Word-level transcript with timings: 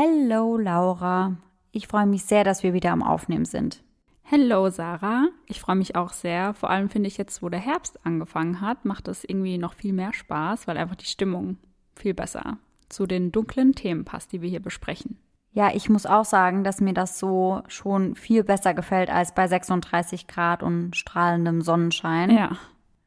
Hello 0.00 0.56
Laura. 0.56 1.38
Ich 1.72 1.88
freue 1.88 2.06
mich 2.06 2.24
sehr, 2.24 2.44
dass 2.44 2.62
wir 2.62 2.72
wieder 2.72 2.92
am 2.92 3.02
Aufnehmen 3.02 3.46
sind. 3.46 3.82
Hello 4.22 4.70
Sarah. 4.70 5.26
Ich 5.46 5.60
freue 5.60 5.74
mich 5.74 5.96
auch 5.96 6.12
sehr. 6.12 6.54
Vor 6.54 6.70
allem 6.70 6.88
finde 6.88 7.08
ich 7.08 7.16
jetzt, 7.18 7.42
wo 7.42 7.48
der 7.48 7.58
Herbst 7.58 8.06
angefangen 8.06 8.60
hat, 8.60 8.84
macht 8.84 9.08
es 9.08 9.24
irgendwie 9.24 9.58
noch 9.58 9.72
viel 9.74 9.92
mehr 9.92 10.12
Spaß, 10.12 10.68
weil 10.68 10.76
einfach 10.76 10.94
die 10.94 11.06
Stimmung 11.06 11.56
viel 11.96 12.14
besser 12.14 12.58
zu 12.88 13.08
den 13.08 13.32
dunklen 13.32 13.74
Themen 13.74 14.04
passt, 14.04 14.30
die 14.30 14.40
wir 14.40 14.48
hier 14.48 14.62
besprechen. 14.62 15.18
Ja, 15.50 15.74
ich 15.74 15.88
muss 15.88 16.06
auch 16.06 16.24
sagen, 16.24 16.62
dass 16.62 16.80
mir 16.80 16.94
das 16.94 17.18
so 17.18 17.62
schon 17.66 18.14
viel 18.14 18.44
besser 18.44 18.74
gefällt 18.74 19.10
als 19.10 19.34
bei 19.34 19.48
36 19.48 20.28
Grad 20.28 20.62
und 20.62 20.94
strahlendem 20.94 21.60
Sonnenschein. 21.60 22.30
Ja. 22.30 22.56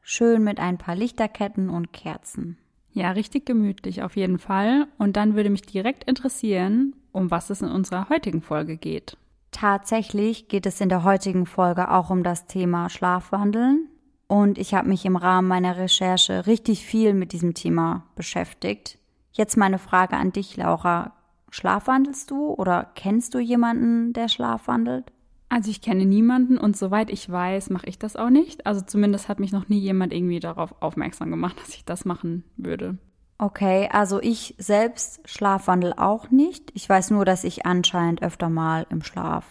Schön 0.02 0.44
mit 0.44 0.60
ein 0.60 0.76
paar 0.76 0.94
Lichterketten 0.94 1.70
und 1.70 1.94
Kerzen. 1.94 2.58
Ja, 2.92 3.10
richtig 3.12 3.46
gemütlich 3.46 4.02
auf 4.02 4.16
jeden 4.16 4.38
Fall. 4.38 4.86
Und 4.98 5.16
dann 5.16 5.34
würde 5.34 5.50
mich 5.50 5.62
direkt 5.62 6.04
interessieren, 6.04 6.94
um 7.10 7.30
was 7.30 7.50
es 7.50 7.62
in 7.62 7.70
unserer 7.70 8.08
heutigen 8.08 8.42
Folge 8.42 8.76
geht. 8.76 9.16
Tatsächlich 9.50 10.48
geht 10.48 10.66
es 10.66 10.80
in 10.80 10.88
der 10.88 11.04
heutigen 11.04 11.46
Folge 11.46 11.90
auch 11.90 12.10
um 12.10 12.22
das 12.22 12.46
Thema 12.46 12.90
Schlafwandeln. 12.90 13.88
Und 14.26 14.58
ich 14.58 14.74
habe 14.74 14.88
mich 14.88 15.04
im 15.04 15.16
Rahmen 15.16 15.48
meiner 15.48 15.76
Recherche 15.76 16.46
richtig 16.46 16.84
viel 16.84 17.12
mit 17.12 17.32
diesem 17.32 17.54
Thema 17.54 18.06
beschäftigt. 18.14 18.98
Jetzt 19.32 19.56
meine 19.56 19.78
Frage 19.78 20.16
an 20.16 20.32
dich, 20.32 20.56
Laura. 20.56 21.12
Schlafwandelst 21.50 22.30
du 22.30 22.46
oder 22.46 22.90
kennst 22.94 23.34
du 23.34 23.38
jemanden, 23.38 24.14
der 24.14 24.28
schlafwandelt? 24.28 25.12
Also 25.52 25.70
ich 25.70 25.82
kenne 25.82 26.06
niemanden 26.06 26.56
und 26.56 26.78
soweit 26.78 27.10
ich 27.10 27.30
weiß, 27.30 27.68
mache 27.68 27.86
ich 27.86 27.98
das 27.98 28.16
auch 28.16 28.30
nicht. 28.30 28.64
Also 28.64 28.80
zumindest 28.80 29.28
hat 29.28 29.38
mich 29.38 29.52
noch 29.52 29.68
nie 29.68 29.80
jemand 29.80 30.14
irgendwie 30.14 30.40
darauf 30.40 30.74
aufmerksam 30.80 31.30
gemacht, 31.30 31.60
dass 31.60 31.74
ich 31.74 31.84
das 31.84 32.06
machen 32.06 32.42
würde. 32.56 32.96
Okay, 33.36 33.86
also 33.92 34.18
ich 34.22 34.54
selbst 34.56 35.20
schlafwandel 35.28 35.92
auch 35.92 36.30
nicht. 36.30 36.70
Ich 36.72 36.88
weiß 36.88 37.10
nur, 37.10 37.26
dass 37.26 37.44
ich 37.44 37.66
anscheinend 37.66 38.22
öfter 38.22 38.48
mal 38.48 38.86
im 38.88 39.02
Schlaf 39.02 39.44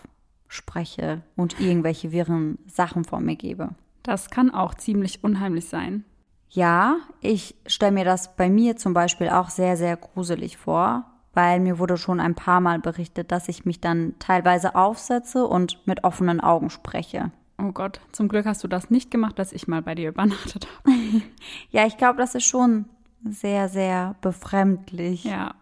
spreche 0.48 1.22
und 1.36 1.60
irgendwelche 1.60 2.12
wirren 2.12 2.58
Sachen 2.66 3.04
vor 3.06 3.20
mir 3.20 3.36
gebe. 3.36 3.70
Das 4.02 4.32
kann 4.32 4.50
auch 4.50 4.74
ziemlich 4.74 5.24
unheimlich 5.24 5.66
sein. 5.66 6.04
Ja, 6.50 6.98
ich 7.20 7.54
stelle 7.68 7.92
mir 7.92 8.06
das 8.06 8.36
bei 8.36 8.50
mir 8.50 8.76
zum 8.76 8.96
Beispiel 8.96 9.30
auch 9.30 9.52
sehr, 9.52 9.78
sehr 9.78 9.98
gruselig 9.98 10.58
vor 10.58 11.11
weil 11.34 11.60
mir 11.60 11.80
wurde 11.80 11.98
schon 11.98 12.20
ein 12.20 12.36
paar 12.36 12.62
Mal 12.62 12.80
berichtet, 12.80 13.32
dass 13.32 13.48
ich 13.48 13.66
mich 13.66 13.80
dann 13.80 14.16
teilweise 14.20 14.76
aufsetze 14.76 15.48
und 15.48 15.86
mit 15.88 16.04
offenen 16.04 16.42
Augen 16.42 16.70
spreche. 16.70 17.32
Oh 17.58 17.72
Gott, 17.72 18.02
zum 18.12 18.28
Glück 18.28 18.46
hast 18.46 18.64
du 18.64 18.68
das 18.68 18.90
nicht 18.90 19.12
gemacht, 19.12 19.38
dass 19.38 19.54
ich 19.54 19.68
mal 19.68 19.82
bei 19.82 19.96
dir 19.96 20.10
übernachtet 20.10 20.68
habe. 20.68 20.98
ja, 21.70 21.86
ich 21.86 21.98
glaube, 21.98 22.18
das 22.18 22.36
ist 22.36 22.46
schon 22.46 22.86
sehr, 23.24 23.70
sehr 23.70 24.16
befremdlich. 24.22 25.24
Ja. 25.26 25.54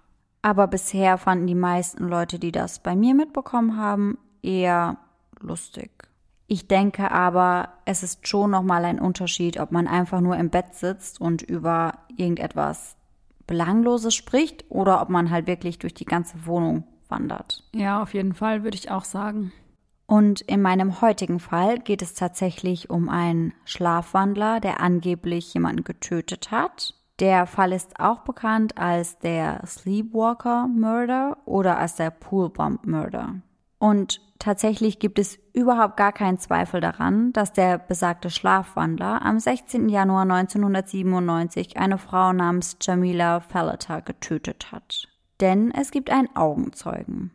Aber 0.42 0.68
bisher 0.68 1.18
fanden 1.18 1.48
die 1.48 1.56
meisten 1.56 2.08
Leute, 2.08 2.40
die 2.40 2.54
das 2.54 2.80
bei 2.80 2.96
mir 2.96 3.14
mitbekommen 3.14 3.76
haben, 3.76 4.18
eher 4.42 4.98
lustig. 5.42 5.92
Ich 6.48 6.68
denke 6.68 7.12
aber, 7.12 7.70
es 7.86 8.02
ist 8.02 8.28
schon 8.28 8.52
nochmal 8.52 8.86
ein 8.86 9.00
Unterschied, 9.00 9.60
ob 9.60 9.72
man 9.72 9.88
einfach 9.88 10.22
nur 10.22 10.38
im 10.38 10.50
Bett 10.50 10.74
sitzt 10.74 11.22
und 11.22 11.42
über 11.42 11.94
irgendetwas 12.16 12.96
Belangloses 13.50 14.14
spricht 14.14 14.64
oder 14.70 15.02
ob 15.02 15.10
man 15.10 15.32
halt 15.32 15.48
wirklich 15.48 15.80
durch 15.80 15.96
die 15.96 16.06
ganze 16.06 16.46
Wohnung 16.46 16.84
wandert. 17.08 17.64
Ja, 17.74 18.02
auf 18.02 18.14
jeden 18.14 18.36
Fall 18.36 18.64
würde 18.64 18.78
ich 18.78 18.92
auch 18.92 19.04
sagen. 19.04 19.52
Und 20.06 20.42
in 20.42 20.62
meinem 20.62 21.02
heutigen 21.02 21.40
Fall 21.40 21.80
geht 21.80 22.04
es 22.04 22.14
tatsächlich 22.14 22.92
um 22.92 23.10
einen 23.10 23.54
Schlafwandler, 23.66 24.60
der 24.60 24.80
angeblich 24.82 25.52
jemanden 25.54 25.84
getötet 25.84 26.52
hat. 26.52 26.94
Der 27.20 27.48
Fall 27.48 27.74
ist 27.74 28.00
auch 28.00 28.20
bekannt 28.20 28.78
als 28.78 29.18
der 29.18 29.66
Sleepwalker 29.66 30.68
Murder 30.68 31.38
oder 31.46 31.80
als 31.80 31.96
der 31.96 32.12
Poolbomb 32.12 32.86
Murder. 32.86 33.42
Und 33.80 34.22
tatsächlich 34.40 35.00
gibt 35.00 35.20
es 35.20 35.38
überhaupt 35.54 35.98
gar 35.98 36.12
keinen 36.12 36.40
Zweifel 36.40 36.82
daran, 36.82 37.32
dass 37.34 37.54
der 37.54 37.78
besagte 37.78 38.30
Schlafwandler 38.30 39.22
am 39.22 39.40
16. 39.40 39.90
Januar 39.90 40.24
1997 40.24 41.78
eine 41.78 41.98
Frau 41.98 42.34
namens 42.34 42.78
Jamila 42.82 43.42
Fallata 43.42 44.00
getötet 44.00 44.72
hat. 44.72 45.08
Denn 45.40 45.72
es 45.72 45.92
gibt 45.92 46.10
einen 46.10 46.36
Augenzeugen, 46.36 47.32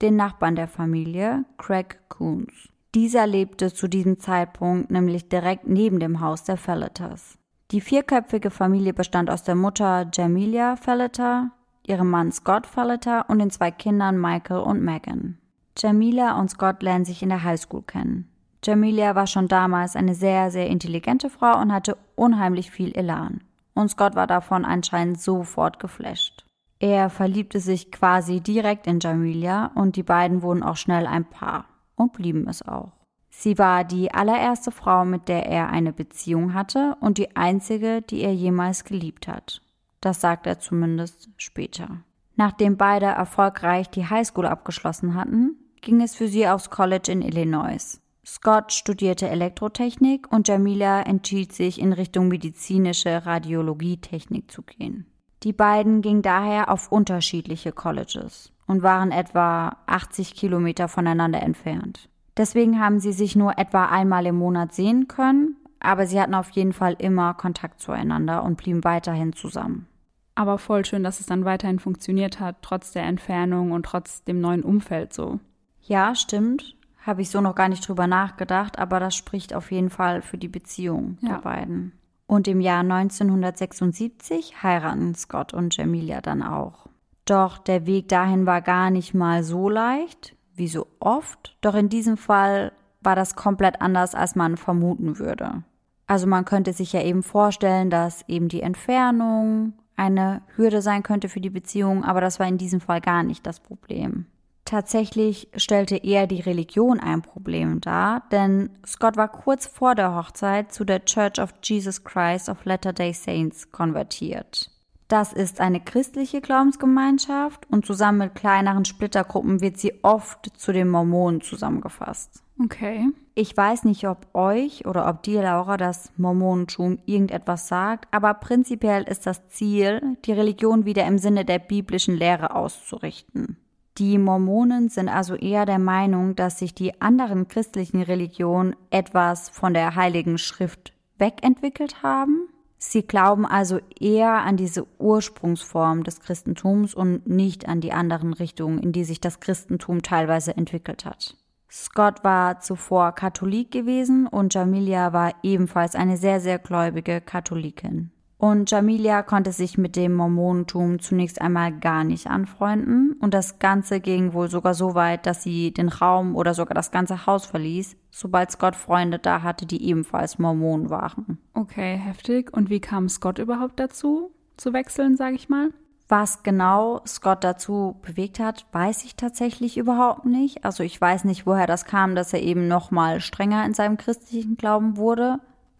den 0.00 0.16
Nachbarn 0.16 0.56
der 0.56 0.68
Familie, 0.68 1.44
Craig 1.58 2.00
Coons. 2.08 2.52
Dieser 2.94 3.26
lebte 3.26 3.72
zu 3.72 3.88
diesem 3.88 4.20
Zeitpunkt 4.20 4.90
nämlich 4.90 5.28
direkt 5.28 5.66
neben 5.66 5.98
dem 5.98 6.20
Haus 6.20 6.44
der 6.44 6.56
Fallatas. 6.56 7.36
Die 7.70 7.80
vierköpfige 7.80 8.50
Familie 8.50 8.92
bestand 8.92 9.30
aus 9.30 9.42
der 9.42 9.56
Mutter 9.56 10.08
Jamilia 10.12 10.76
Fallata, 10.76 11.50
ihrem 11.86 12.10
Mann 12.10 12.30
Scott 12.30 12.66
Fallata 12.66 13.22
und 13.22 13.40
den 13.40 13.50
zwei 13.50 13.70
Kindern 13.70 14.20
Michael 14.20 14.60
und 14.60 14.82
Megan. 14.82 15.38
Jamila 15.78 16.38
und 16.38 16.50
Scott 16.50 16.82
lernen 16.82 17.04
sich 17.04 17.22
in 17.22 17.30
der 17.30 17.42
Highschool 17.42 17.82
kennen. 17.82 18.28
Jamila 18.64 19.14
war 19.14 19.26
schon 19.26 19.48
damals 19.48 19.96
eine 19.96 20.14
sehr, 20.14 20.50
sehr 20.50 20.68
intelligente 20.68 21.28
Frau 21.28 21.60
und 21.60 21.72
hatte 21.72 21.98
unheimlich 22.14 22.70
viel 22.70 22.92
Elan. 22.96 23.42
Und 23.74 23.90
Scott 23.90 24.14
war 24.14 24.26
davon 24.26 24.64
anscheinend 24.64 25.20
sofort 25.20 25.80
geflasht. 25.80 26.46
Er 26.78 27.10
verliebte 27.10 27.60
sich 27.60 27.90
quasi 27.90 28.40
direkt 28.40 28.86
in 28.86 29.00
Jamila 29.00 29.72
und 29.74 29.96
die 29.96 30.02
beiden 30.02 30.42
wurden 30.42 30.62
auch 30.62 30.76
schnell 30.76 31.06
ein 31.06 31.24
Paar 31.24 31.66
und 31.96 32.12
blieben 32.12 32.48
es 32.48 32.62
auch. 32.66 32.92
Sie 33.30 33.58
war 33.58 33.84
die 33.84 34.14
allererste 34.14 34.70
Frau, 34.70 35.04
mit 35.04 35.28
der 35.28 35.46
er 35.46 35.68
eine 35.68 35.92
Beziehung 35.92 36.54
hatte 36.54 36.96
und 37.00 37.18
die 37.18 37.36
einzige, 37.36 38.00
die 38.00 38.22
er 38.22 38.32
jemals 38.32 38.84
geliebt 38.84 39.26
hat. 39.26 39.60
Das 40.00 40.20
sagt 40.20 40.46
er 40.46 40.60
zumindest 40.60 41.30
später. 41.36 42.02
Nachdem 42.36 42.76
beide 42.76 43.06
erfolgreich 43.06 43.90
die 43.90 44.08
Highschool 44.08 44.46
abgeschlossen 44.46 45.14
hatten, 45.14 45.56
ging 45.84 46.00
es 46.00 46.16
für 46.16 46.26
sie 46.26 46.48
aufs 46.48 46.70
College 46.70 47.12
in 47.12 47.22
Illinois. 47.22 48.00
Scott 48.26 48.72
studierte 48.72 49.28
Elektrotechnik 49.28 50.32
und 50.32 50.48
Jamila 50.48 51.02
entschied 51.02 51.52
sich 51.52 51.78
in 51.78 51.92
Richtung 51.92 52.28
medizinische 52.28 53.24
Radiologietechnik 53.26 54.50
zu 54.50 54.62
gehen. 54.62 55.06
Die 55.42 55.52
beiden 55.52 56.00
gingen 56.00 56.22
daher 56.22 56.70
auf 56.70 56.90
unterschiedliche 56.90 57.70
Colleges 57.72 58.50
und 58.66 58.82
waren 58.82 59.12
etwa 59.12 59.76
80 59.86 60.34
Kilometer 60.34 60.88
voneinander 60.88 61.42
entfernt. 61.42 62.08
Deswegen 62.38 62.80
haben 62.80 62.98
sie 62.98 63.12
sich 63.12 63.36
nur 63.36 63.58
etwa 63.58 63.84
einmal 63.84 64.24
im 64.24 64.36
Monat 64.36 64.72
sehen 64.72 65.06
können, 65.06 65.56
aber 65.80 66.06
sie 66.06 66.18
hatten 66.18 66.34
auf 66.34 66.48
jeden 66.50 66.72
Fall 66.72 66.96
immer 66.98 67.34
Kontakt 67.34 67.80
zueinander 67.80 68.42
und 68.42 68.56
blieben 68.56 68.84
weiterhin 68.84 69.34
zusammen. 69.34 69.86
Aber 70.34 70.56
voll 70.56 70.84
schön, 70.86 71.04
dass 71.04 71.20
es 71.20 71.26
dann 71.26 71.44
weiterhin 71.44 71.78
funktioniert 71.78 72.40
hat, 72.40 72.56
trotz 72.62 72.92
der 72.92 73.04
Entfernung 73.04 73.72
und 73.72 73.84
trotz 73.84 74.24
dem 74.24 74.40
neuen 74.40 74.62
Umfeld 74.64 75.12
so. 75.12 75.40
Ja, 75.86 76.14
stimmt. 76.14 76.76
Habe 77.06 77.22
ich 77.22 77.30
so 77.30 77.40
noch 77.40 77.54
gar 77.54 77.68
nicht 77.68 77.86
drüber 77.86 78.06
nachgedacht, 78.06 78.78
aber 78.78 78.98
das 78.98 79.14
spricht 79.14 79.54
auf 79.54 79.70
jeden 79.70 79.90
Fall 79.90 80.22
für 80.22 80.38
die 80.38 80.48
Beziehung 80.48 81.18
ja. 81.20 81.34
der 81.34 81.38
beiden. 81.42 81.92
Und 82.26 82.48
im 82.48 82.60
Jahr 82.60 82.80
1976 82.80 84.62
heiraten 84.62 85.14
Scott 85.14 85.52
und 85.52 85.76
Jamilia 85.76 86.22
dann 86.22 86.42
auch. 86.42 86.86
Doch 87.26 87.58
der 87.58 87.86
Weg 87.86 88.08
dahin 88.08 88.46
war 88.46 88.62
gar 88.62 88.90
nicht 88.90 89.14
mal 89.14 89.44
so 89.44 89.68
leicht, 89.68 90.34
wie 90.54 90.68
so 90.68 90.86
oft. 91.00 91.56
Doch 91.60 91.74
in 91.74 91.90
diesem 91.90 92.16
Fall 92.16 92.72
war 93.02 93.16
das 93.16 93.36
komplett 93.36 93.82
anders, 93.82 94.14
als 94.14 94.34
man 94.34 94.56
vermuten 94.56 95.18
würde. 95.18 95.62
Also 96.06 96.26
man 96.26 96.44
könnte 96.44 96.72
sich 96.72 96.92
ja 96.92 97.02
eben 97.02 97.22
vorstellen, 97.22 97.90
dass 97.90 98.26
eben 98.28 98.48
die 98.48 98.62
Entfernung 98.62 99.74
eine 99.96 100.42
Hürde 100.56 100.82
sein 100.82 101.02
könnte 101.02 101.28
für 101.28 101.40
die 101.40 101.50
Beziehung, 101.50 102.04
aber 102.04 102.20
das 102.20 102.40
war 102.40 102.46
in 102.46 102.58
diesem 102.58 102.80
Fall 102.80 103.00
gar 103.00 103.22
nicht 103.22 103.46
das 103.46 103.60
Problem. 103.60 104.26
Tatsächlich 104.64 105.48
stellte 105.56 105.96
eher 105.96 106.26
die 106.26 106.40
Religion 106.40 106.98
ein 106.98 107.20
Problem 107.20 107.80
dar, 107.82 108.22
denn 108.32 108.70
Scott 108.86 109.16
war 109.16 109.28
kurz 109.28 109.66
vor 109.66 109.94
der 109.94 110.14
Hochzeit 110.14 110.72
zu 110.72 110.84
der 110.84 111.04
Church 111.04 111.38
of 111.38 111.52
Jesus 111.62 112.02
Christ 112.02 112.48
of 112.48 112.64
Latter-day 112.64 113.12
Saints 113.12 113.70
konvertiert. 113.70 114.70
Das 115.08 115.34
ist 115.34 115.60
eine 115.60 115.80
christliche 115.80 116.40
Glaubensgemeinschaft 116.40 117.70
und 117.70 117.84
zusammen 117.84 118.18
mit 118.18 118.34
kleineren 118.34 118.86
Splittergruppen 118.86 119.60
wird 119.60 119.76
sie 119.76 120.02
oft 120.02 120.58
zu 120.58 120.72
den 120.72 120.88
Mormonen 120.88 121.42
zusammengefasst. 121.42 122.42
Okay. 122.62 123.08
Ich 123.34 123.54
weiß 123.54 123.84
nicht, 123.84 124.08
ob 124.08 124.34
euch 124.34 124.86
oder 124.86 125.08
ob 125.08 125.22
dir, 125.22 125.42
Laura, 125.42 125.76
das 125.76 126.10
Mormonentum 126.16 127.00
irgendetwas 127.04 127.68
sagt, 127.68 128.08
aber 128.12 128.32
prinzipiell 128.32 129.02
ist 129.02 129.26
das 129.26 129.48
Ziel, 129.50 130.16
die 130.24 130.32
Religion 130.32 130.86
wieder 130.86 131.04
im 131.04 131.18
Sinne 131.18 131.44
der 131.44 131.58
biblischen 131.58 132.16
Lehre 132.16 132.54
auszurichten. 132.54 133.58
Die 133.98 134.18
Mormonen 134.18 134.88
sind 134.88 135.08
also 135.08 135.36
eher 135.36 135.66
der 135.66 135.78
Meinung, 135.78 136.34
dass 136.34 136.58
sich 136.58 136.74
die 136.74 137.00
anderen 137.00 137.46
christlichen 137.46 138.02
Religionen 138.02 138.74
etwas 138.90 139.50
von 139.50 139.72
der 139.72 139.94
Heiligen 139.94 140.36
Schrift 140.36 140.92
wegentwickelt 141.16 142.02
haben. 142.02 142.48
Sie 142.76 143.02
glauben 143.02 143.46
also 143.46 143.78
eher 144.00 144.32
an 144.42 144.56
diese 144.56 144.84
Ursprungsform 144.98 146.02
des 146.02 146.18
Christentums 146.20 146.92
und 146.92 147.28
nicht 147.28 147.68
an 147.68 147.80
die 147.80 147.92
anderen 147.92 148.32
Richtungen, 148.32 148.80
in 148.80 148.90
die 148.90 149.04
sich 149.04 149.20
das 149.20 149.38
Christentum 149.38 150.02
teilweise 150.02 150.56
entwickelt 150.56 151.04
hat. 151.04 151.36
Scott 151.70 152.24
war 152.24 152.60
zuvor 152.60 153.12
Katholik 153.12 153.70
gewesen 153.70 154.26
und 154.26 154.54
Jamilia 154.54 155.12
war 155.12 155.34
ebenfalls 155.44 155.94
eine 155.94 156.16
sehr, 156.16 156.40
sehr 156.40 156.58
gläubige 156.58 157.20
Katholikin. 157.20 158.10
Und 158.36 158.70
Jamilia 158.70 159.22
konnte 159.22 159.52
sich 159.52 159.78
mit 159.78 159.96
dem 159.96 160.14
Mormonentum 160.14 161.00
zunächst 161.00 161.40
einmal 161.40 161.72
gar 161.72 162.04
nicht 162.04 162.26
anfreunden 162.26 163.16
und 163.20 163.32
das 163.32 163.58
Ganze 163.58 164.00
ging 164.00 164.32
wohl 164.32 164.50
sogar 164.50 164.74
so 164.74 164.94
weit, 164.94 165.24
dass 165.26 165.42
sie 165.42 165.72
den 165.72 165.88
Raum 165.88 166.36
oder 166.36 166.52
sogar 166.52 166.74
das 166.74 166.90
ganze 166.90 167.26
Haus 167.26 167.46
verließ, 167.46 167.96
sobald 168.10 168.50
Scott 168.50 168.76
Freunde 168.76 169.18
da 169.18 169.42
hatte, 169.42 169.66
die 169.66 169.82
ebenfalls 169.84 170.38
Mormonen 170.38 170.90
waren. 170.90 171.38
Okay, 171.54 171.96
heftig. 171.96 172.52
Und 172.52 172.70
wie 172.70 172.80
kam 172.80 173.08
Scott 173.08 173.38
überhaupt 173.38 173.78
dazu, 173.80 174.30
zu 174.56 174.72
wechseln, 174.72 175.16
sage 175.16 175.36
ich 175.36 175.48
mal? 175.48 175.70
Was 176.08 176.42
genau 176.42 177.00
Scott 177.06 177.44
dazu 177.44 177.96
bewegt 178.02 178.38
hat, 178.38 178.66
weiß 178.72 179.04
ich 179.04 179.16
tatsächlich 179.16 179.78
überhaupt 179.78 180.26
nicht. 180.26 180.64
Also 180.64 180.82
ich 180.82 181.00
weiß 181.00 181.24
nicht, 181.24 181.46
woher 181.46 181.66
das 181.66 181.86
kam, 181.86 182.14
dass 182.14 182.34
er 182.34 182.42
eben 182.42 182.68
noch 182.68 182.90
mal 182.90 183.20
strenger 183.20 183.64
in 183.64 183.72
seinem 183.72 183.96
christlichen 183.96 184.56
Glauben 184.56 184.98
wurde. 184.98 185.38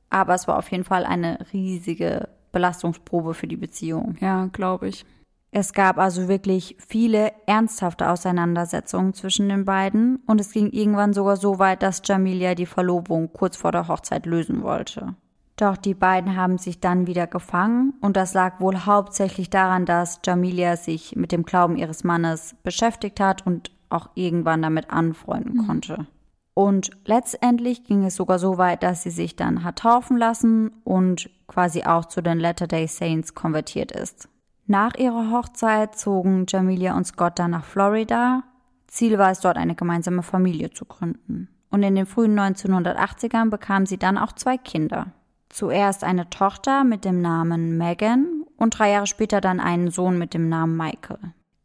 Aber 0.08 0.34
es 0.34 0.48
war 0.48 0.56
auf 0.56 0.70
jeden 0.70 0.84
Fall 0.84 1.04
eine 1.04 1.38
riesige 1.52 2.28
Belastungsprobe 2.54 3.34
für 3.34 3.46
die 3.46 3.58
Beziehung. 3.58 4.16
Ja, 4.20 4.46
glaube 4.46 4.88
ich. 4.88 5.04
Es 5.50 5.72
gab 5.72 5.98
also 5.98 6.26
wirklich 6.26 6.76
viele 6.88 7.32
ernsthafte 7.46 8.08
Auseinandersetzungen 8.08 9.14
zwischen 9.14 9.48
den 9.48 9.64
beiden 9.64 10.16
und 10.26 10.40
es 10.40 10.50
ging 10.50 10.70
irgendwann 10.70 11.12
sogar 11.12 11.36
so 11.36 11.58
weit, 11.58 11.82
dass 11.82 12.02
Jamilia 12.04 12.56
die 12.56 12.66
Verlobung 12.66 13.32
kurz 13.32 13.56
vor 13.56 13.70
der 13.70 13.86
Hochzeit 13.86 14.26
lösen 14.26 14.62
wollte. 14.62 15.14
Doch 15.56 15.76
die 15.76 15.94
beiden 15.94 16.34
haben 16.34 16.58
sich 16.58 16.80
dann 16.80 17.06
wieder 17.06 17.28
gefangen 17.28 17.94
und 18.00 18.16
das 18.16 18.34
lag 18.34 18.58
wohl 18.58 18.78
hauptsächlich 18.78 19.50
daran, 19.50 19.86
dass 19.86 20.20
Jamilia 20.24 20.76
sich 20.76 21.14
mit 21.14 21.30
dem 21.30 21.44
Glauben 21.44 21.76
ihres 21.76 22.02
Mannes 22.02 22.56
beschäftigt 22.64 23.20
hat 23.20 23.46
und 23.46 23.70
auch 23.90 24.08
irgendwann 24.14 24.62
damit 24.62 24.90
anfreunden 24.90 25.58
mhm. 25.58 25.66
konnte. 25.68 26.06
Und 26.54 26.92
letztendlich 27.04 27.82
ging 27.82 28.04
es 28.04 28.14
sogar 28.14 28.38
so 28.38 28.58
weit, 28.58 28.84
dass 28.84 29.02
sie 29.02 29.10
sich 29.10 29.34
dann 29.34 29.64
hat 29.64 29.80
taufen 29.80 30.16
lassen 30.16 30.70
und 30.84 31.28
quasi 31.48 31.82
auch 31.82 32.04
zu 32.04 32.22
den 32.22 32.38
Latter-day 32.38 32.86
Saints 32.86 33.34
konvertiert 33.34 33.90
ist. 33.90 34.28
Nach 34.66 34.94
ihrer 34.94 35.32
Hochzeit 35.32 35.98
zogen 35.98 36.46
Jamilia 36.48 36.96
und 36.96 37.06
Scott 37.06 37.38
dann 37.38 37.50
nach 37.50 37.64
Florida. 37.64 38.44
Ziel 38.86 39.18
war 39.18 39.32
es, 39.32 39.40
dort 39.40 39.56
eine 39.56 39.74
gemeinsame 39.74 40.22
Familie 40.22 40.70
zu 40.70 40.84
gründen. 40.84 41.48
Und 41.70 41.82
in 41.82 41.96
den 41.96 42.06
frühen 42.06 42.38
1980ern 42.38 43.50
bekamen 43.50 43.86
sie 43.86 43.98
dann 43.98 44.16
auch 44.16 44.32
zwei 44.32 44.56
Kinder. 44.56 45.08
Zuerst 45.48 46.04
eine 46.04 46.30
Tochter 46.30 46.84
mit 46.84 47.04
dem 47.04 47.20
Namen 47.20 47.76
Megan 47.76 48.44
und 48.56 48.78
drei 48.78 48.92
Jahre 48.92 49.08
später 49.08 49.40
dann 49.40 49.58
einen 49.58 49.90
Sohn 49.90 50.18
mit 50.18 50.34
dem 50.34 50.48
Namen 50.48 50.76
Michael. 50.76 51.18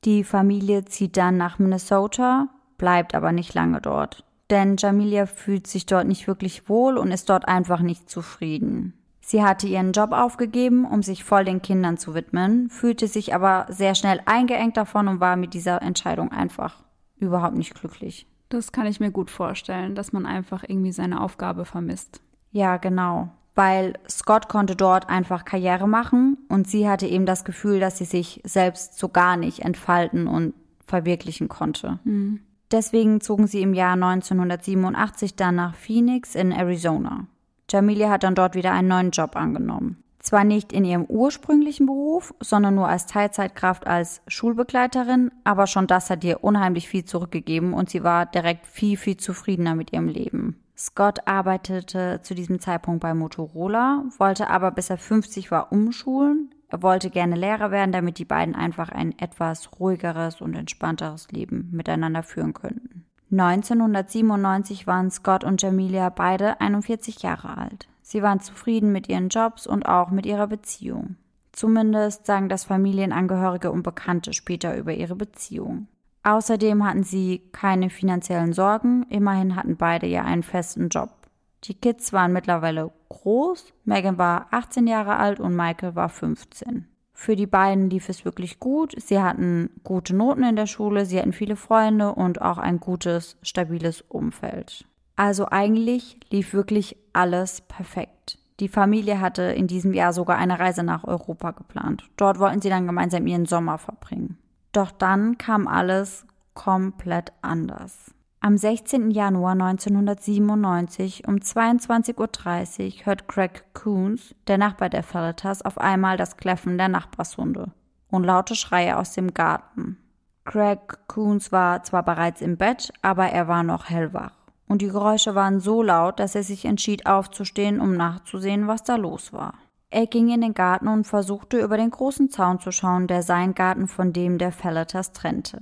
Die 0.04 0.24
Familie 0.24 0.84
zieht 0.86 1.16
dann 1.16 1.38
nach 1.38 1.60
Minnesota, 1.60 2.48
bleibt 2.78 3.14
aber 3.14 3.32
nicht 3.32 3.54
lange 3.54 3.82
dort 3.82 4.26
denn 4.50 4.76
Jamilia 4.78 5.26
fühlt 5.26 5.68
sich 5.68 5.86
dort 5.86 6.08
nicht 6.08 6.28
wirklich 6.28 6.70
wohl 6.70 6.98
und 6.98 7.12
ist 7.12 7.30
dort 7.30 7.48
einfach 7.48 7.82
nicht 7.82 8.10
zufrieden. 8.10 8.94
Sie 9.22 9.44
hatte 9.44 9.68
ihren 9.68 9.92
Job 9.92 10.12
aufgegeben, 10.12 10.86
um 10.86 11.04
sich 11.04 11.24
voll 11.24 11.46
den 11.46 11.62
Kindern 11.62 11.98
zu 11.98 12.16
widmen, 12.16 12.70
fühlte 12.70 13.08
sich 13.08 13.36
aber 13.36 13.68
sehr 13.70 13.94
schnell 13.94 14.22
eingeengt 14.26 14.76
davon 14.76 15.08
und 15.08 15.20
war 15.20 15.36
mit 15.36 15.54
dieser 15.54 15.84
Entscheidung 15.84 16.32
einfach 16.32 16.84
überhaupt 17.18 17.56
nicht 17.56 17.76
glücklich. 17.76 18.26
Das 18.50 18.72
kann 18.72 18.88
ich 18.88 19.00
mir 19.00 19.12
gut 19.12 19.30
vorstellen, 19.30 19.94
dass 19.94 20.14
man 20.14 20.26
einfach 20.26 20.64
irgendwie 20.68 20.92
seine 20.92 21.22
Aufgabe 21.22 21.66
vermisst. 21.66 22.22
Ja, 22.52 22.78
genau. 22.78 23.30
Weil 23.54 24.00
Scott 24.10 24.50
konnte 24.50 24.76
dort 24.76 25.10
einfach 25.10 25.46
Karriere 25.46 25.88
machen 25.88 26.38
und 26.50 26.68
sie 26.68 26.90
hatte 26.90 27.06
eben 27.06 27.28
das 27.28 27.44
Gefühl, 27.46 27.80
dass 27.80 28.00
sie 28.00 28.06
sich 28.06 28.42
selbst 28.44 28.98
so 28.98 29.10
gar 29.10 29.38
nicht 29.38 29.60
entfalten 29.60 30.28
und 30.28 30.56
verwirklichen 30.88 31.50
konnte. 31.50 32.00
Mhm. 32.04 32.40
Deswegen 32.72 33.20
zogen 33.20 33.48
sie 33.48 33.62
im 33.62 33.74
Jahr 33.74 33.94
1987 33.94 35.36
dann 35.36 35.56
nach 35.56 35.76
Phoenix 35.76 36.36
in 36.36 36.52
Arizona. 36.52 37.26
Jamilia 37.70 38.10
hat 38.10 38.24
dann 38.24 38.36
dort 38.36 38.56
wieder 38.56 38.72
einen 38.72 38.88
neuen 38.88 39.12
Job 39.12 39.36
angenommen. 39.36 40.04
Zwar 40.20 40.44
nicht 40.44 40.74
in 40.74 40.84
ihrem 40.84 41.06
ursprünglichen 41.06 41.86
Beruf, 41.86 42.34
sondern 42.42 42.76
nur 42.76 42.88
als 42.88 43.06
Teilzeitkraft 43.06 43.88
als 43.88 44.22
Schulbegleiterin, 44.28 45.32
aber 45.46 45.66
schon 45.66 45.88
das 45.88 46.10
hat 46.10 46.24
ihr 46.24 46.44
unheimlich 46.44 46.90
viel 46.90 47.06
zurückgegeben 47.06 47.74
und 47.74 47.90
sie 47.90 48.04
war 48.04 48.26
direkt 48.26 48.68
viel, 48.68 48.98
viel 48.98 49.18
zufriedener 49.18 49.76
mit 49.76 49.94
ihrem 49.94 50.10
Leben. 50.10 50.62
Scott 50.78 51.28
arbeitete 51.28 52.20
zu 52.22 52.36
diesem 52.36 52.60
Zeitpunkt 52.60 53.02
bei 53.02 53.14
Motorola, 53.14 54.04
wollte 54.18 54.50
aber 54.50 54.72
bis 54.72 54.90
er 54.90 54.98
50 54.98 55.52
war 55.52 55.72
umschulen, 55.72 56.54
er 56.70 56.84
wollte 56.84 57.10
gerne 57.10 57.36
Lehrer 57.36 57.72
werden, 57.72 57.92
damit 57.92 58.20
die 58.20 58.26
beiden 58.26 58.56
einfach 58.56 58.90
ein 58.90 59.18
etwas 59.18 59.70
ruhigeres 59.80 60.40
und 60.40 60.56
entspannteres 60.56 61.32
Leben 61.32 61.70
miteinander 61.72 62.24
führen 62.24 62.54
könnten. 62.54 63.06
1997 63.32 64.88
waren 64.88 65.12
Scott 65.12 65.44
und 65.44 65.62
Jamilia 65.62 66.10
beide 66.10 66.60
41 66.62 67.22
Jahre 67.22 67.58
alt. 67.58 67.88
Sie 68.02 68.24
waren 68.24 68.40
zufrieden 68.40 68.92
mit 68.92 69.08
ihren 69.08 69.30
Jobs 69.30 69.68
und 69.68 69.88
auch 69.88 70.10
mit 70.10 70.26
ihrer 70.26 70.48
Beziehung. 70.48 71.16
Zumindest 71.52 72.26
sagen 72.26 72.50
das 72.50 72.64
Familienangehörige 72.64 73.72
und 73.72 73.84
Bekannte 73.84 74.34
später 74.34 74.76
über 74.78 74.94
ihre 74.94 75.16
Beziehung. 75.16 75.88
Außerdem 76.24 76.84
hatten 76.86 77.04
sie 77.04 77.44
keine 77.52 77.90
finanziellen 77.90 78.54
Sorgen, 78.54 79.06
immerhin 79.10 79.56
hatten 79.56 79.78
beide 79.78 80.08
ja 80.08 80.24
einen 80.24 80.44
festen 80.44 80.90
Job. 80.90 81.19
Die 81.66 81.74
Kids 81.74 82.14
waren 82.14 82.34
mittlerweile 82.34 82.92
groß. 83.10 83.74
Megan 83.86 84.18
war 84.18 84.48
18 84.52 84.88
Jahre 84.88 85.18
alt 85.18 85.40
und 85.40 85.56
Michael 85.56 85.96
war 85.96 86.10
15. 86.10 86.88
Für 87.14 87.36
die 87.36 87.48
beiden 87.48 87.90
lief 87.90 88.08
es 88.08 88.24
wirklich 88.24 88.60
gut. 88.60 88.94
Sie 88.98 89.22
hatten 89.22 89.72
gute 89.84 90.16
Noten 90.16 90.44
in 90.44 90.56
der 90.56 90.68
Schule, 90.68 91.06
sie 91.06 91.20
hatten 91.20 91.34
viele 91.34 91.58
Freunde 91.58 92.14
und 92.14 92.42
auch 92.42 92.58
ein 92.58 92.80
gutes, 92.80 93.38
stabiles 93.42 94.02
Umfeld. 94.08 94.86
Also 95.18 95.48
eigentlich 95.50 96.18
lief 96.30 96.54
wirklich 96.54 96.96
alles 97.12 97.60
perfekt. 97.60 98.38
Die 98.62 98.70
Familie 98.70 99.20
hatte 99.20 99.42
in 99.42 99.68
diesem 99.68 99.94
Jahr 99.94 100.14
sogar 100.14 100.38
eine 100.38 100.60
Reise 100.60 100.84
nach 100.84 101.04
Europa 101.04 101.52
geplant. 101.52 102.10
Dort 102.16 102.40
wollten 102.40 102.62
sie 102.62 102.70
dann 102.70 102.88
gemeinsam 102.88 103.28
ihren 103.28 103.46
Sommer 103.46 103.78
verbringen. 103.78 104.38
Doch 104.72 104.92
dann 104.92 105.38
kam 105.38 105.68
alles 105.68 106.26
komplett 106.54 107.34
anders. 107.42 108.14
Am 108.42 108.56
16. 108.56 109.12
Januar 109.12 109.52
1997 109.52 111.28
um 111.28 111.36
22.30 111.36 113.00
Uhr 113.02 113.06
hört 113.06 113.28
Craig 113.28 113.66
Coons, 113.74 114.34
der 114.48 114.58
Nachbar 114.58 114.88
der 114.88 115.04
Felletas, 115.04 115.62
auf 115.62 115.78
einmal 115.78 116.16
das 116.16 116.38
Kläffen 116.38 116.78
der 116.78 116.88
Nachbarshunde 116.88 117.74
und 118.10 118.24
laute 118.24 118.56
Schreie 118.56 118.98
aus 118.98 119.12
dem 119.12 119.34
Garten. 119.34 119.98
Craig 120.46 120.80
Coons 121.08 121.52
war 121.52 121.84
zwar 121.84 122.04
bereits 122.04 122.40
im 122.40 122.56
Bett, 122.56 122.94
aber 123.02 123.26
er 123.28 123.50
war 123.50 123.64
noch 123.64 123.90
hellwach. 123.90 124.32
Und 124.70 124.82
die 124.82 124.88
Geräusche 124.88 125.36
waren 125.36 125.60
so 125.60 125.84
laut, 125.84 126.22
dass 126.22 126.34
er 126.34 126.44
sich 126.44 126.64
entschied 126.64 127.08
aufzustehen, 127.08 127.82
um 127.82 127.98
nachzusehen, 127.98 128.68
was 128.68 128.84
da 128.84 128.96
los 128.96 129.34
war. 129.34 129.56
Er 129.90 130.08
ging 130.08 130.30
in 130.30 130.40
den 130.40 130.54
Garten 130.54 130.88
und 130.88 131.06
versuchte 131.06 131.60
über 131.60 131.76
den 131.76 131.92
großen 131.92 132.30
Zaun 132.30 132.60
zu 132.60 132.72
schauen, 132.72 133.08
der 133.08 133.22
seinen 133.22 133.54
Garten 133.54 133.88
von 133.88 134.14
dem 134.14 134.38
der 134.38 134.54
Felletas 134.54 135.12
trennte. 135.12 135.60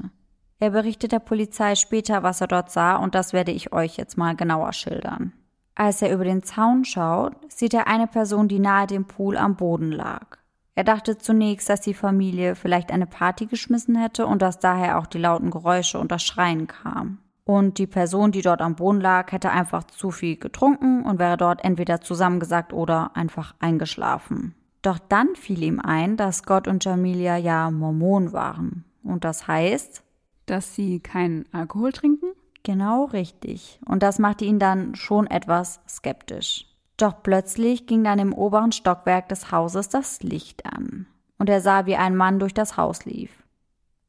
Er 0.60 0.72
berichtet 0.72 1.12
der 1.12 1.20
Polizei 1.20 1.76
später, 1.76 2.24
was 2.24 2.42
er 2.42 2.48
dort 2.48 2.72
sah, 2.72 2.96
und 2.96 3.14
das 3.14 3.32
werde 3.32 3.52
ich 3.52 3.74
euch 3.74 3.98
jetzt 3.98 4.18
mal 4.18 4.36
genauer 4.36 4.74
schildern. 4.74 5.34
Als 5.76 6.02
er 6.02 6.12
über 6.12 6.24
den 6.24 6.42
Zaun 6.42 6.86
schaut, 6.86 7.34
sieht 7.50 7.76
er 7.76 7.86
eine 7.88 8.08
Person, 8.08 8.48
die 8.48 8.58
nahe 8.58 8.88
dem 8.88 9.06
Pool 9.06 9.38
am 9.38 9.56
Boden 9.56 9.92
lag. 9.92 10.38
Er 10.74 10.84
dachte 10.84 11.18
zunächst, 11.18 11.70
dass 11.70 11.82
die 11.82 11.94
Familie 11.94 12.56
vielleicht 12.56 12.92
eine 12.92 13.06
Party 13.06 13.46
geschmissen 13.46 13.96
hätte 13.96 14.26
und 14.26 14.42
dass 14.42 14.60
daher 14.60 14.98
auch 14.98 15.06
die 15.08 15.20
lauten 15.20 15.52
Geräusche 15.52 16.00
und 16.00 16.12
das 16.12 16.24
Schreien 16.24 16.68
kam. 16.68 17.20
Und 17.46 17.78
die 17.78 17.88
Person, 17.88 18.32
die 18.32 18.42
dort 18.42 18.62
am 18.62 18.76
Boden 18.76 19.00
lag, 19.00 19.32
hätte 19.32 19.52
einfach 19.52 19.86
zu 19.86 20.12
viel 20.12 20.38
getrunken 20.38 21.04
und 21.04 21.18
wäre 21.20 21.38
dort 21.38 21.64
entweder 21.64 22.02
zusammengesackt 22.02 22.74
oder 22.74 23.12
einfach 23.16 23.56
eingeschlafen. 23.60 24.54
Doch 24.82 25.00
dann 25.00 25.36
fiel 25.36 25.64
ihm 25.64 25.80
ein, 25.80 26.18
dass 26.18 26.44
Gott 26.44 26.68
und 26.68 26.84
Jamilia 26.84 27.38
ja 27.38 27.72
Mormon 27.72 28.34
waren. 28.34 28.84
Und 29.04 29.24
das 29.24 29.48
heißt, 29.48 30.04
dass 30.50 30.75
sie 30.75 31.00
keinen 31.00 31.46
Alkohol 31.51 31.92
trinken? 31.92 32.27
Genau 32.63 33.06
richtig. 33.06 33.80
Und 33.86 34.04
das 34.04 34.20
machte 34.20 34.46
ihn 34.46 34.60
dann 34.60 34.96
schon 34.96 35.27
etwas 35.27 35.80
skeptisch. 35.88 36.66
Doch 36.98 37.22
plötzlich 37.22 37.86
ging 37.86 38.04
dann 38.04 38.20
im 38.20 38.34
oberen 38.34 38.72
Stockwerk 38.72 39.30
des 39.30 39.51
Hauses 39.51 39.89
das 39.89 40.24
Licht 40.24 40.66
an. 40.66 41.06
Und 41.38 41.50
er 41.50 41.62
sah, 41.62 41.86
wie 41.86 41.96
ein 41.96 42.16
Mann 42.16 42.39
durch 42.39 42.54
das 42.54 42.75
Haus 42.75 43.06
lief. 43.06 43.44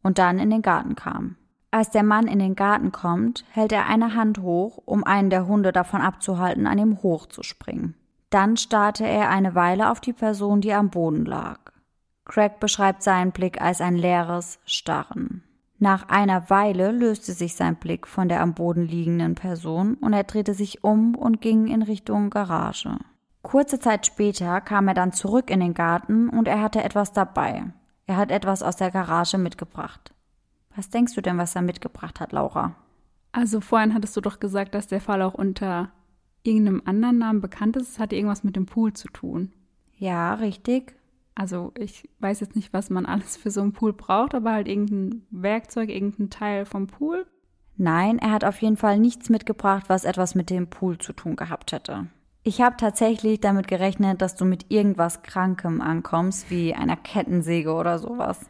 Und 0.02 0.18
dann 0.18 0.38
in 0.38 0.50
den 0.50 0.62
Garten 0.62 0.96
kam. 0.96 1.36
Als 1.70 1.90
der 1.90 2.02
Mann 2.02 2.26
in 2.26 2.38
den 2.38 2.56
Garten 2.56 2.92
kommt, 2.92 3.44
hält 3.50 3.72
er 3.72 3.86
eine 3.86 4.14
Hand 4.14 4.38
hoch, 4.38 4.80
um 4.86 5.04
einen 5.04 5.28
der 5.28 5.46
Hunde 5.46 5.70
davon 5.70 6.00
abzuhalten, 6.00 6.66
an 6.66 6.78
ihm 6.78 7.02
hochzuspringen. 7.02 7.94
Dann 8.30 8.56
starrte 8.56 9.06
er 9.06 9.28
eine 9.28 9.54
Weile 9.54 9.90
auf 9.90 10.00
die 10.00 10.14
Person, 10.14 10.62
die 10.62 10.72
am 10.72 10.90
Boden 10.90 11.26
lag. 11.26 11.60
Craig 12.24 12.58
beschreibt 12.60 13.02
seinen 13.02 13.32
Blick 13.32 13.60
als 13.60 13.80
ein 13.80 13.96
leeres 13.96 14.58
Starren. 14.64 15.42
Nach 15.80 16.08
einer 16.08 16.50
Weile 16.50 16.90
löste 16.90 17.32
sich 17.32 17.54
sein 17.54 17.76
Blick 17.76 18.08
von 18.08 18.28
der 18.28 18.40
am 18.40 18.54
Boden 18.54 18.86
liegenden 18.86 19.36
Person 19.36 19.94
und 19.94 20.12
er 20.12 20.24
drehte 20.24 20.54
sich 20.54 20.82
um 20.82 21.14
und 21.14 21.40
ging 21.40 21.68
in 21.68 21.82
Richtung 21.82 22.30
Garage. 22.30 22.98
Kurze 23.42 23.78
Zeit 23.78 24.04
später 24.04 24.60
kam 24.60 24.88
er 24.88 24.94
dann 24.94 25.12
zurück 25.12 25.50
in 25.50 25.60
den 25.60 25.74
Garten 25.74 26.28
und 26.28 26.48
er 26.48 26.60
hatte 26.60 26.82
etwas 26.82 27.12
dabei. 27.12 27.64
Er 28.06 28.16
hat 28.16 28.32
etwas 28.32 28.62
aus 28.62 28.76
der 28.76 28.90
Garage 28.90 29.38
mitgebracht. 29.38 30.12
Was 30.74 30.90
denkst 30.90 31.14
du 31.14 31.20
denn, 31.20 31.38
was 31.38 31.54
er 31.54 31.62
mitgebracht 31.62 32.18
hat, 32.18 32.32
Laura? 32.32 32.74
Also 33.30 33.60
vorhin 33.60 33.94
hattest 33.94 34.16
du 34.16 34.20
doch 34.20 34.40
gesagt, 34.40 34.74
dass 34.74 34.88
der 34.88 35.00
Fall 35.00 35.22
auch 35.22 35.34
unter 35.34 35.90
irgendeinem 36.42 36.82
anderen 36.86 37.18
Namen 37.18 37.40
bekannt 37.40 37.76
ist. 37.76 37.90
Es 37.90 37.98
hatte 37.98 38.16
irgendwas 38.16 38.42
mit 38.42 38.56
dem 38.56 38.66
Pool 38.66 38.92
zu 38.94 39.08
tun. 39.08 39.52
Ja, 39.96 40.34
richtig. 40.34 40.97
Also 41.38 41.72
ich 41.78 42.08
weiß 42.18 42.40
jetzt 42.40 42.56
nicht, 42.56 42.72
was 42.72 42.90
man 42.90 43.06
alles 43.06 43.36
für 43.36 43.52
so 43.52 43.60
einen 43.60 43.72
Pool 43.72 43.92
braucht, 43.92 44.34
aber 44.34 44.52
halt 44.52 44.66
irgendein 44.66 45.22
Werkzeug, 45.30 45.88
irgendein 45.88 46.30
Teil 46.30 46.64
vom 46.64 46.88
Pool. 46.88 47.26
Nein, 47.76 48.18
er 48.18 48.32
hat 48.32 48.44
auf 48.44 48.60
jeden 48.60 48.76
Fall 48.76 48.98
nichts 48.98 49.30
mitgebracht, 49.30 49.84
was 49.86 50.04
etwas 50.04 50.34
mit 50.34 50.50
dem 50.50 50.68
Pool 50.68 50.98
zu 50.98 51.12
tun 51.12 51.36
gehabt 51.36 51.70
hätte. 51.70 52.08
Ich 52.42 52.60
habe 52.60 52.76
tatsächlich 52.76 53.40
damit 53.40 53.68
gerechnet, 53.68 54.20
dass 54.20 54.34
du 54.34 54.44
mit 54.44 54.66
irgendwas 54.68 55.22
Krankem 55.22 55.80
ankommst, 55.80 56.50
wie 56.50 56.74
einer 56.74 56.96
Kettensäge 56.96 57.72
oder 57.72 58.00
sowas. 58.00 58.40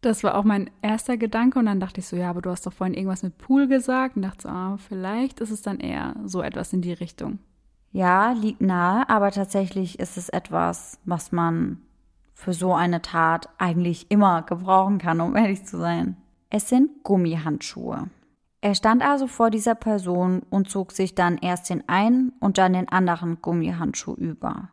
Das 0.00 0.24
war 0.24 0.34
auch 0.34 0.44
mein 0.44 0.70
erster 0.80 1.18
Gedanke 1.18 1.58
und 1.58 1.66
dann 1.66 1.80
dachte 1.80 2.00
ich 2.00 2.06
so, 2.06 2.16
ja, 2.16 2.30
aber 2.30 2.40
du 2.40 2.48
hast 2.48 2.66
doch 2.66 2.72
vorhin 2.72 2.94
irgendwas 2.94 3.22
mit 3.22 3.36
Pool 3.36 3.68
gesagt 3.68 4.16
und 4.16 4.22
dachte 4.22 4.44
so, 4.44 4.48
ah, 4.48 4.78
vielleicht 4.78 5.40
ist 5.40 5.50
es 5.50 5.60
dann 5.60 5.80
eher 5.80 6.16
so 6.24 6.40
etwas 6.40 6.72
in 6.72 6.80
die 6.80 6.94
Richtung. 6.94 7.40
Ja, 7.92 8.32
liegt 8.32 8.62
nahe, 8.62 9.06
aber 9.10 9.32
tatsächlich 9.32 9.98
ist 9.98 10.16
es 10.16 10.30
etwas, 10.30 10.98
was 11.04 11.30
man 11.30 11.82
für 12.38 12.52
so 12.52 12.72
eine 12.72 13.02
Tat 13.02 13.48
eigentlich 13.58 14.12
immer 14.12 14.42
gebrauchen 14.42 14.98
kann, 14.98 15.20
um 15.20 15.34
ehrlich 15.34 15.64
zu 15.64 15.76
sein. 15.76 16.16
Es 16.50 16.68
sind 16.68 17.02
Gummihandschuhe. 17.02 18.10
Er 18.60 18.74
stand 18.76 19.02
also 19.02 19.26
vor 19.26 19.50
dieser 19.50 19.74
Person 19.74 20.42
und 20.48 20.70
zog 20.70 20.92
sich 20.92 21.16
dann 21.16 21.38
erst 21.38 21.68
den 21.68 21.88
einen 21.88 22.32
und 22.38 22.56
dann 22.56 22.74
den 22.74 22.88
anderen 22.88 23.42
Gummihandschuh 23.42 24.14
über. 24.14 24.68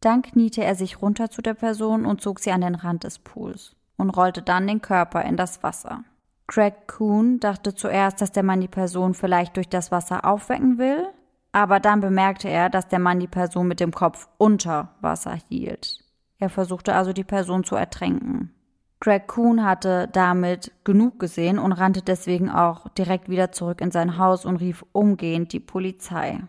Dann 0.00 0.20
kniete 0.20 0.62
er 0.62 0.74
sich 0.74 1.00
runter 1.00 1.30
zu 1.30 1.40
der 1.40 1.54
Person 1.54 2.04
und 2.04 2.20
zog 2.20 2.38
sie 2.38 2.52
an 2.52 2.60
den 2.60 2.74
Rand 2.74 3.04
des 3.04 3.18
Pools 3.18 3.74
und 3.96 4.10
rollte 4.10 4.42
dann 4.42 4.66
den 4.66 4.82
Körper 4.82 5.24
in 5.24 5.38
das 5.38 5.62
Wasser. 5.62 6.04
Craig 6.48 6.86
Kuhn 6.86 7.40
dachte 7.40 7.74
zuerst, 7.74 8.20
dass 8.20 8.30
der 8.30 8.42
Mann 8.42 8.60
die 8.60 8.68
Person 8.68 9.14
vielleicht 9.14 9.56
durch 9.56 9.70
das 9.70 9.90
Wasser 9.90 10.26
aufwecken 10.26 10.76
will, 10.76 11.08
aber 11.52 11.80
dann 11.80 12.00
bemerkte 12.00 12.50
er, 12.50 12.68
dass 12.68 12.88
der 12.88 12.98
Mann 12.98 13.20
die 13.20 13.26
Person 13.26 13.68
mit 13.68 13.80
dem 13.80 13.92
Kopf 13.92 14.28
unter 14.36 14.90
Wasser 15.00 15.38
hielt. 15.48 16.04
Er 16.40 16.48
versuchte 16.48 16.94
also 16.94 17.12
die 17.12 17.24
Person 17.24 17.64
zu 17.64 17.76
ertränken. 17.76 18.52
Greg 18.98 19.28
Kuhn 19.28 19.64
hatte 19.64 20.08
damit 20.12 20.72
genug 20.84 21.18
gesehen 21.20 21.58
und 21.58 21.72
rannte 21.72 22.02
deswegen 22.02 22.50
auch 22.50 22.88
direkt 22.88 23.28
wieder 23.28 23.52
zurück 23.52 23.80
in 23.80 23.90
sein 23.90 24.18
Haus 24.18 24.44
und 24.44 24.56
rief 24.56 24.84
umgehend 24.92 25.52
die 25.52 25.60
Polizei. 25.60 26.40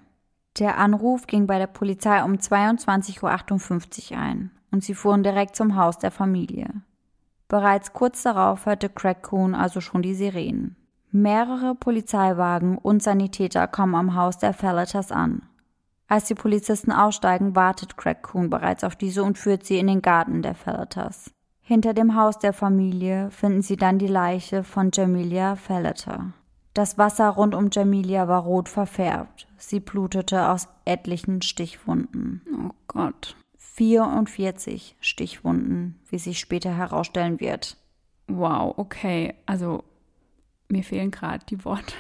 Der 0.59 0.77
Anruf 0.77 1.27
ging 1.27 1.47
bei 1.47 1.59
der 1.59 1.67
Polizei 1.67 2.23
um 2.23 2.33
22.58 2.33 4.11
Uhr 4.11 4.17
ein 4.17 4.51
und 4.71 4.83
sie 4.83 4.93
fuhren 4.93 5.23
direkt 5.23 5.55
zum 5.55 5.75
Haus 5.75 5.97
der 5.97 6.11
Familie. 6.11 6.69
Bereits 7.47 7.93
kurz 7.93 8.23
darauf 8.23 8.65
hörte 8.65 8.89
Craig 8.89 9.21
Kuhn 9.21 9.55
also 9.55 9.79
schon 9.81 10.01
die 10.01 10.15
Sirenen. 10.15 10.75
Mehrere 11.11 11.75
Polizeiwagen 11.75 12.77
und 12.77 13.03
Sanitäter 13.03 13.67
kommen 13.67 13.95
am 13.95 14.15
Haus 14.15 14.37
der 14.37 14.53
Fellaters 14.53 15.11
an. 15.11 15.41
Als 16.11 16.25
die 16.25 16.35
Polizisten 16.35 16.91
aussteigen, 16.91 17.55
wartet 17.55 17.95
Craig 17.95 18.21
Kuhn 18.21 18.49
bereits 18.49 18.83
auf 18.83 18.97
diese 18.97 19.23
und 19.23 19.37
führt 19.37 19.65
sie 19.65 19.77
in 19.77 19.87
den 19.87 20.01
Garten 20.01 20.41
der 20.41 20.55
Fellaters. 20.55 21.31
Hinter 21.61 21.93
dem 21.93 22.17
Haus 22.17 22.37
der 22.37 22.51
Familie 22.51 23.31
finden 23.31 23.61
sie 23.61 23.77
dann 23.77 23.97
die 23.97 24.07
Leiche 24.07 24.65
von 24.65 24.91
Jamilia 24.91 25.55
Fellater. 25.55 26.33
Das 26.73 26.97
Wasser 26.97 27.29
rund 27.29 27.55
um 27.55 27.69
Jamilia 27.71 28.27
war 28.27 28.41
rot 28.41 28.67
verfärbt. 28.67 29.47
Sie 29.55 29.79
blutete 29.79 30.49
aus 30.49 30.67
etlichen 30.83 31.41
Stichwunden. 31.41 32.41
Oh 32.53 32.75
Gott. 32.87 33.37
44 33.57 34.97
Stichwunden, 34.99 35.97
wie 36.09 36.19
sich 36.19 36.39
später 36.39 36.75
herausstellen 36.75 37.39
wird. 37.39 37.77
Wow, 38.27 38.73
okay. 38.77 39.35
Also 39.45 39.85
mir 40.67 40.83
fehlen 40.83 41.11
gerade 41.11 41.45
die 41.45 41.63
Worte. 41.63 41.93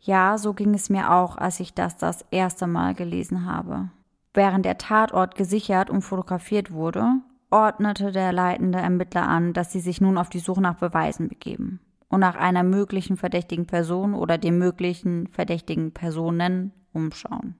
Ja, 0.00 0.38
so 0.38 0.54
ging 0.54 0.74
es 0.74 0.90
mir 0.90 1.12
auch, 1.12 1.36
als 1.36 1.60
ich 1.60 1.74
das 1.74 1.96
das 1.96 2.24
erste 2.30 2.66
Mal 2.66 2.94
gelesen 2.94 3.46
habe. 3.46 3.90
Während 4.34 4.64
der 4.64 4.78
Tatort 4.78 5.34
gesichert 5.34 5.90
und 5.90 6.02
fotografiert 6.02 6.72
wurde, 6.72 7.14
ordnete 7.50 8.12
der 8.12 8.32
leitende 8.32 8.78
Ermittler 8.78 9.26
an, 9.26 9.52
dass 9.52 9.72
sie 9.72 9.80
sich 9.80 10.00
nun 10.00 10.18
auf 10.18 10.28
die 10.28 10.38
Suche 10.38 10.60
nach 10.60 10.76
Beweisen 10.76 11.28
begeben 11.28 11.80
und 12.08 12.20
nach 12.20 12.36
einer 12.36 12.62
möglichen 12.62 13.16
verdächtigen 13.16 13.66
Person 13.66 14.14
oder 14.14 14.38
den 14.38 14.58
möglichen 14.58 15.26
verdächtigen 15.26 15.92
Personen 15.92 16.72
umschauen. 16.92 17.56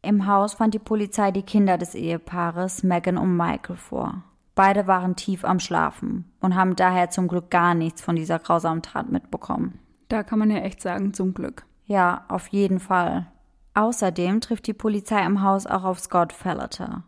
Im 0.00 0.26
Haus 0.26 0.54
fand 0.54 0.74
die 0.74 0.80
Polizei 0.80 1.30
die 1.30 1.42
Kinder 1.42 1.78
des 1.78 1.94
Ehepaares 1.94 2.82
Megan 2.82 3.18
und 3.18 3.36
Michael 3.36 3.76
vor. 3.76 4.24
Beide 4.54 4.86
waren 4.86 5.16
tief 5.16 5.44
am 5.44 5.60
Schlafen 5.60 6.30
und 6.40 6.56
haben 6.56 6.76
daher 6.76 7.10
zum 7.10 7.28
Glück 7.28 7.50
gar 7.50 7.74
nichts 7.74 8.02
von 8.02 8.16
dieser 8.16 8.38
grausamen 8.38 8.82
Tat 8.82 9.10
mitbekommen. 9.10 9.78
Da 10.08 10.22
kann 10.24 10.38
man 10.38 10.50
ja 10.50 10.58
echt 10.58 10.82
sagen, 10.82 11.14
zum 11.14 11.32
Glück. 11.32 11.64
Ja, 11.92 12.24
auf 12.28 12.46
jeden 12.48 12.80
Fall. 12.80 13.26
Außerdem 13.74 14.40
trifft 14.40 14.66
die 14.66 14.72
Polizei 14.72 15.22
im 15.26 15.42
Haus 15.42 15.66
auch 15.66 15.84
auf 15.84 16.00
Scott 16.00 16.32
Fellater. 16.32 17.02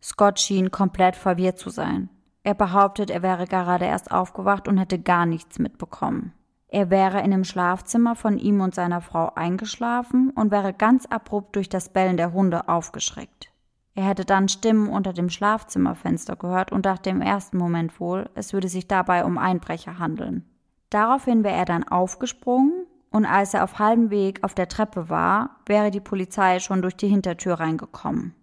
Scott 0.00 0.38
schien 0.38 0.70
komplett 0.70 1.16
verwirrt 1.16 1.58
zu 1.58 1.70
sein. 1.70 2.08
Er 2.44 2.54
behauptet, 2.54 3.10
er 3.10 3.22
wäre 3.22 3.48
gerade 3.48 3.86
erst 3.86 4.12
aufgewacht 4.12 4.68
und 4.68 4.78
hätte 4.78 5.00
gar 5.00 5.26
nichts 5.26 5.58
mitbekommen. 5.58 6.34
Er 6.68 6.88
wäre 6.88 7.20
in 7.22 7.32
dem 7.32 7.42
Schlafzimmer 7.42 8.14
von 8.14 8.38
ihm 8.38 8.60
und 8.60 8.76
seiner 8.76 9.00
Frau 9.00 9.32
eingeschlafen 9.34 10.30
und 10.30 10.52
wäre 10.52 10.72
ganz 10.72 11.06
abrupt 11.06 11.56
durch 11.56 11.68
das 11.68 11.88
Bellen 11.88 12.16
der 12.16 12.32
Hunde 12.32 12.68
aufgeschreckt. 12.68 13.50
Er 13.96 14.04
hätte 14.04 14.24
dann 14.24 14.48
Stimmen 14.48 14.88
unter 14.88 15.12
dem 15.12 15.30
Schlafzimmerfenster 15.30 16.36
gehört 16.36 16.70
und 16.70 16.86
dachte 16.86 17.10
im 17.10 17.22
ersten 17.22 17.56
Moment 17.58 17.98
wohl, 17.98 18.30
es 18.36 18.52
würde 18.52 18.68
sich 18.68 18.86
dabei 18.86 19.24
um 19.24 19.36
Einbrecher 19.36 19.98
handeln. 19.98 20.44
Daraufhin 20.90 21.42
wäre 21.42 21.56
er 21.56 21.64
dann 21.64 21.82
aufgesprungen 21.82 22.86
und 23.10 23.24
als 23.24 23.54
er 23.54 23.64
auf 23.64 23.78
halbem 23.78 24.10
Weg 24.10 24.44
auf 24.44 24.54
der 24.54 24.68
Treppe 24.68 25.08
war, 25.08 25.56
wäre 25.66 25.90
die 25.90 26.00
Polizei 26.00 26.58
schon 26.60 26.82
durch 26.82 26.96
die 26.96 27.08
Hintertür 27.08 27.54
reingekommen. 27.54 28.34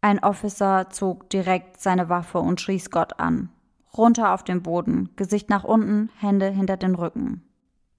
Ein 0.00 0.22
Officer 0.22 0.90
zog 0.90 1.30
direkt 1.30 1.80
seine 1.80 2.08
Waffe 2.08 2.38
und 2.38 2.60
schrie 2.60 2.78
Scott 2.78 3.18
an. 3.20 3.50
Runter 3.96 4.34
auf 4.34 4.42
den 4.42 4.62
Boden, 4.62 5.10
Gesicht 5.16 5.48
nach 5.48 5.64
unten, 5.64 6.10
Hände 6.18 6.50
hinter 6.50 6.76
den 6.76 6.94
Rücken. 6.94 7.42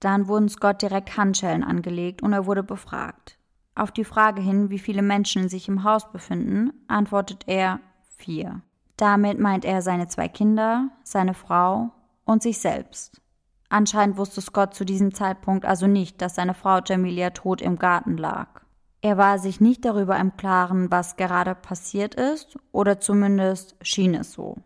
Dann 0.00 0.28
wurden 0.28 0.48
Scott 0.48 0.82
direkt 0.82 1.16
Handschellen 1.16 1.64
angelegt 1.64 2.22
und 2.22 2.32
er 2.32 2.46
wurde 2.46 2.62
befragt. 2.62 3.38
Auf 3.74 3.90
die 3.90 4.04
Frage 4.04 4.40
hin, 4.40 4.70
wie 4.70 4.78
viele 4.78 5.02
Menschen 5.02 5.48
sich 5.48 5.68
im 5.68 5.84
Haus 5.84 6.10
befinden, 6.10 6.72
antwortet 6.86 7.44
er 7.46 7.80
vier. 8.16 8.62
Damit 8.96 9.38
meint 9.38 9.64
er 9.64 9.82
seine 9.82 10.08
zwei 10.08 10.28
Kinder, 10.28 10.90
seine 11.02 11.34
Frau 11.34 11.90
und 12.24 12.42
sich 12.42 12.58
selbst. 12.58 13.20
Anscheinend 13.68 14.16
wusste 14.16 14.40
Scott 14.40 14.74
zu 14.74 14.84
diesem 14.84 15.12
Zeitpunkt 15.14 15.64
also 15.64 15.86
nicht, 15.86 16.22
dass 16.22 16.34
seine 16.34 16.54
Frau 16.54 16.80
Jamilia 16.84 17.30
tot 17.30 17.60
im 17.60 17.78
Garten 17.78 18.16
lag. 18.16 18.62
Er 19.00 19.18
war 19.18 19.38
sich 19.38 19.60
nicht 19.60 19.84
darüber 19.84 20.16
im 20.18 20.36
Klaren, 20.36 20.90
was 20.90 21.16
gerade 21.16 21.54
passiert 21.54 22.14
ist, 22.14 22.58
oder 22.72 23.00
zumindest 23.00 23.76
schien 23.80 24.14
es 24.14 24.32
so. 24.32 24.56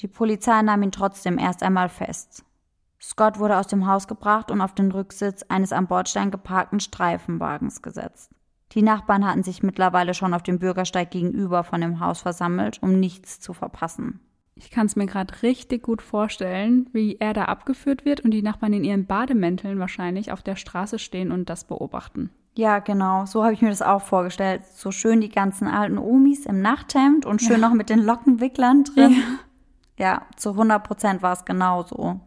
Die 0.00 0.08
Polizei 0.08 0.62
nahm 0.62 0.82
ihn 0.82 0.92
trotzdem 0.92 1.38
erst 1.38 1.62
einmal 1.62 1.88
fest. 1.88 2.44
Scott 3.00 3.38
wurde 3.38 3.56
aus 3.58 3.66
dem 3.66 3.86
Haus 3.86 4.08
gebracht 4.08 4.50
und 4.50 4.60
auf 4.60 4.74
den 4.74 4.92
Rücksitz 4.92 5.42
eines 5.48 5.72
am 5.72 5.86
Bordstein 5.86 6.30
geparkten 6.30 6.80
Streifenwagens 6.80 7.82
gesetzt. 7.82 8.30
Die 8.72 8.82
Nachbarn 8.82 9.26
hatten 9.26 9.42
sich 9.42 9.62
mittlerweile 9.62 10.14
schon 10.14 10.32
auf 10.32 10.42
dem 10.42 10.58
Bürgersteig 10.58 11.10
gegenüber 11.10 11.64
von 11.64 11.80
dem 11.80 12.00
Haus 12.00 12.20
versammelt, 12.20 12.82
um 12.82 13.00
nichts 13.00 13.40
zu 13.40 13.52
verpassen. 13.52 14.20
Ich 14.62 14.70
kann 14.70 14.84
es 14.84 14.94
mir 14.94 15.06
gerade 15.06 15.42
richtig 15.42 15.82
gut 15.82 16.02
vorstellen, 16.02 16.86
wie 16.92 17.16
er 17.18 17.32
da 17.32 17.46
abgeführt 17.46 18.04
wird 18.04 18.20
und 18.20 18.30
die 18.30 18.42
Nachbarn 18.42 18.74
in 18.74 18.84
ihren 18.84 19.06
Bademänteln 19.06 19.78
wahrscheinlich 19.78 20.32
auf 20.32 20.42
der 20.42 20.54
Straße 20.54 20.98
stehen 20.98 21.32
und 21.32 21.48
das 21.48 21.64
beobachten. 21.64 22.28
Ja, 22.56 22.80
genau. 22.80 23.24
So 23.24 23.42
habe 23.42 23.54
ich 23.54 23.62
mir 23.62 23.70
das 23.70 23.80
auch 23.80 24.02
vorgestellt. 24.02 24.66
So 24.66 24.90
schön 24.90 25.22
die 25.22 25.30
ganzen 25.30 25.66
alten 25.66 25.96
Omis 25.96 26.44
im 26.44 26.60
Nachthemd 26.60 27.24
und 27.24 27.40
schön 27.40 27.62
ja. 27.62 27.68
noch 27.68 27.74
mit 27.74 27.88
den 27.88 28.00
Lockenwicklern 28.00 28.84
drin. 28.84 29.22
Ja, 29.98 30.04
ja 30.04 30.22
zu 30.36 30.50
100 30.50 30.84
Prozent 30.84 31.22
war 31.22 31.32
es 31.32 31.46
genauso. 31.46 32.20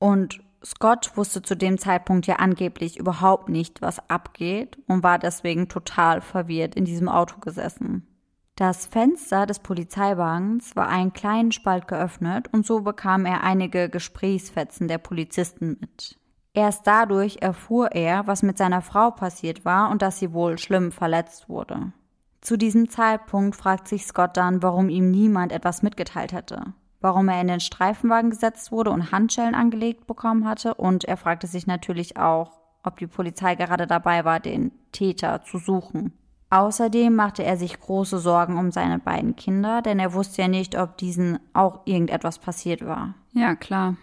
Und 0.00 0.40
Scott 0.64 1.12
wusste 1.16 1.42
zu 1.42 1.54
dem 1.54 1.78
Zeitpunkt 1.78 2.26
ja 2.26 2.36
angeblich 2.36 2.98
überhaupt 2.98 3.48
nicht, 3.48 3.80
was 3.80 4.10
abgeht 4.10 4.76
und 4.88 5.04
war 5.04 5.20
deswegen 5.20 5.68
total 5.68 6.20
verwirrt 6.20 6.74
in 6.74 6.84
diesem 6.84 7.08
Auto 7.08 7.38
gesessen. 7.38 8.08
Das 8.56 8.86
Fenster 8.86 9.44
des 9.44 9.58
Polizeiwagens 9.58 10.76
war 10.76 10.88
einen 10.88 11.12
kleinen 11.12 11.52
Spalt 11.52 11.86
geöffnet 11.88 12.48
und 12.52 12.64
so 12.64 12.80
bekam 12.80 13.26
er 13.26 13.44
einige 13.44 13.90
Gesprächsfetzen 13.90 14.88
der 14.88 14.96
Polizisten 14.96 15.76
mit. 15.78 16.18
Erst 16.54 16.86
dadurch 16.86 17.42
erfuhr 17.42 17.92
er, 17.92 18.26
was 18.26 18.42
mit 18.42 18.56
seiner 18.56 18.80
Frau 18.80 19.10
passiert 19.10 19.66
war 19.66 19.90
und 19.90 20.00
dass 20.00 20.18
sie 20.18 20.32
wohl 20.32 20.56
schlimm 20.56 20.90
verletzt 20.90 21.50
wurde. 21.50 21.92
Zu 22.40 22.56
diesem 22.56 22.88
Zeitpunkt 22.88 23.56
fragt 23.56 23.88
sich 23.88 24.06
Scott 24.06 24.38
dann, 24.38 24.62
warum 24.62 24.88
ihm 24.88 25.10
niemand 25.10 25.52
etwas 25.52 25.82
mitgeteilt 25.82 26.32
hätte, 26.32 26.72
warum 27.02 27.28
er 27.28 27.42
in 27.42 27.48
den 27.48 27.60
Streifenwagen 27.60 28.30
gesetzt 28.30 28.72
wurde 28.72 28.90
und 28.90 29.12
Handschellen 29.12 29.54
angelegt 29.54 30.06
bekommen 30.06 30.48
hatte 30.48 30.72
und 30.72 31.04
er 31.04 31.18
fragte 31.18 31.46
sich 31.46 31.66
natürlich 31.66 32.16
auch, 32.16 32.58
ob 32.82 32.96
die 32.96 33.06
Polizei 33.06 33.54
gerade 33.54 33.86
dabei 33.86 34.24
war, 34.24 34.40
den 34.40 34.72
Täter 34.92 35.42
zu 35.42 35.58
suchen. 35.58 36.14
Außerdem 36.50 37.14
machte 37.14 37.42
er 37.42 37.56
sich 37.56 37.80
große 37.80 38.18
Sorgen 38.18 38.56
um 38.58 38.70
seine 38.70 38.98
beiden 38.98 39.34
Kinder, 39.34 39.82
denn 39.82 39.98
er 39.98 40.14
wusste 40.14 40.42
ja 40.42 40.48
nicht, 40.48 40.78
ob 40.78 40.96
diesen 40.96 41.38
auch 41.52 41.80
irgendetwas 41.86 42.38
passiert 42.38 42.86
war. 42.86 43.14
Ja, 43.32 43.56
klar. 43.56 43.96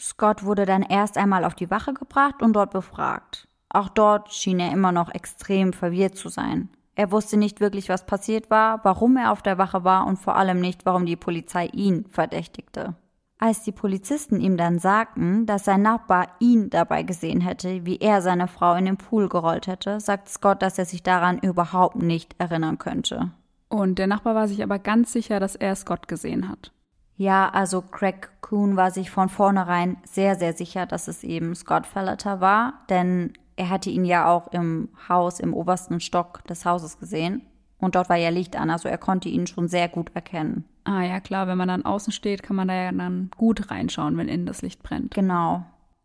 Scott 0.00 0.44
wurde 0.44 0.64
dann 0.64 0.82
erst 0.82 1.18
einmal 1.18 1.44
auf 1.44 1.54
die 1.54 1.70
Wache 1.70 1.92
gebracht 1.92 2.42
und 2.42 2.54
dort 2.54 2.70
befragt. 2.70 3.46
Auch 3.68 3.88
dort 3.88 4.32
schien 4.32 4.58
er 4.58 4.72
immer 4.72 4.92
noch 4.92 5.14
extrem 5.14 5.72
verwirrt 5.72 6.16
zu 6.16 6.28
sein. 6.28 6.70
Er 6.94 7.10
wusste 7.10 7.36
nicht 7.36 7.60
wirklich, 7.60 7.88
was 7.88 8.04
passiert 8.04 8.50
war, 8.50 8.84
warum 8.84 9.16
er 9.16 9.32
auf 9.32 9.42
der 9.42 9.58
Wache 9.58 9.84
war 9.84 10.06
und 10.06 10.18
vor 10.18 10.36
allem 10.36 10.60
nicht, 10.60 10.84
warum 10.84 11.06
die 11.06 11.16
Polizei 11.16 11.66
ihn 11.66 12.04
verdächtigte. 12.10 12.94
Als 13.42 13.64
die 13.64 13.72
Polizisten 13.72 14.40
ihm 14.40 14.56
dann 14.56 14.78
sagten, 14.78 15.46
dass 15.46 15.64
sein 15.64 15.82
Nachbar 15.82 16.28
ihn 16.38 16.70
dabei 16.70 17.02
gesehen 17.02 17.40
hätte, 17.40 17.84
wie 17.84 17.96
er 17.96 18.22
seine 18.22 18.46
Frau 18.46 18.76
in 18.76 18.84
den 18.84 18.98
Pool 18.98 19.28
gerollt 19.28 19.66
hätte, 19.66 19.98
sagt 19.98 20.28
Scott, 20.28 20.62
dass 20.62 20.78
er 20.78 20.84
sich 20.84 21.02
daran 21.02 21.40
überhaupt 21.40 21.96
nicht 21.96 22.36
erinnern 22.38 22.78
könnte. 22.78 23.32
Und 23.68 23.98
der 23.98 24.06
Nachbar 24.06 24.36
war 24.36 24.46
sich 24.46 24.62
aber 24.62 24.78
ganz 24.78 25.12
sicher, 25.12 25.40
dass 25.40 25.56
er 25.56 25.74
Scott 25.74 26.06
gesehen 26.06 26.48
hat. 26.48 26.70
Ja, 27.16 27.48
also 27.48 27.82
Craig 27.82 28.30
Coon 28.42 28.76
war 28.76 28.92
sich 28.92 29.10
von 29.10 29.28
vornherein 29.28 29.96
sehr, 30.04 30.36
sehr 30.36 30.52
sicher, 30.52 30.86
dass 30.86 31.08
es 31.08 31.24
eben 31.24 31.56
Scott 31.56 31.88
Felleter 31.88 32.40
war, 32.40 32.74
denn 32.90 33.32
er 33.56 33.70
hatte 33.70 33.90
ihn 33.90 34.04
ja 34.04 34.30
auch 34.30 34.52
im 34.52 34.88
Haus, 35.08 35.40
im 35.40 35.52
obersten 35.52 35.98
Stock 35.98 36.44
des 36.46 36.64
Hauses 36.64 37.00
gesehen. 37.00 37.42
Und 37.78 37.96
dort 37.96 38.08
war 38.08 38.16
ja 38.16 38.28
Licht 38.28 38.54
an, 38.54 38.70
also 38.70 38.88
er 38.88 38.98
konnte 38.98 39.28
ihn 39.28 39.48
schon 39.48 39.66
sehr 39.66 39.88
gut 39.88 40.12
erkennen. 40.14 40.64
Ah 40.84 41.02
ja, 41.02 41.20
klar, 41.20 41.46
wenn 41.46 41.58
man 41.58 41.68
dann 41.68 41.84
außen 41.84 42.12
steht, 42.12 42.42
kann 42.42 42.56
man 42.56 42.68
da 42.68 42.74
ja 42.74 42.92
dann 42.92 43.30
gut 43.36 43.70
reinschauen, 43.70 44.16
wenn 44.16 44.28
innen 44.28 44.46
das 44.46 44.62
Licht 44.62 44.82
brennt. 44.82 45.14
Genau. 45.14 45.64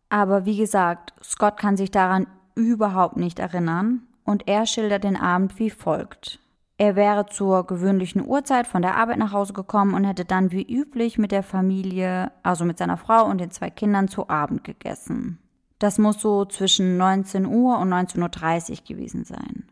Aber 0.10 0.46
wie 0.46 0.58
gesagt, 0.58 1.14
Scott 1.24 1.58
kann 1.58 1.78
sich 1.78 1.92
daran 1.92 2.28
überhaupt 2.56 3.18
nicht 3.18 3.40
erinnern 3.40 4.04
und 4.24 4.48
er 4.48 4.66
schildert 4.66 5.04
den 5.04 5.18
Abend 5.18 5.58
wie 5.60 5.70
folgt. 5.70 6.40
Er 6.78 6.96
wäre 6.96 7.26
zur 7.26 7.66
gewöhnlichen 7.66 8.26
Uhrzeit 8.26 8.68
von 8.68 8.84
der 8.84 8.98
Arbeit 8.98 9.18
nach 9.18 9.34
Hause 9.34 9.54
gekommen 9.54 9.96
und 9.96 10.04
hätte 10.04 10.26
dann 10.26 10.52
wie 10.52 10.62
üblich 10.62 11.18
mit 11.18 11.32
der 11.32 11.42
Familie, 11.42 12.32
also 12.44 12.66
mit 12.66 12.78
seiner 12.78 12.98
Frau 12.98 13.26
und 13.26 13.40
den 13.40 13.50
zwei 13.50 13.72
Kindern, 13.72 14.08
zu 14.08 14.30
Abend 14.30 14.64
gegessen. 14.64 15.40
Das 15.80 15.98
muss 15.98 16.22
so 16.22 16.46
zwischen 16.46 16.98
19 16.98 17.46
Uhr 17.48 17.80
und 17.80 17.90
19.30 17.90 18.72
Uhr 18.72 18.78
gewesen 18.88 19.24
sein. 19.24 19.66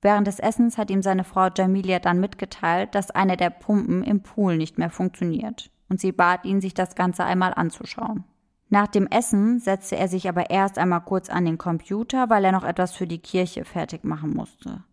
Während 0.00 0.26
des 0.26 0.38
Essens 0.38 0.78
hat 0.78 0.90
ihm 0.90 1.02
seine 1.02 1.24
Frau 1.24 1.48
Jamilia 1.54 1.98
dann 1.98 2.20
mitgeteilt, 2.20 2.94
dass 2.94 3.10
eine 3.10 3.36
der 3.36 3.50
Pumpen 3.50 4.04
im 4.04 4.22
Pool 4.22 4.56
nicht 4.56 4.78
mehr 4.78 4.90
funktioniert, 4.90 5.70
und 5.88 6.00
sie 6.00 6.12
bat 6.12 6.44
ihn, 6.44 6.60
sich 6.60 6.74
das 6.74 6.94
Ganze 6.94 7.24
einmal 7.24 7.52
anzuschauen. 7.54 8.24
Nach 8.70 8.86
dem 8.86 9.06
Essen 9.06 9.58
setzte 9.58 9.96
er 9.96 10.08
sich 10.08 10.28
aber 10.28 10.50
erst 10.50 10.78
einmal 10.78 11.00
kurz 11.00 11.30
an 11.30 11.46
den 11.46 11.58
Computer, 11.58 12.28
weil 12.28 12.44
er 12.44 12.52
noch 12.52 12.64
etwas 12.64 12.94
für 12.94 13.06
die 13.06 13.18
Kirche 13.18 13.64
fertig 13.64 14.04
machen 14.04 14.34
musste. 14.34 14.84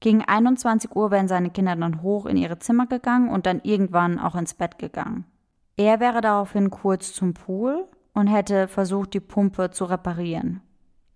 Gegen 0.00 0.22
21 0.22 0.94
Uhr 0.94 1.10
wären 1.10 1.26
seine 1.26 1.50
Kinder 1.50 1.74
dann 1.74 2.02
hoch 2.02 2.26
in 2.26 2.36
ihre 2.36 2.60
Zimmer 2.60 2.86
gegangen 2.86 3.30
und 3.30 3.46
dann 3.46 3.60
irgendwann 3.64 4.20
auch 4.20 4.36
ins 4.36 4.54
Bett 4.54 4.78
gegangen. 4.78 5.24
Er 5.76 5.98
wäre 5.98 6.20
daraufhin 6.20 6.70
kurz 6.70 7.12
zum 7.12 7.34
Pool 7.34 7.86
und 8.14 8.28
hätte 8.28 8.68
versucht, 8.68 9.14
die 9.14 9.20
Pumpe 9.20 9.70
zu 9.70 9.84
reparieren. 9.84 10.60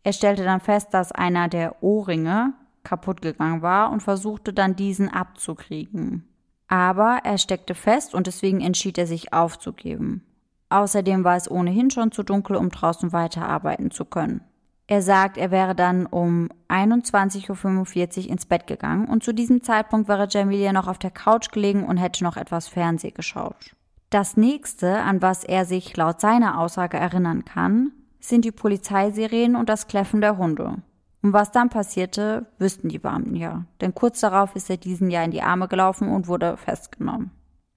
Er 0.03 0.13
stellte 0.13 0.43
dann 0.43 0.61
fest, 0.61 0.93
dass 0.93 1.13
einer 1.13 1.47
der 1.47 1.83
Ohrringe, 1.83 2.55
kaputt 2.85 3.23
gegangen 3.23 3.63
war 3.63 3.91
und 3.91 4.03
versuchte 4.03 4.53
dann 4.53 4.77
diesen 4.77 5.09
abzukriegen. 5.09 6.29
Aber 6.69 7.21
er 7.25 7.39
steckte 7.39 7.75
fest 7.75 8.15
und 8.15 8.27
deswegen 8.27 8.61
entschied 8.61 8.99
er 8.99 9.07
sich 9.07 9.33
aufzugeben. 9.33 10.25
Außerdem 10.71 11.23
war 11.23 11.37
es 11.37 11.51
ohnehin 11.51 11.91
schon 11.91 12.13
zu 12.13 12.23
dunkel, 12.23 12.57
um 12.57 12.71
draußen 12.71 13.13
weiterarbeiten 13.13 13.91
zu 13.91 14.07
können. 14.07 14.41
Er 14.87 15.03
sagt, 15.03 15.37
er 15.39 15.51
wäre 15.51 15.75
dann 15.75 16.07
um 16.07 16.49
21.45 16.69 18.25
Uhr 18.25 18.31
ins 18.31 18.47
Bett 18.47 18.67
gegangen 18.67 19.07
und 19.07 19.23
zu 19.23 19.33
diesem 19.33 19.63
Zeitpunkt 19.63 20.09
wäre 20.09 20.29
Jamilia 20.29 20.73
noch 20.73 20.89
auf 20.89 20.99
der 20.99 21.11
Couch 21.11 21.51
gelegen 21.51 21.85
und 21.85 21.99
hätte 21.99 22.25
noch 22.25 22.37
etwas 22.37 22.69
Fernseh 22.69 23.11
geschaut. 23.11 23.75
Das 24.11 24.37
nächste, 24.37 24.99
an 24.99 25.23
was 25.23 25.45
er 25.45 25.65
sich 25.65 25.97
laut 25.97 26.21
seiner 26.21 26.59
Aussage 26.59 26.99
erinnern 26.99 27.45
kann, 27.45 27.93
sind 28.21 28.45
die 28.45 28.53
Polizeisirenen 28.53 29.57
und 29.57 29.69
das 29.69 29.89
Kläffen 29.89 30.21
der 30.21 30.37
Hunde. 30.37 30.83
Und 31.23 31.33
was 31.33 31.53
dann 31.53 31.69
passierte, 31.69 32.47
wüssten 32.59 32.89
die 32.89 32.99
Beamten 32.99 33.37
ja, 33.37 33.65
denn 33.81 33.95
kurz 33.95 34.21
darauf 34.21 34.57
ist 34.57 34.69
er 34.69 34.77
diesen 34.77 35.11
ja 35.11 35.23
in 35.23 35.31
die 35.31 35.43
Arme 35.43 35.69
gelaufen 35.69 36.09
und 36.09 36.27
wurde 36.27 36.57
festgenommen. 36.57 37.31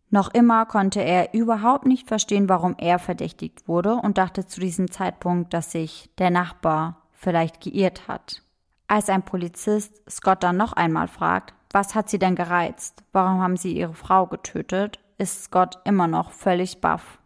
Noch 0.10 0.34
immer 0.34 0.66
konnte 0.66 1.02
er 1.02 1.34
überhaupt 1.34 1.86
nicht 1.86 2.08
verstehen, 2.08 2.50
warum 2.50 2.76
er 2.78 3.00
verdächtigt 3.00 3.68
wurde 3.68 3.96
und 3.96 4.18
dachte 4.18 4.46
zu 4.46 4.60
diesem 4.60 4.90
Zeitpunkt, 4.90 5.54
dass 5.54 5.72
sich 5.72 6.10
der 6.18 6.32
Nachbar 6.32 7.02
vielleicht 7.12 7.62
geirrt 7.62 8.08
hat. 8.08 8.42
Als 8.88 9.10
ein 9.10 9.24
Polizist 9.24 10.02
Scott 10.10 10.44
dann 10.44 10.58
noch 10.58 10.74
einmal 10.74 11.08
fragt, 11.08 11.54
was 11.72 11.96
hat 11.96 12.10
sie 12.10 12.20
denn 12.20 12.36
gereizt? 12.36 13.04
Warum 13.12 13.42
haben 13.42 13.58
sie 13.58 13.78
ihre 13.78 13.94
Frau 13.94 14.28
getötet? 14.28 15.00
ist 15.18 15.44
Scott 15.44 15.80
immer 15.86 16.08
noch 16.08 16.32
völlig 16.32 16.82
baff. 16.82 17.20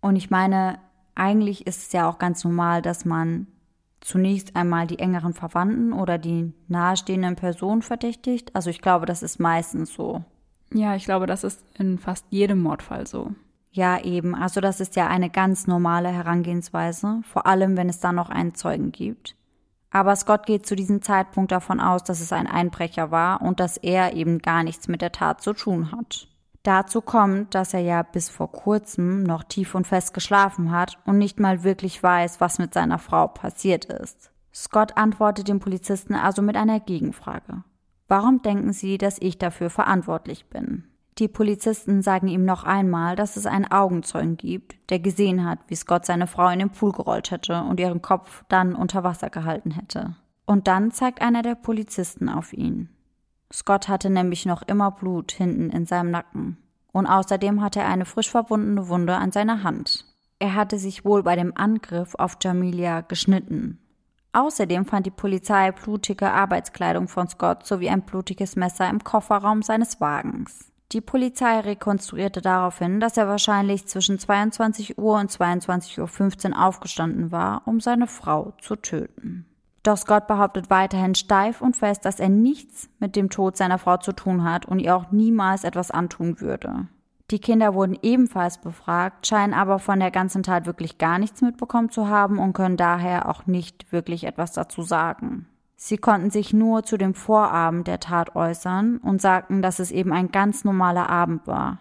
Und 0.00 0.16
ich 0.16 0.30
meine, 0.30 0.78
eigentlich 1.14 1.66
ist 1.66 1.82
es 1.82 1.92
ja 1.92 2.08
auch 2.08 2.18
ganz 2.18 2.44
normal, 2.44 2.82
dass 2.82 3.04
man 3.04 3.46
zunächst 4.04 4.54
einmal 4.54 4.86
die 4.86 4.98
engeren 4.98 5.32
Verwandten 5.32 5.92
oder 5.92 6.18
die 6.18 6.52
nahestehenden 6.68 7.36
Personen 7.36 7.82
verdächtigt. 7.82 8.54
Also 8.54 8.70
ich 8.70 8.80
glaube, 8.80 9.06
das 9.06 9.22
ist 9.22 9.40
meistens 9.40 9.92
so. 9.92 10.22
Ja, 10.72 10.94
ich 10.94 11.04
glaube, 11.04 11.26
das 11.26 11.42
ist 11.42 11.64
in 11.78 11.98
fast 11.98 12.26
jedem 12.30 12.60
Mordfall 12.60 13.06
so. 13.06 13.32
Ja, 13.72 13.98
eben. 14.00 14.34
Also 14.34 14.60
das 14.60 14.80
ist 14.80 14.94
ja 14.94 15.08
eine 15.08 15.30
ganz 15.30 15.66
normale 15.66 16.10
Herangehensweise, 16.10 17.22
vor 17.24 17.46
allem 17.46 17.76
wenn 17.76 17.88
es 17.88 17.98
dann 17.98 18.14
noch 18.14 18.28
einen 18.28 18.54
Zeugen 18.54 18.92
gibt. 18.92 19.36
Aber 19.90 20.14
Scott 20.16 20.46
geht 20.46 20.66
zu 20.66 20.76
diesem 20.76 21.02
Zeitpunkt 21.02 21.50
davon 21.50 21.80
aus, 21.80 22.04
dass 22.04 22.20
es 22.20 22.32
ein 22.32 22.46
Einbrecher 22.46 23.10
war 23.10 23.40
und 23.40 23.58
dass 23.58 23.76
er 23.78 24.14
eben 24.14 24.38
gar 24.40 24.64
nichts 24.64 24.86
mit 24.86 25.00
der 25.00 25.12
Tat 25.12 25.40
zu 25.40 25.54
tun 25.54 25.92
hat. 25.92 26.28
Dazu 26.64 27.02
kommt, 27.02 27.54
dass 27.54 27.74
er 27.74 27.80
ja 27.80 28.02
bis 28.02 28.30
vor 28.30 28.50
kurzem 28.50 29.22
noch 29.22 29.44
tief 29.44 29.74
und 29.74 29.86
fest 29.86 30.14
geschlafen 30.14 30.72
hat 30.72 30.98
und 31.04 31.18
nicht 31.18 31.38
mal 31.38 31.62
wirklich 31.62 32.02
weiß, 32.02 32.40
was 32.40 32.58
mit 32.58 32.72
seiner 32.72 32.98
Frau 32.98 33.28
passiert 33.28 33.84
ist. 33.84 34.32
Scott 34.52 34.96
antwortet 34.96 35.48
dem 35.48 35.60
Polizisten 35.60 36.14
also 36.14 36.40
mit 36.40 36.56
einer 36.56 36.80
Gegenfrage. 36.80 37.64
Warum 38.08 38.40
denken 38.40 38.72
Sie, 38.72 38.96
dass 38.96 39.18
ich 39.20 39.36
dafür 39.36 39.68
verantwortlich 39.68 40.48
bin? 40.48 40.84
Die 41.18 41.28
Polizisten 41.28 42.00
sagen 42.00 42.28
ihm 42.28 42.46
noch 42.46 42.64
einmal, 42.64 43.14
dass 43.14 43.36
es 43.36 43.44
einen 43.44 43.70
Augenzeugen 43.70 44.38
gibt, 44.38 44.90
der 44.90 45.00
gesehen 45.00 45.44
hat, 45.44 45.58
wie 45.68 45.76
Scott 45.76 46.06
seine 46.06 46.26
Frau 46.26 46.48
in 46.48 46.60
den 46.60 46.70
Pool 46.70 46.92
gerollt 46.92 47.30
hätte 47.30 47.62
und 47.62 47.78
ihren 47.78 48.00
Kopf 48.00 48.42
dann 48.48 48.74
unter 48.74 49.04
Wasser 49.04 49.28
gehalten 49.28 49.70
hätte. 49.70 50.16
Und 50.46 50.66
dann 50.66 50.92
zeigt 50.92 51.20
einer 51.20 51.42
der 51.42 51.56
Polizisten 51.56 52.28
auf 52.28 52.52
ihn. 52.54 52.88
Scott 53.52 53.88
hatte 53.88 54.10
nämlich 54.10 54.46
noch 54.46 54.62
immer 54.62 54.90
Blut 54.90 55.32
hinten 55.32 55.70
in 55.70 55.86
seinem 55.86 56.10
Nacken. 56.10 56.58
Und 56.92 57.06
außerdem 57.06 57.60
hatte 57.60 57.80
er 57.80 57.88
eine 57.88 58.04
frisch 58.04 58.30
verbundene 58.30 58.88
Wunde 58.88 59.16
an 59.16 59.32
seiner 59.32 59.62
Hand. 59.62 60.06
Er 60.38 60.54
hatte 60.54 60.78
sich 60.78 61.04
wohl 61.04 61.22
bei 61.22 61.36
dem 61.36 61.56
Angriff 61.56 62.14
auf 62.14 62.36
Jamilia 62.40 63.00
geschnitten. 63.00 63.78
Außerdem 64.32 64.84
fand 64.84 65.06
die 65.06 65.10
Polizei 65.10 65.70
blutige 65.70 66.32
Arbeitskleidung 66.32 67.08
von 67.08 67.28
Scott 67.28 67.64
sowie 67.64 67.88
ein 67.88 68.02
blutiges 68.02 68.56
Messer 68.56 68.90
im 68.90 69.02
Kofferraum 69.02 69.62
seines 69.62 70.00
Wagens. 70.00 70.72
Die 70.92 71.00
Polizei 71.00 71.60
rekonstruierte 71.60 72.40
daraufhin, 72.40 73.00
dass 73.00 73.16
er 73.16 73.28
wahrscheinlich 73.28 73.86
zwischen 73.86 74.18
22 74.18 74.98
Uhr 74.98 75.18
und 75.18 75.30
22.15 75.30 76.50
Uhr 76.50 76.64
aufgestanden 76.64 77.32
war, 77.32 77.62
um 77.66 77.80
seine 77.80 78.06
Frau 78.06 78.52
zu 78.60 78.76
töten. 78.76 79.46
Doch 79.84 79.98
Scott 79.98 80.26
behauptet 80.26 80.70
weiterhin 80.70 81.14
steif 81.14 81.60
und 81.60 81.76
fest, 81.76 82.06
dass 82.06 82.18
er 82.18 82.30
nichts 82.30 82.88
mit 82.98 83.14
dem 83.14 83.28
Tod 83.28 83.56
seiner 83.56 83.78
Frau 83.78 83.98
zu 83.98 84.12
tun 84.12 84.42
hat 84.42 84.64
und 84.66 84.80
ihr 84.80 84.96
auch 84.96 85.12
niemals 85.12 85.62
etwas 85.62 85.90
antun 85.90 86.40
würde. 86.40 86.88
Die 87.30 87.38
Kinder 87.38 87.74
wurden 87.74 87.98
ebenfalls 88.02 88.58
befragt, 88.58 89.26
scheinen 89.26 89.54
aber 89.54 89.78
von 89.78 90.00
der 90.00 90.10
ganzen 90.10 90.42
Tat 90.42 90.66
wirklich 90.66 90.98
gar 90.98 91.18
nichts 91.18 91.42
mitbekommen 91.42 91.90
zu 91.90 92.08
haben 92.08 92.38
und 92.38 92.54
können 92.54 92.78
daher 92.78 93.28
auch 93.28 93.46
nicht 93.46 93.92
wirklich 93.92 94.24
etwas 94.24 94.52
dazu 94.52 94.82
sagen. 94.82 95.46
Sie 95.76 95.98
konnten 95.98 96.30
sich 96.30 96.54
nur 96.54 96.84
zu 96.84 96.96
dem 96.96 97.12
Vorabend 97.14 97.86
der 97.86 98.00
Tat 98.00 98.36
äußern 98.36 98.98
und 98.98 99.20
sagten, 99.20 99.60
dass 99.60 99.80
es 99.80 99.90
eben 99.90 100.12
ein 100.12 100.30
ganz 100.30 100.64
normaler 100.64 101.10
Abend 101.10 101.46
war. 101.46 101.80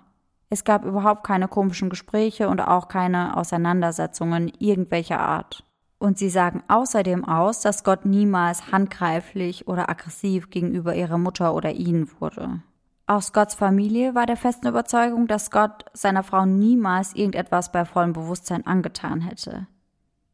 Es 0.49 0.65
gab 0.65 0.83
überhaupt 0.83 1.25
keine 1.25 1.47
komischen 1.47 1.89
Gespräche 1.89 2.49
und 2.49 2.59
auch 2.59 2.89
keine 2.89 3.37
Auseinandersetzungen 3.37 4.51
irgendwelcher 4.59 5.19
Art. 5.19 5.63
Und 5.99 6.17
sie 6.17 6.29
sagen 6.29 6.63
außerdem 6.67 7.23
aus, 7.25 7.61
dass 7.61 7.83
Gott 7.83 8.05
niemals 8.05 8.71
handgreiflich 8.71 9.67
oder 9.67 9.89
aggressiv 9.89 10.49
gegenüber 10.49 10.95
ihrer 10.95 11.17
Mutter 11.17 11.53
oder 11.53 11.71
ihnen 11.71 12.09
wurde. 12.19 12.61
Auch 13.05 13.21
Scotts 13.21 13.55
Familie 13.55 14.15
war 14.15 14.25
der 14.25 14.37
festen 14.37 14.67
Überzeugung, 14.67 15.27
dass 15.27 15.51
Gott 15.51 15.85
seiner 15.93 16.23
Frau 16.23 16.45
niemals 16.45 17.13
irgendetwas 17.15 17.71
bei 17.71 17.85
vollem 17.85 18.13
Bewusstsein 18.13 18.65
angetan 18.65 19.21
hätte. 19.21 19.67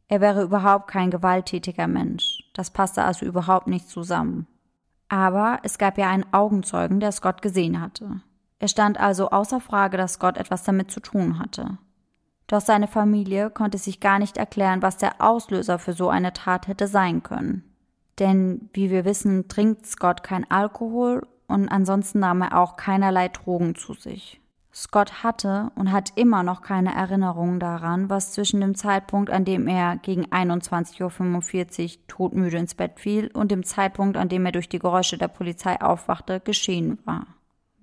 Er 0.08 0.22
wäre 0.22 0.44
überhaupt 0.44 0.88
kein 0.90 1.12
gewalttätiger 1.12 1.88
Mensch. 1.88 2.44
Das 2.54 2.72
passte 2.72 3.04
also 3.04 3.26
überhaupt 3.26 3.68
nicht 3.68 3.88
zusammen. 3.90 4.48
Aber 5.08 5.60
es 5.64 5.78
gab 5.78 5.98
ja 5.98 6.10
einen 6.10 6.32
Augenzeugen, 6.32 7.00
der 7.00 7.12
Scott 7.12 7.42
gesehen 7.42 7.82
hatte. 7.82 8.22
Es 8.60 8.72
stand 8.72 9.00
also 9.00 9.30
außer 9.30 9.62
Frage, 9.62 9.98
dass 9.98 10.20
Gott 10.20 10.38
etwas 10.38 10.64
damit 10.64 10.92
zu 10.92 11.00
tun 11.00 11.40
hatte. 11.40 11.78
Doch 12.50 12.62
seine 12.62 12.88
Familie 12.88 13.52
konnte 13.52 13.78
sich 13.78 14.00
gar 14.00 14.18
nicht 14.18 14.36
erklären, 14.36 14.82
was 14.82 14.98
der 14.98 15.22
Auslöser 15.22 15.78
für 15.78 15.94
so 15.94 16.10
eine 16.10 16.34
Tat 16.34 16.68
hätte 16.68 16.88
sein 16.88 17.22
können. 17.22 17.64
Denn, 18.18 18.70
wie 18.74 18.90
wir 18.90 19.06
wissen, 19.06 19.48
trinkt 19.48 19.86
Scott 19.86 20.24
kein 20.24 20.50
Alkohol 20.50 21.28
und 21.48 21.70
ansonsten 21.70 22.20
nahm 22.20 22.42
er 22.42 22.58
auch 22.58 22.76
keinerlei 22.76 23.30
Drogen 23.30 23.76
zu 23.76 23.94
sich. 23.94 24.42
Scott 24.74 25.24
hatte 25.24 25.72
und 25.76 25.92
hat 25.92 26.14
immer 26.16 26.42
noch 26.42 26.62
keine 26.62 26.96
Erinnerung 26.96 27.60
daran, 27.60 28.10
was 28.10 28.32
zwischen 28.32 28.62
dem 28.62 28.74
Zeitpunkt, 28.74 29.30
an 29.30 29.46
dem 29.46 29.68
er 29.68 29.98
gegen 29.98 30.26
21.45 30.26 31.84
Uhr 31.84 32.08
todmüde 32.08 32.58
ins 32.58 32.74
Bett 32.74 33.00
fiel 33.00 33.30
und 33.34 33.52
dem 33.52 33.64
Zeitpunkt, 33.64 34.18
an 34.18 34.30
dem 34.30 34.46
er 34.46 34.52
durch 34.52 34.70
die 34.70 34.80
Geräusche 34.80 35.20
der 35.20 35.28
Polizei 35.28 35.80
aufwachte, 35.80 36.40
geschehen 36.40 36.98
war. 37.06 37.28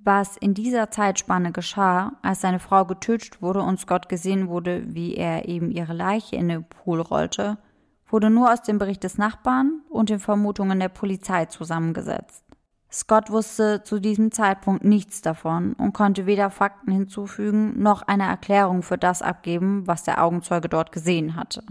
Was 0.07 0.37
in 0.37 0.55
dieser 0.55 0.93
Zeitspanne 0.93 1.51
geschah, 1.51 2.13
als 2.23 2.41
seine 2.41 2.61
Frau 2.61 2.85
getötet 2.85 3.43
wurde 3.43 3.61
und 3.61 3.81
Scott 3.81 4.09
gesehen 4.09 4.47
wurde, 4.47 4.95
wie 4.95 5.17
er 5.17 5.49
eben 5.49 5.73
ihre 5.73 5.95
Leiche 5.95 6.37
in 6.37 6.49
den 6.49 6.63
Pool 6.63 7.01
rollte, 7.01 7.59
wurde 8.07 8.31
nur 8.31 8.53
aus 8.53 8.63
dem 8.63 8.79
Bericht 8.79 9.03
des 9.03 9.19
Nachbarn 9.19 9.81
und 9.91 10.09
den 10.09 10.21
Vermutungen 10.21 10.79
der 10.79 10.91
Polizei 10.91 11.47
zusammengesetzt. 11.47 12.45
Scott 12.89 13.31
wusste 13.31 13.83
zu 13.83 13.99
diesem 13.99 14.31
Zeitpunkt 14.31 14.85
nichts 14.85 15.23
davon 15.23 15.73
und 15.73 15.93
konnte 15.93 16.25
weder 16.27 16.51
Fakten 16.51 16.93
hinzufügen 16.93 17.83
noch 17.83 18.03
eine 18.03 18.29
Erklärung 18.29 18.85
für 18.85 18.99
das 18.99 19.23
abgeben, 19.23 19.89
was 19.89 20.05
der 20.05 20.23
Augenzeuge 20.23 20.69
dort 20.69 20.93
gesehen 20.93 21.35
hatte. 21.35 21.65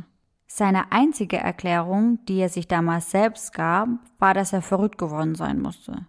Seine 0.46 0.92
einzige 0.92 1.38
Erklärung, 1.38 2.20
die 2.26 2.40
er 2.40 2.50
sich 2.50 2.68
damals 2.68 3.12
selbst 3.12 3.54
gab, 3.54 3.88
war, 4.20 4.34
dass 4.34 4.52
er 4.52 4.62
verrückt 4.62 4.98
geworden 4.98 5.36
sein 5.36 5.62
musste. 5.62 6.06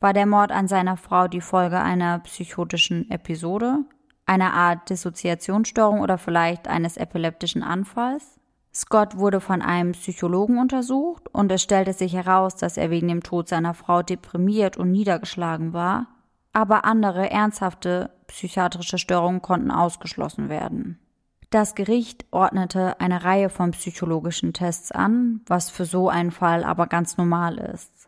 War 0.00 0.14
der 0.14 0.24
Mord 0.24 0.50
an 0.50 0.66
seiner 0.66 0.96
Frau 0.96 1.28
die 1.28 1.42
Folge 1.42 1.78
einer 1.78 2.20
psychotischen 2.20 3.10
Episode, 3.10 3.84
einer 4.24 4.54
Art 4.54 4.88
Dissoziationsstörung 4.88 6.00
oder 6.00 6.16
vielleicht 6.16 6.68
eines 6.68 6.96
epileptischen 6.96 7.62
Anfalls? 7.62 8.40
Scott 8.72 9.18
wurde 9.18 9.40
von 9.40 9.60
einem 9.60 9.92
Psychologen 9.92 10.58
untersucht 10.58 11.28
und 11.34 11.52
es 11.52 11.62
stellte 11.62 11.92
sich 11.92 12.14
heraus, 12.14 12.56
dass 12.56 12.78
er 12.78 12.88
wegen 12.88 13.08
dem 13.08 13.22
Tod 13.22 13.48
seiner 13.48 13.74
Frau 13.74 14.02
deprimiert 14.02 14.78
und 14.78 14.90
niedergeschlagen 14.90 15.74
war, 15.74 16.06
aber 16.54 16.86
andere 16.86 17.28
ernsthafte 17.28 18.10
psychiatrische 18.26 18.96
Störungen 18.96 19.42
konnten 19.42 19.70
ausgeschlossen 19.70 20.48
werden. 20.48 20.98
Das 21.50 21.74
Gericht 21.74 22.24
ordnete 22.30 23.00
eine 23.00 23.24
Reihe 23.24 23.50
von 23.50 23.72
psychologischen 23.72 24.54
Tests 24.54 24.92
an, 24.92 25.42
was 25.46 25.68
für 25.68 25.84
so 25.84 26.08
einen 26.08 26.30
Fall 26.30 26.64
aber 26.64 26.86
ganz 26.86 27.18
normal 27.18 27.58
ist. 27.58 27.99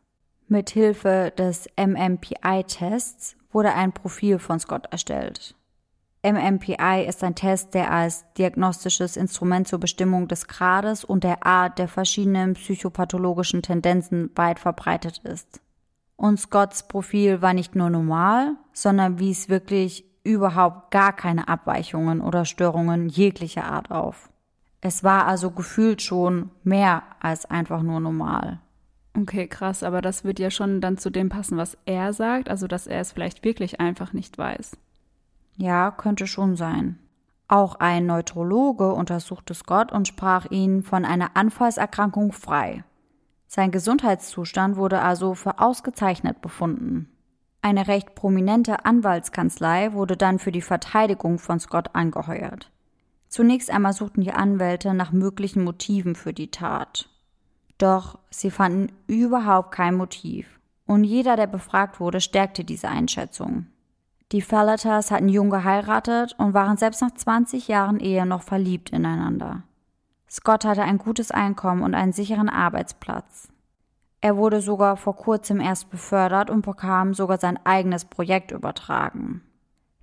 Mit 0.52 0.68
Hilfe 0.68 1.32
des 1.38 1.66
MMPI-Tests 1.78 3.36
wurde 3.52 3.72
ein 3.72 3.92
Profil 3.92 4.38
von 4.38 4.60
Scott 4.60 4.86
erstellt. 4.90 5.54
MMPI 6.22 7.06
ist 7.08 7.24
ein 7.24 7.34
Test, 7.34 7.72
der 7.72 7.90
als 7.90 8.30
diagnostisches 8.34 9.16
Instrument 9.16 9.66
zur 9.66 9.80
Bestimmung 9.80 10.28
des 10.28 10.48
Grades 10.48 11.04
und 11.04 11.24
der 11.24 11.46
Art 11.46 11.78
der 11.78 11.88
verschiedenen 11.88 12.52
psychopathologischen 12.52 13.62
Tendenzen 13.62 14.30
weit 14.34 14.58
verbreitet 14.58 15.22
ist. 15.24 15.62
Und 16.16 16.38
Scotts 16.38 16.86
Profil 16.86 17.40
war 17.40 17.54
nicht 17.54 17.74
nur 17.74 17.88
normal, 17.88 18.52
sondern 18.74 19.18
wies 19.18 19.48
wirklich 19.48 20.04
überhaupt 20.22 20.90
gar 20.90 21.14
keine 21.14 21.48
Abweichungen 21.48 22.20
oder 22.20 22.44
Störungen 22.44 23.08
jeglicher 23.08 23.64
Art 23.64 23.90
auf. 23.90 24.28
Es 24.82 25.02
war 25.02 25.24
also 25.24 25.50
gefühlt 25.50 26.02
schon 26.02 26.50
mehr 26.62 27.04
als 27.20 27.46
einfach 27.46 27.80
nur 27.80 28.00
normal. 28.00 28.60
Okay, 29.14 29.46
krass, 29.46 29.82
aber 29.82 30.00
das 30.00 30.24
wird 30.24 30.38
ja 30.38 30.50
schon 30.50 30.80
dann 30.80 30.96
zu 30.96 31.10
dem 31.10 31.28
passen, 31.28 31.58
was 31.58 31.76
er 31.84 32.12
sagt, 32.12 32.48
also 32.48 32.66
dass 32.66 32.86
er 32.86 33.00
es 33.00 33.12
vielleicht 33.12 33.44
wirklich 33.44 33.80
einfach 33.80 34.12
nicht 34.12 34.38
weiß. 34.38 34.76
Ja, 35.56 35.90
könnte 35.90 36.26
schon 36.26 36.56
sein. 36.56 36.98
Auch 37.46 37.74
ein 37.74 38.06
Neurologe 38.06 38.94
untersuchte 38.94 39.52
Scott 39.52 39.92
und 39.92 40.08
sprach 40.08 40.50
ihn 40.50 40.82
von 40.82 41.04
einer 41.04 41.36
Anfallserkrankung 41.36 42.32
frei. 42.32 42.84
Sein 43.46 43.70
Gesundheitszustand 43.70 44.76
wurde 44.76 45.02
also 45.02 45.34
für 45.34 45.58
ausgezeichnet 45.58 46.40
befunden. 46.40 47.10
Eine 47.60 47.86
recht 47.86 48.14
prominente 48.14 48.86
Anwaltskanzlei 48.86 49.92
wurde 49.92 50.16
dann 50.16 50.38
für 50.38 50.52
die 50.52 50.62
Verteidigung 50.62 51.38
von 51.38 51.60
Scott 51.60 51.90
angeheuert. 51.92 52.72
Zunächst 53.28 53.70
einmal 53.70 53.92
suchten 53.92 54.22
die 54.22 54.32
Anwälte 54.32 54.94
nach 54.94 55.12
möglichen 55.12 55.62
Motiven 55.62 56.14
für 56.14 56.32
die 56.32 56.50
Tat. 56.50 57.08
Doch 57.82 58.20
sie 58.30 58.52
fanden 58.52 58.92
überhaupt 59.08 59.72
kein 59.72 59.96
Motiv. 59.96 60.60
Und 60.86 61.02
jeder, 61.02 61.34
der 61.34 61.48
befragt 61.48 61.98
wurde, 61.98 62.20
stärkte 62.20 62.62
diese 62.62 62.88
Einschätzung. 62.88 63.66
Die 64.30 64.40
Fallaters 64.40 65.10
hatten 65.10 65.28
jung 65.28 65.50
geheiratet 65.50 66.36
und 66.38 66.54
waren 66.54 66.76
selbst 66.76 67.02
nach 67.02 67.10
20 67.10 67.66
Jahren 67.66 67.98
Ehe 67.98 68.24
noch 68.24 68.42
verliebt 68.42 68.90
ineinander. 68.90 69.64
Scott 70.30 70.64
hatte 70.64 70.84
ein 70.84 70.98
gutes 70.98 71.32
Einkommen 71.32 71.82
und 71.82 71.96
einen 71.96 72.12
sicheren 72.12 72.48
Arbeitsplatz. 72.48 73.48
Er 74.20 74.36
wurde 74.36 74.60
sogar 74.60 74.96
vor 74.96 75.16
kurzem 75.16 75.58
erst 75.58 75.90
befördert 75.90 76.50
und 76.50 76.64
bekam 76.64 77.14
sogar 77.14 77.38
sein 77.38 77.58
eigenes 77.64 78.04
Projekt 78.04 78.52
übertragen. 78.52 79.42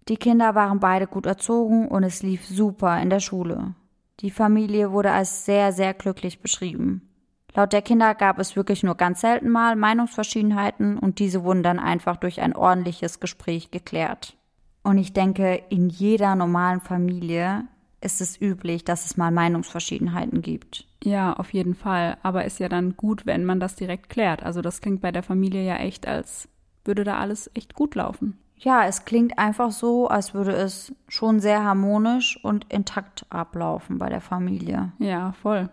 Die 0.10 0.18
Kinder 0.18 0.54
waren 0.54 0.82
beide 0.82 1.08
gut 1.08 1.26
erzogen 1.26 1.88
und 1.88 2.04
es 2.04 2.24
lief 2.24 2.46
super 2.46 3.02
in 3.02 3.10
der 3.10 3.22
Schule. 3.22 3.74
Die 4.20 4.32
Familie 4.32 4.92
wurde 4.92 5.12
als 5.12 5.46
sehr, 5.46 5.72
sehr 5.72 5.94
glücklich 5.94 6.42
beschrieben. 6.42 7.09
Laut 7.56 7.74
der 7.74 7.82
Kinder 7.82 8.16
gab 8.16 8.40
es 8.40 8.56
wirklich 8.56 8.84
nur 8.84 8.96
ganz 8.96 9.22
selten 9.22 9.50
mal 9.50 9.76
Meinungsverschiedenheiten 9.76 10.98
und 10.98 11.20
diese 11.20 11.44
wurden 11.44 11.64
dann 11.64 11.80
einfach 11.80 12.18
durch 12.18 12.42
ein 12.42 12.56
ordentliches 12.56 13.20
Gespräch 13.20 13.72
geklärt. 13.72 14.38
Und 14.84 14.98
ich 14.98 15.14
denke, 15.14 15.62
in 15.70 15.90
jeder 15.90 16.36
normalen 16.36 16.80
Familie 16.80 17.66
ist 18.02 18.22
es 18.22 18.40
üblich, 18.40 18.86
dass 18.86 19.06
es 19.06 19.18
mal 19.18 19.32
Meinungsverschiedenheiten 19.32 20.42
gibt. 20.42 20.86
Ja, 21.04 21.34
auf 21.34 21.54
jeden 21.54 21.76
Fall. 21.76 22.18
Aber 22.24 22.46
ist 22.46 22.60
ja 22.60 22.70
dann 22.70 22.96
gut, 22.96 23.26
wenn 23.26 23.46
man 23.46 23.60
das 23.60 23.76
direkt 23.76 24.10
klärt. 24.10 24.44
Also 24.44 24.62
das 24.62 24.82
klingt 24.82 25.02
bei 25.02 25.12
der 25.12 25.24
Familie 25.24 25.64
ja 25.64 25.78
echt, 25.78 26.08
als 26.08 26.48
würde 26.86 27.04
da 27.04 27.20
alles 27.20 27.52
echt 27.54 27.74
gut 27.74 27.96
laufen. 27.96 28.38
Ja, 28.58 28.86
es 28.86 29.06
klingt 29.06 29.40
einfach 29.40 29.72
so, 29.72 30.08
als 30.08 30.34
würde 30.34 30.52
es 30.52 30.94
schon 31.08 31.40
sehr 31.40 31.64
harmonisch 31.64 32.40
und 32.44 32.66
intakt 32.72 33.26
ablaufen 33.30 33.98
bei 33.98 34.10
der 34.10 34.22
Familie. 34.22 34.92
Ja, 35.00 35.32
voll. 35.34 35.70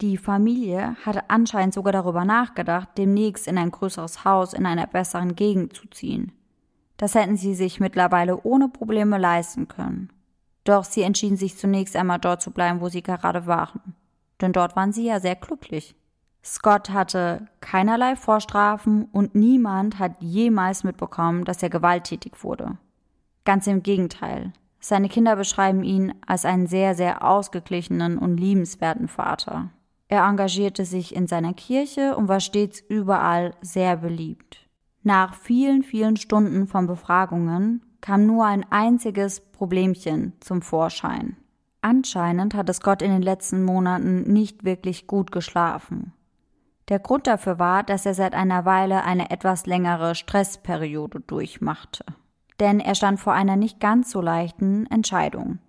Die 0.00 0.16
Familie 0.16 0.96
hatte 1.04 1.28
anscheinend 1.28 1.74
sogar 1.74 1.92
darüber 1.92 2.24
nachgedacht, 2.24 2.88
demnächst 2.96 3.46
in 3.46 3.58
ein 3.58 3.70
größeres 3.70 4.24
Haus 4.24 4.54
in 4.54 4.64
einer 4.64 4.86
besseren 4.86 5.36
Gegend 5.36 5.74
zu 5.74 5.86
ziehen. 5.88 6.32
Das 6.96 7.14
hätten 7.14 7.36
sie 7.36 7.54
sich 7.54 7.80
mittlerweile 7.80 8.42
ohne 8.42 8.68
Probleme 8.68 9.18
leisten 9.18 9.68
können. 9.68 10.10
Doch 10.64 10.84
sie 10.84 11.02
entschieden 11.02 11.36
sich 11.36 11.56
zunächst 11.58 11.96
einmal 11.96 12.18
dort 12.18 12.40
zu 12.40 12.50
bleiben, 12.50 12.80
wo 12.80 12.88
sie 12.88 13.02
gerade 13.02 13.46
waren. 13.46 13.94
Denn 14.40 14.52
dort 14.52 14.74
waren 14.74 14.92
sie 14.92 15.04
ja 15.04 15.20
sehr 15.20 15.36
glücklich. 15.36 15.94
Scott 16.42 16.88
hatte 16.88 17.46
keinerlei 17.60 18.16
Vorstrafen 18.16 19.04
und 19.12 19.34
niemand 19.34 19.98
hat 19.98 20.12
jemals 20.20 20.82
mitbekommen, 20.82 21.44
dass 21.44 21.62
er 21.62 21.68
gewalttätig 21.68 22.42
wurde. 22.42 22.78
Ganz 23.44 23.66
im 23.66 23.82
Gegenteil. 23.82 24.52
Seine 24.78 25.10
Kinder 25.10 25.36
beschreiben 25.36 25.82
ihn 25.82 26.14
als 26.26 26.46
einen 26.46 26.66
sehr, 26.66 26.94
sehr 26.94 27.22
ausgeglichenen 27.22 28.16
und 28.16 28.38
liebenswerten 28.38 29.08
Vater. 29.08 29.68
Er 30.10 30.24
engagierte 30.24 30.84
sich 30.84 31.14
in 31.14 31.28
seiner 31.28 31.54
Kirche 31.54 32.16
und 32.16 32.26
war 32.26 32.40
stets 32.40 32.80
überall 32.80 33.54
sehr 33.60 33.96
beliebt. 33.96 34.68
Nach 35.04 35.34
vielen, 35.34 35.84
vielen 35.84 36.16
Stunden 36.16 36.66
von 36.66 36.88
Befragungen 36.88 37.86
kam 38.00 38.26
nur 38.26 38.44
ein 38.44 38.66
einziges 38.70 39.38
Problemchen 39.38 40.32
zum 40.40 40.62
Vorschein. 40.62 41.36
Anscheinend 41.80 42.54
hatte 42.54 42.74
Scott 42.74 43.02
in 43.02 43.12
den 43.12 43.22
letzten 43.22 43.64
Monaten 43.64 44.32
nicht 44.32 44.64
wirklich 44.64 45.06
gut 45.06 45.30
geschlafen. 45.30 46.12
Der 46.88 46.98
Grund 46.98 47.28
dafür 47.28 47.60
war, 47.60 47.84
dass 47.84 48.04
er 48.04 48.14
seit 48.14 48.34
einer 48.34 48.64
Weile 48.64 49.04
eine 49.04 49.30
etwas 49.30 49.66
längere 49.66 50.16
Stressperiode 50.16 51.20
durchmachte. 51.20 52.04
Denn 52.58 52.80
er 52.80 52.96
stand 52.96 53.20
vor 53.20 53.32
einer 53.32 53.54
nicht 53.54 53.78
ganz 53.78 54.10
so 54.10 54.20
leichten 54.20 54.86
Entscheidung. 54.86 55.60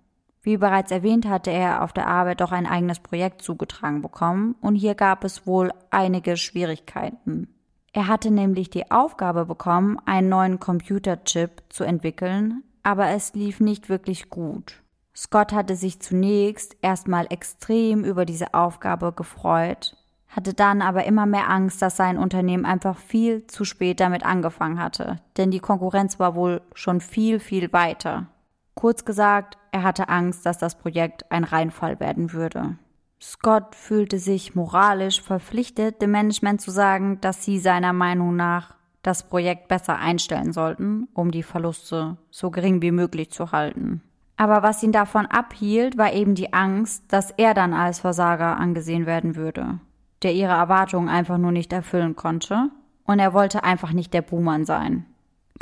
Wie 0.42 0.56
bereits 0.56 0.90
erwähnt, 0.90 1.28
hatte 1.28 1.52
er 1.52 1.82
auf 1.82 1.92
der 1.92 2.08
Arbeit 2.08 2.40
doch 2.40 2.50
ein 2.50 2.66
eigenes 2.66 2.98
Projekt 2.98 3.42
zugetragen 3.42 4.02
bekommen 4.02 4.56
und 4.60 4.74
hier 4.74 4.96
gab 4.96 5.22
es 5.22 5.46
wohl 5.46 5.72
einige 5.90 6.36
Schwierigkeiten. 6.36 7.48
Er 7.92 8.08
hatte 8.08 8.30
nämlich 8.30 8.70
die 8.70 8.90
Aufgabe 8.90 9.46
bekommen, 9.46 9.98
einen 10.04 10.28
neuen 10.28 10.58
Computerchip 10.58 11.62
zu 11.68 11.84
entwickeln, 11.84 12.64
aber 12.82 13.08
es 13.08 13.34
lief 13.34 13.60
nicht 13.60 13.88
wirklich 13.88 14.30
gut. 14.30 14.82
Scott 15.14 15.52
hatte 15.52 15.76
sich 15.76 16.00
zunächst 16.00 16.74
erstmal 16.80 17.26
extrem 17.28 18.02
über 18.02 18.24
diese 18.24 18.54
Aufgabe 18.54 19.12
gefreut, 19.12 19.94
hatte 20.26 20.54
dann 20.54 20.80
aber 20.80 21.04
immer 21.04 21.26
mehr 21.26 21.50
Angst, 21.50 21.82
dass 21.82 21.96
sein 21.98 22.16
Unternehmen 22.16 22.64
einfach 22.64 22.96
viel 22.96 23.46
zu 23.46 23.64
spät 23.64 24.00
damit 24.00 24.24
angefangen 24.24 24.82
hatte, 24.82 25.20
denn 25.36 25.50
die 25.50 25.60
Konkurrenz 25.60 26.18
war 26.18 26.34
wohl 26.34 26.62
schon 26.72 27.02
viel, 27.02 27.38
viel 27.38 27.72
weiter. 27.74 28.26
Kurz 28.74 29.04
gesagt, 29.04 29.58
er 29.72 29.82
hatte 29.82 30.08
Angst, 30.10 30.46
dass 30.46 30.58
das 30.58 30.76
Projekt 30.76 31.32
ein 31.32 31.44
Reinfall 31.44 31.98
werden 31.98 32.32
würde. 32.32 32.76
Scott 33.20 33.74
fühlte 33.74 34.18
sich 34.18 34.54
moralisch 34.54 35.22
verpflichtet, 35.22 36.02
dem 36.02 36.10
Management 36.10 36.60
zu 36.60 36.70
sagen, 36.70 37.20
dass 37.20 37.44
sie 37.44 37.58
seiner 37.58 37.92
Meinung 37.92 38.36
nach 38.36 38.74
das 39.02 39.28
Projekt 39.28 39.68
besser 39.68 39.98
einstellen 39.98 40.52
sollten, 40.52 41.08
um 41.14 41.30
die 41.30 41.42
Verluste 41.42 42.18
so 42.30 42.50
gering 42.50 42.82
wie 42.82 42.90
möglich 42.90 43.30
zu 43.30 43.50
halten. 43.50 44.02
Aber 44.36 44.62
was 44.62 44.82
ihn 44.82 44.92
davon 44.92 45.26
abhielt, 45.26 45.96
war 45.96 46.12
eben 46.12 46.34
die 46.34 46.52
Angst, 46.52 47.04
dass 47.08 47.30
er 47.30 47.54
dann 47.54 47.72
als 47.72 48.00
Versager 48.00 48.58
angesehen 48.58 49.06
werden 49.06 49.36
würde, 49.36 49.80
der 50.22 50.34
ihre 50.34 50.52
Erwartungen 50.52 51.08
einfach 51.08 51.38
nur 51.38 51.52
nicht 51.52 51.72
erfüllen 51.72 52.14
konnte, 52.14 52.70
und 53.04 53.18
er 53.18 53.32
wollte 53.32 53.64
einfach 53.64 53.92
nicht 53.92 54.14
der 54.14 54.22
Buhmann 54.22 54.64
sein 54.64 55.06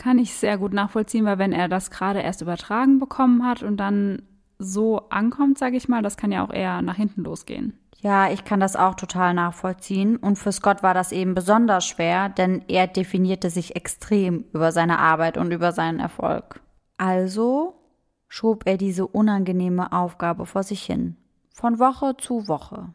kann 0.00 0.18
ich 0.18 0.34
sehr 0.34 0.58
gut 0.58 0.72
nachvollziehen, 0.72 1.26
weil 1.26 1.38
wenn 1.38 1.52
er 1.52 1.68
das 1.68 1.90
gerade 1.90 2.20
erst 2.20 2.40
übertragen 2.40 2.98
bekommen 2.98 3.46
hat 3.46 3.62
und 3.62 3.76
dann 3.76 4.22
so 4.58 5.08
ankommt, 5.10 5.58
sage 5.58 5.76
ich 5.76 5.88
mal, 5.88 6.02
das 6.02 6.16
kann 6.16 6.32
ja 6.32 6.44
auch 6.44 6.52
eher 6.52 6.82
nach 6.82 6.96
hinten 6.96 7.22
losgehen. 7.22 7.78
Ja, 7.98 8.30
ich 8.30 8.44
kann 8.44 8.60
das 8.60 8.76
auch 8.76 8.94
total 8.94 9.34
nachvollziehen. 9.34 10.16
Und 10.16 10.36
für 10.36 10.52
Scott 10.52 10.82
war 10.82 10.94
das 10.94 11.12
eben 11.12 11.34
besonders 11.34 11.86
schwer, 11.86 12.30
denn 12.30 12.64
er 12.66 12.86
definierte 12.86 13.50
sich 13.50 13.76
extrem 13.76 14.46
über 14.54 14.72
seine 14.72 14.98
Arbeit 14.98 15.36
und 15.36 15.52
über 15.52 15.72
seinen 15.72 16.00
Erfolg. 16.00 16.60
Also 16.96 17.74
schob 18.26 18.62
er 18.66 18.78
diese 18.78 19.06
unangenehme 19.06 19.92
Aufgabe 19.92 20.46
vor 20.46 20.62
sich 20.62 20.82
hin, 20.82 21.16
von 21.52 21.78
Woche 21.78 22.16
zu 22.16 22.48
Woche. 22.48 22.94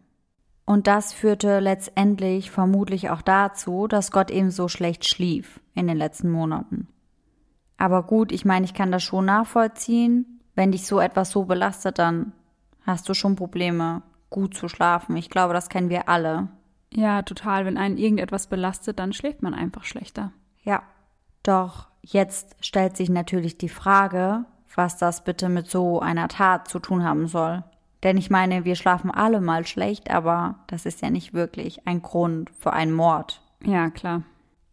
Und 0.66 0.88
das 0.88 1.14
führte 1.14 1.60
letztendlich 1.60 2.50
vermutlich 2.50 3.12
auch 3.12 3.22
dazu, 3.22 3.88
dass 3.88 4.12
Gott 4.12 4.32
eben 4.32 4.50
so 4.50 4.68
schlecht 4.68 5.06
schlief 5.06 5.60
in 5.76 5.86
den 5.86 5.98
letzten 5.98 6.32
Monaten. 6.32 6.88
Aber 7.78 8.04
gut, 8.04 8.32
ich 8.32 8.46
meine, 8.46 8.66
ich 8.66 8.74
kann 8.74 8.92
das 8.92 9.04
schon 9.04 9.26
nachvollziehen. 9.26 10.42
Wenn 10.56 10.72
dich 10.72 10.88
so 10.88 11.00
etwas 11.00 11.32
so 11.32 11.44
belastet, 11.46 12.00
dann 12.00 12.32
hast 12.86 13.10
du 13.10 13.14
schon 13.14 13.36
Probleme, 13.36 14.02
gut 14.30 14.56
zu 14.56 14.68
schlafen. 14.68 15.18
Ich 15.18 15.30
glaube, 15.30 15.54
das 15.54 15.70
kennen 15.70 15.90
wir 15.90 16.08
alle. 16.08 16.48
Ja, 16.94 17.22
total. 17.24 17.66
Wenn 17.66 17.78
einen 17.78 17.98
irgendetwas 17.98 18.48
belastet, 18.48 19.00
dann 19.00 19.14
schläft 19.14 19.42
man 19.42 19.54
einfach 19.54 19.84
schlechter. 19.84 20.32
Ja. 20.64 20.84
Doch 21.44 21.88
jetzt 22.02 22.56
stellt 22.60 22.98
sich 22.98 23.10
natürlich 23.10 23.58
die 23.58 23.70
Frage, 23.70 24.46
was 24.74 24.98
das 24.98 25.24
bitte 25.24 25.50
mit 25.50 25.68
so 25.68 26.00
einer 26.00 26.28
Tat 26.28 26.68
zu 26.68 26.80
tun 26.80 27.04
haben 27.04 27.28
soll. 27.28 27.64
Denn 28.04 28.18
ich 28.18 28.30
meine, 28.30 28.66
wir 28.66 28.76
schlafen 28.76 29.10
alle 29.12 29.42
mal 29.42 29.66
schlecht, 29.66 30.12
aber 30.12 30.60
das 30.68 30.86
ist 30.86 31.02
ja 31.02 31.10
nicht 31.10 31.34
wirklich 31.34 31.88
ein 31.88 32.02
Grund 32.02 32.52
für 32.52 32.74
einen 32.74 32.94
Mord. 32.94 33.42
Ja, 33.64 33.90
klar. 33.90 34.24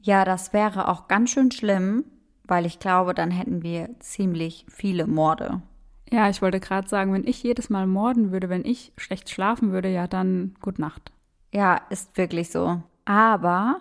Ja, 0.01 0.25
das 0.25 0.53
wäre 0.53 0.89
auch 0.89 1.09
ganz 1.09 1.31
schön 1.31 1.51
schlimm, 1.51 2.05
weil 2.53 2.67
ich 2.67 2.79
glaube, 2.79 3.15
dann 3.15 3.31
hätten 3.31 3.63
wir 3.63 3.89
ziemlich 4.01 4.67
viele 4.69 5.07
Morde. 5.07 5.63
Ja, 6.11 6.29
ich 6.29 6.43
wollte 6.43 6.61
gerade 6.61 6.87
sagen, 6.87 7.11
wenn 7.15 7.27
ich 7.27 7.43
jedes 7.43 7.71
Mal 7.71 7.87
morden 7.87 8.31
würde, 8.31 8.51
wenn 8.51 8.67
ich 8.67 8.93
schlecht 8.99 9.31
schlafen 9.31 9.73
würde, 9.73 9.89
ja, 9.89 10.07
dann 10.07 10.55
gut 10.61 10.79
Nacht. 10.79 11.13
Ja, 11.51 11.81
ist 11.89 12.19
wirklich 12.19 12.51
so. 12.51 12.83
Aber 13.07 13.81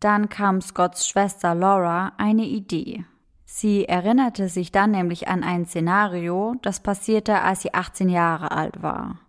dann 0.00 0.30
kam 0.30 0.62
Scotts 0.62 1.06
Schwester 1.06 1.54
Laura 1.54 2.14
eine 2.16 2.46
Idee. 2.46 3.04
Sie 3.44 3.84
erinnerte 3.84 4.48
sich 4.48 4.72
dann 4.72 4.92
nämlich 4.92 5.28
an 5.28 5.44
ein 5.44 5.66
Szenario, 5.66 6.54
das 6.62 6.80
passierte, 6.80 7.42
als 7.42 7.60
sie 7.60 7.74
18 7.74 8.08
Jahre 8.08 8.50
alt 8.50 8.82
war. 8.82 9.20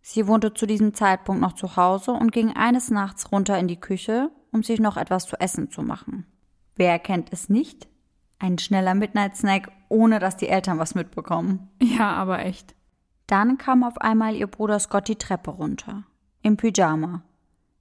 Sie 0.00 0.26
wohnte 0.26 0.52
zu 0.52 0.66
diesem 0.66 0.94
Zeitpunkt 0.94 1.40
noch 1.40 1.52
zu 1.52 1.76
Hause 1.76 2.10
und 2.10 2.32
ging 2.32 2.56
eines 2.56 2.90
Nachts 2.90 3.30
runter 3.30 3.56
in 3.56 3.68
die 3.68 3.78
Küche, 3.78 4.32
um 4.50 4.64
sich 4.64 4.80
noch 4.80 4.96
etwas 4.96 5.26
zu 5.26 5.38
essen 5.38 5.70
zu 5.70 5.82
machen. 5.82 6.26
Wer 6.74 6.98
kennt 6.98 7.32
es 7.32 7.48
nicht? 7.48 7.86
Ein 8.42 8.58
schneller 8.58 8.96
Midnight 8.96 9.36
Snack, 9.36 9.70
ohne 9.88 10.18
dass 10.18 10.36
die 10.36 10.48
Eltern 10.48 10.80
was 10.80 10.96
mitbekommen. 10.96 11.70
Ja, 11.80 12.12
aber 12.14 12.40
echt. 12.40 12.74
Dann 13.28 13.56
kam 13.56 13.84
auf 13.84 13.98
einmal 13.98 14.34
ihr 14.34 14.48
Bruder 14.48 14.80
Scott 14.80 15.06
die 15.06 15.14
Treppe 15.14 15.52
runter. 15.52 16.02
Im 16.42 16.56
Pyjama. 16.56 17.22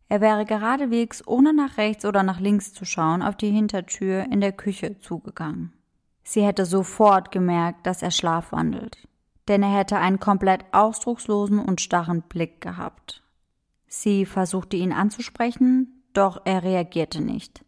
Er 0.08 0.21
wäre 0.21 0.45
geradewegs, 0.45 1.26
ohne 1.26 1.52
nach 1.52 1.78
rechts 1.78 2.06
oder 2.06 2.21
nach 2.21 2.39
links 2.39 2.74
zu 2.74 2.86
schauen, 2.86 3.24
auf 3.24 3.36
die 3.38 3.50
Hintertür 3.50 4.28
in 4.32 4.39
der 4.39 4.52
Küche 4.52 5.00
zugegangen. 5.00 5.74
Sie 6.21 6.43
hätte 6.43 6.67
sofort 6.67 7.32
gemerkt, 7.32 7.88
dass 7.88 8.04
er 8.04 8.12
schlafwandelt, 8.12 9.08
denn 9.47 9.63
er 9.63 9.76
hätte 9.76 9.97
einen 9.97 10.19
komplett 10.19 10.63
ausdruckslosen 10.74 11.58
und 11.58 11.82
starren 11.82 12.21
Blick 12.21 12.62
gehabt. 12.62 13.24
Sie 13.88 14.28
versuchte 14.28 14.78
ihn 14.78 14.93
anzusprechen, 14.93 16.04
doch 16.13 16.39
er 16.45 16.62
reagierte 16.62 17.19
nicht. 17.19 17.65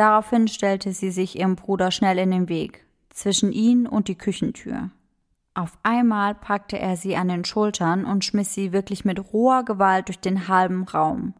Daraufhin 0.00 0.48
stellte 0.48 0.94
sie 0.94 1.10
sich 1.10 1.38
ihrem 1.38 1.56
Bruder 1.56 1.90
schnell 1.90 2.16
in 2.16 2.30
den 2.30 2.48
Weg, 2.48 2.86
zwischen 3.10 3.52
ihn 3.52 3.86
und 3.86 4.08
die 4.08 4.14
Küchentür. 4.14 4.88
Auf 5.52 5.76
einmal 5.82 6.34
packte 6.34 6.78
er 6.78 6.96
sie 6.96 7.16
an 7.16 7.28
den 7.28 7.44
Schultern 7.44 8.06
und 8.06 8.24
schmiss 8.24 8.54
sie 8.54 8.72
wirklich 8.72 9.04
mit 9.04 9.34
roher 9.34 9.62
Gewalt 9.62 10.08
durch 10.08 10.18
den 10.18 10.48
halben 10.48 10.84
Raum. 10.84 11.34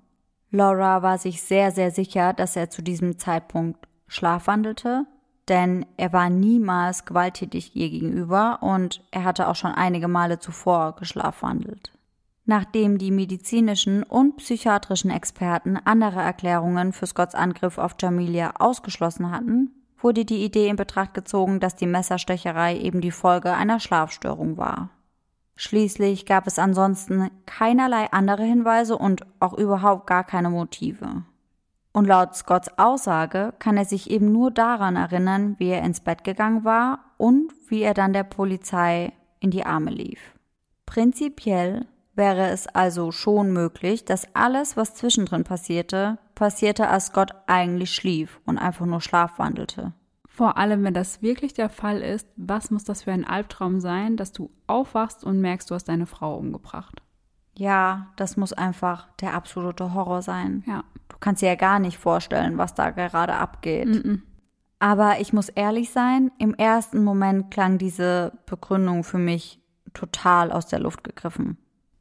Laura 0.51 1.03
war 1.03 1.17
sich 1.17 1.41
sehr, 1.41 1.71
sehr 1.71 1.91
sicher, 1.91 2.35
dass 2.35 2.55
er 2.55 2.69
zu 2.69 2.83
diesem 2.83 3.19
Zeitpunkt 3.19 3.89
schlafwandelte, 4.09 5.07
denn 5.49 5.87
er 5.97 6.13
war 6.13 6.29
niemals 6.29 7.07
gewalttätig 7.07 7.75
ihr 7.75 7.89
gegenüber 7.89 8.59
und 8.61 9.03
er 9.11 9.25
hatte 9.25 9.49
auch 9.49 9.57
schon 9.57 9.73
einige 9.73 10.07
Male 10.07 10.39
zuvor 10.39 10.97
geschlafwandelt. 10.97 11.93
Nachdem 12.51 12.99
die 12.99 13.13
medizinischen 13.13 14.03
und 14.03 14.39
psychiatrischen 14.39 15.13
Experten 15.13 15.77
andere 15.77 16.21
Erklärungen 16.21 16.93
für 16.93 17.07
Scotts 17.07 17.37
Angriff 17.37 17.79
auf 17.79 17.95
Jamilia 18.01 18.55
ausgeschlossen 18.59 19.31
hatten, 19.31 19.71
wurde 20.01 20.25
die 20.25 20.45
Idee 20.45 20.67
in 20.67 20.75
Betracht 20.75 21.15
gezogen, 21.15 21.61
dass 21.61 21.77
die 21.77 21.87
Messerstecherei 21.87 22.77
eben 22.77 23.01
die 23.01 23.13
Folge 23.13 23.53
einer 23.53 23.79
Schlafstörung 23.79 24.57
war. 24.57 24.91
Schließlich 25.55 26.27
gab 26.27 26.49
es 26.49 26.59
ansonsten 26.59 27.31
keinerlei 27.47 28.11
andere 28.11 28.43
Hinweise 28.43 28.99
und 28.99 29.25
auch 29.39 29.57
überhaupt 29.57 30.09
gar 30.09 30.25
keine 30.25 30.51
Motive. 30.51 31.23
Und 31.93 32.09
laut 32.09 32.35
Scotts 32.35 32.77
Aussage 32.79 33.55
kann 33.61 33.77
er 33.77 33.85
sich 33.85 34.11
eben 34.11 34.33
nur 34.33 34.51
daran 34.51 34.97
erinnern, 34.97 35.55
wie 35.59 35.69
er 35.69 35.85
ins 35.85 36.01
Bett 36.01 36.25
gegangen 36.25 36.65
war 36.65 36.99
und 37.17 37.53
wie 37.69 37.83
er 37.83 37.95
dann 37.95 38.13
der 38.13 38.25
Polizei 38.25 39.13
in 39.39 39.53
die 39.53 39.65
Arme 39.65 39.93
lief. 39.93 40.19
Prinzipiell 40.85 41.87
wäre 42.21 42.51
es 42.51 42.69
also 42.69 43.11
schon 43.11 43.53
möglich, 43.53 44.05
dass 44.05 44.29
alles, 44.35 44.77
was 44.77 44.95
zwischendrin 44.95 45.43
passierte, 45.43 46.19
passierte, 46.35 46.87
als 46.89 47.07
Scott 47.07 47.33
eigentlich 47.47 47.93
schlief 47.93 48.41
und 48.45 48.59
einfach 48.59 48.87
nur 48.87 49.01
schlafwandelte. 49.01 49.95
Vor 50.29 50.59
allem, 50.59 50.85
wenn 50.85 50.95
das 50.95 51.23
wirklich 51.23 51.55
der 51.55 51.71
Fall 51.71 52.03
ist, 52.03 52.29
was 52.37 52.71
muss 52.71 52.85
das 52.85 53.03
für 53.03 53.13
ein 53.13 53.27
Albtraum 53.27 53.81
sein, 53.81 54.17
dass 54.17 54.33
du 54.33 54.51
aufwachst 54.67 55.25
und 55.25 55.41
merkst, 55.41 55.71
du 55.71 55.75
hast 55.75 55.89
deine 55.89 56.07
Frau 56.07 56.37
umgebracht? 56.37 57.03
Ja, 57.57 58.13
das 58.17 58.37
muss 58.37 58.53
einfach 58.53 59.09
der 59.21 59.35
absolute 59.35 59.93
Horror 59.95 60.23
sein. 60.23 60.63
Ja. 60.67 60.85
Du 61.09 61.17
kannst 61.19 61.43
dir 61.43 61.49
ja 61.49 61.57
gar 61.57 61.79
nicht 61.79 61.99
vorstellen, 61.99 62.59
was 62.59 62.75
da 62.75 62.91
gerade 62.91 63.35
abgeht. 63.35 63.89
Mm 63.89 64.09
-mm. 64.09 64.21
Aber 64.79 65.21
ich 65.21 65.33
muss 65.33 65.49
ehrlich 65.49 65.91
sein, 65.91 66.31
im 66.39 66.55
ersten 66.55 67.03
Moment 67.03 67.51
klang 67.51 67.79
diese 67.79 68.33
Begründung 68.47 69.05
für 69.05 69.19
mich 69.19 69.61
total 69.95 70.53
aus 70.53 70.67
der 70.67 70.81
Luft 70.81 71.03
gegriffen. 71.03 71.59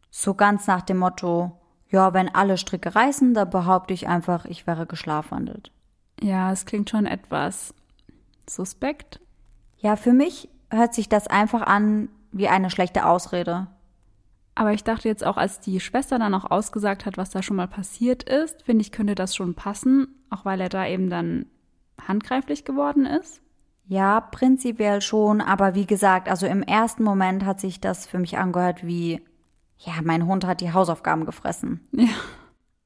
So 0.10 0.34
ganz 0.34 0.68
nach 0.68 0.82
dem 0.82 0.98
Motto, 0.98 1.52
ja, 1.90 2.14
wenn 2.14 2.34
alle 2.34 2.58
Stricke 2.58 2.96
reißen, 2.96 3.34
dann 3.34 3.50
behaupte 3.50 3.94
ich 3.94 4.08
einfach, 4.08 4.46
ich 4.46 4.68
wäre 4.68 4.86
geschlafwandelt. 4.86 5.72
Ja, 6.22 6.52
es 6.52 6.66
klingt 6.66 6.90
schon 6.90 7.06
etwas 7.06 7.74
suspekt. 8.48 9.20
Ja, 9.78 9.96
für 9.96 10.14
mich 10.14 10.50
hört 10.70 10.94
sich 10.94 11.10
das 11.10 11.28
einfach 11.28 11.62
an 11.62 12.10
wie 12.32 12.48
eine 12.48 12.70
schlechte 12.70 13.06
Ausrede. 13.06 13.68
Aber 14.56 14.74
ich 14.74 14.84
dachte 14.84 15.08
jetzt 15.08 15.26
auch, 15.26 15.38
als 15.38 15.62
die 15.62 15.80
Schwester 15.80 16.20
dann 16.20 16.34
auch 16.34 16.52
ausgesagt 16.52 17.06
hat, 17.06 17.18
was 17.18 17.30
da 17.30 17.42
schon 17.42 17.56
mal 17.56 17.68
passiert 17.68 18.24
ist, 18.24 18.64
finde 18.64 18.82
ich, 18.82 18.92
könnte 18.92 19.16
das 19.16 19.36
schon 19.36 19.56
passen, 19.56 20.08
auch 20.30 20.44
weil 20.44 20.60
er 20.60 20.70
da 20.70 20.86
eben 20.86 21.10
dann 21.10 21.46
handgreiflich 22.08 22.66
geworden 22.66 23.06
ist. 23.06 23.42
Ja, 23.88 24.20
prinzipiell 24.20 25.02
schon, 25.02 25.42
aber 25.42 25.76
wie 25.76 25.86
gesagt, 25.86 26.30
also 26.30 26.46
im 26.46 26.62
ersten 26.62 27.04
Moment 27.04 27.46
hat 27.46 27.60
sich 27.60 27.80
das 27.80 28.06
für 28.06 28.20
mich 28.20 28.38
angehört 28.38 28.86
wie, 28.86 29.22
ja, 29.80 29.94
mein 30.04 30.26
Hund 30.28 30.46
hat 30.46 30.62
die 30.62 30.74
Hausaufgaben 30.74 31.26
gefressen. 31.26 31.88
Ja. 31.92 32.10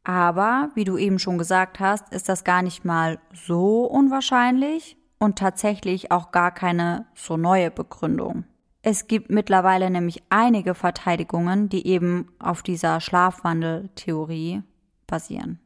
Aber, 0.04 0.70
wie 0.76 0.84
du 0.84 0.98
eben 0.98 1.18
schon 1.18 1.38
gesagt 1.38 1.80
hast, 1.80 2.12
ist 2.14 2.28
das 2.28 2.44
gar 2.44 2.62
nicht 2.62 2.84
mal 2.84 3.20
so 3.34 3.86
unwahrscheinlich 3.86 4.98
und 5.18 5.40
tatsächlich 5.40 6.12
auch 6.12 6.32
gar 6.32 6.52
keine 6.52 7.06
so 7.16 7.38
neue 7.38 7.72
Begründung. 7.72 8.44
Es 8.82 9.08
gibt 9.08 9.30
mittlerweile 9.30 9.90
nämlich 9.90 10.24
einige 10.30 10.76
Verteidigungen, 10.76 11.70
die 11.70 11.88
eben 11.88 12.28
auf 12.38 12.64
dieser 12.64 13.00
Schlafwandeltheorie 13.00 14.62
basieren. 15.08 15.60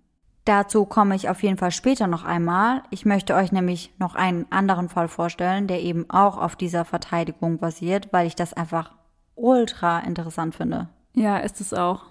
Dazu 0.46 0.86
komme 0.86 1.16
ich 1.16 1.28
auf 1.28 1.42
jeden 1.42 1.58
Fall 1.58 1.72
später 1.72 2.06
noch 2.06 2.24
einmal. 2.24 2.84
Ich 2.92 3.06
möchte 3.06 3.34
euch 3.34 3.52
nämlich 3.52 3.92
noch 3.98 4.13
einen 4.13 4.46
anderen 4.52 4.88
Fall 4.88 5.08
vorstellen, 5.08 5.66
der 5.68 5.82
eben 5.82 6.10
auch 6.10 6.38
auf 6.38 6.56
dieser 6.56 6.86
Verteidigung 6.86 7.58
basiert, 7.58 8.10
weil 8.13 8.28
ich 8.28 8.36
das 8.36 8.54
einfach 8.54 8.94
ultra 9.36 10.00
interessant 10.00 10.56
finde. 10.56 10.90
Ja, 11.17 11.38
ist 11.38 11.62
es 11.62 11.73
auch. 11.73 12.03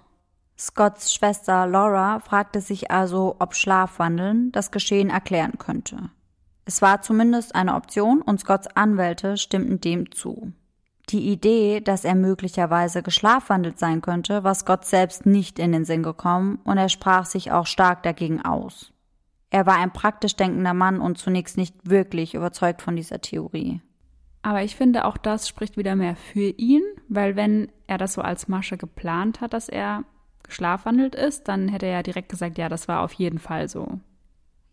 Scotts 0.58 1.14
Schwester 1.14 1.64
Laura 1.68 2.18
fragte 2.18 2.60
sich 2.60 2.90
also, 2.90 3.36
ob 3.38 3.54
Schlafwandeln 3.54 4.50
das 4.50 4.72
Geschehen 4.72 5.10
erklären 5.10 5.58
könnte. 5.58 6.10
Es 6.64 6.82
war 6.82 7.02
zumindest 7.02 7.54
eine 7.54 7.76
Option 7.76 8.20
und 8.20 8.40
Scotts 8.40 8.66
Anwälte 8.74 9.36
stimmten 9.36 9.80
dem 9.80 10.10
zu. 10.10 10.52
Die 11.08 11.30
Idee, 11.30 11.80
dass 11.80 12.04
er 12.04 12.16
möglicherweise 12.16 13.04
geschlafwandelt 13.04 13.78
sein 13.78 14.00
könnte, 14.00 14.42
war 14.42 14.56
Scott 14.56 14.84
selbst 14.84 15.24
nicht 15.24 15.60
in 15.60 15.70
den 15.70 15.84
Sinn 15.84 16.02
gekommen 16.02 16.58
und 16.64 16.76
er 16.76 16.88
sprach 16.88 17.26
sich 17.26 17.52
auch 17.52 17.66
stark 17.66 18.02
dagegen 18.02 18.44
aus. 18.44 18.92
Er 19.50 19.66
war 19.66 19.76
ein 19.76 19.92
praktisch 19.92 20.34
denkender 20.34 20.74
Mann 20.74 21.00
und 21.00 21.16
zunächst 21.16 21.56
nicht 21.56 21.76
wirklich 21.88 22.34
überzeugt 22.34 22.82
von 22.82 22.96
dieser 22.96 23.20
Theorie. 23.20 23.82
Aber 24.46 24.62
ich 24.62 24.76
finde, 24.76 25.06
auch 25.06 25.16
das 25.16 25.48
spricht 25.48 25.76
wieder 25.76 25.96
mehr 25.96 26.14
für 26.14 26.50
ihn, 26.50 26.84
weil 27.08 27.34
wenn 27.34 27.68
er 27.88 27.98
das 27.98 28.12
so 28.12 28.22
als 28.22 28.46
Masche 28.46 28.76
geplant 28.76 29.40
hat, 29.40 29.52
dass 29.52 29.68
er 29.68 30.04
geschlafwandelt 30.44 31.16
ist, 31.16 31.48
dann 31.48 31.66
hätte 31.66 31.86
er 31.86 31.94
ja 31.94 32.02
direkt 32.04 32.28
gesagt, 32.28 32.56
ja, 32.56 32.68
das 32.68 32.86
war 32.86 33.02
auf 33.02 33.12
jeden 33.14 33.40
Fall 33.40 33.68
so. 33.68 33.98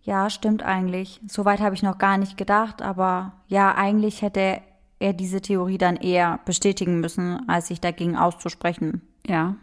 Ja, 0.04 0.30
stimmt 0.30 0.62
eigentlich. 0.62 1.20
Soweit 1.28 1.60
habe 1.60 1.74
ich 1.74 1.82
noch 1.82 1.98
gar 1.98 2.20
nicht 2.20 2.38
gedacht, 2.38 2.84
aber 2.84 3.34
ja, 3.48 3.74
eigentlich 3.74 4.22
hätte 4.22 4.62
er 5.00 5.14
diese 5.14 5.42
Theorie 5.42 5.80
dann 5.80 5.96
eher 5.96 6.40
bestätigen 6.46 7.00
müssen, 7.00 7.50
als 7.50 7.70
sich 7.70 7.82
dagegen 7.82 8.16
auszusprechen. 8.16 9.02
Ja. 9.26 9.56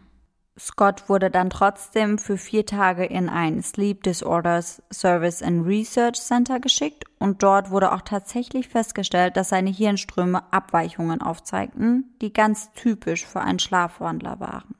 Scott 0.58 1.08
wurde 1.08 1.30
dann 1.30 1.48
trotzdem 1.48 2.18
für 2.18 2.36
vier 2.36 2.66
Tage 2.66 3.04
in 3.04 3.28
ein 3.28 3.62
Sleep 3.62 4.02
Disorders 4.02 4.82
Service 4.92 5.42
and 5.42 5.66
Research 5.66 6.20
Center 6.20 6.60
geschickt 6.60 7.04
und 7.18 7.42
dort 7.42 7.70
wurde 7.70 7.92
auch 7.92 8.02
tatsächlich 8.02 8.68
festgestellt, 8.68 9.36
dass 9.36 9.50
seine 9.50 9.70
Hirnströme 9.70 10.42
Abweichungen 10.52 11.22
aufzeigten, 11.22 12.14
die 12.20 12.32
ganz 12.32 12.72
typisch 12.72 13.24
für 13.24 13.40
einen 13.40 13.58
Schlafwandler 13.58 14.40
waren. 14.40 14.74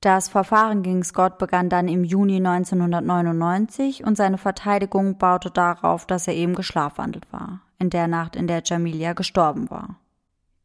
Das 0.00 0.28
Verfahren 0.28 0.82
gegen 0.82 1.02
Scott 1.02 1.38
begann 1.38 1.70
dann 1.70 1.88
im 1.88 2.04
Juni 2.04 2.36
1999 2.36 4.04
und 4.04 4.16
seine 4.16 4.36
Verteidigung 4.36 5.16
baute 5.16 5.50
darauf, 5.50 6.06
dass 6.06 6.28
er 6.28 6.34
eben 6.34 6.54
geschlafwandelt 6.54 7.32
war, 7.32 7.60
in 7.78 7.88
der 7.88 8.06
Nacht, 8.06 8.36
in 8.36 8.46
der 8.46 8.62
Jamilia 8.62 9.14
gestorben 9.14 9.70
war. 9.70 9.96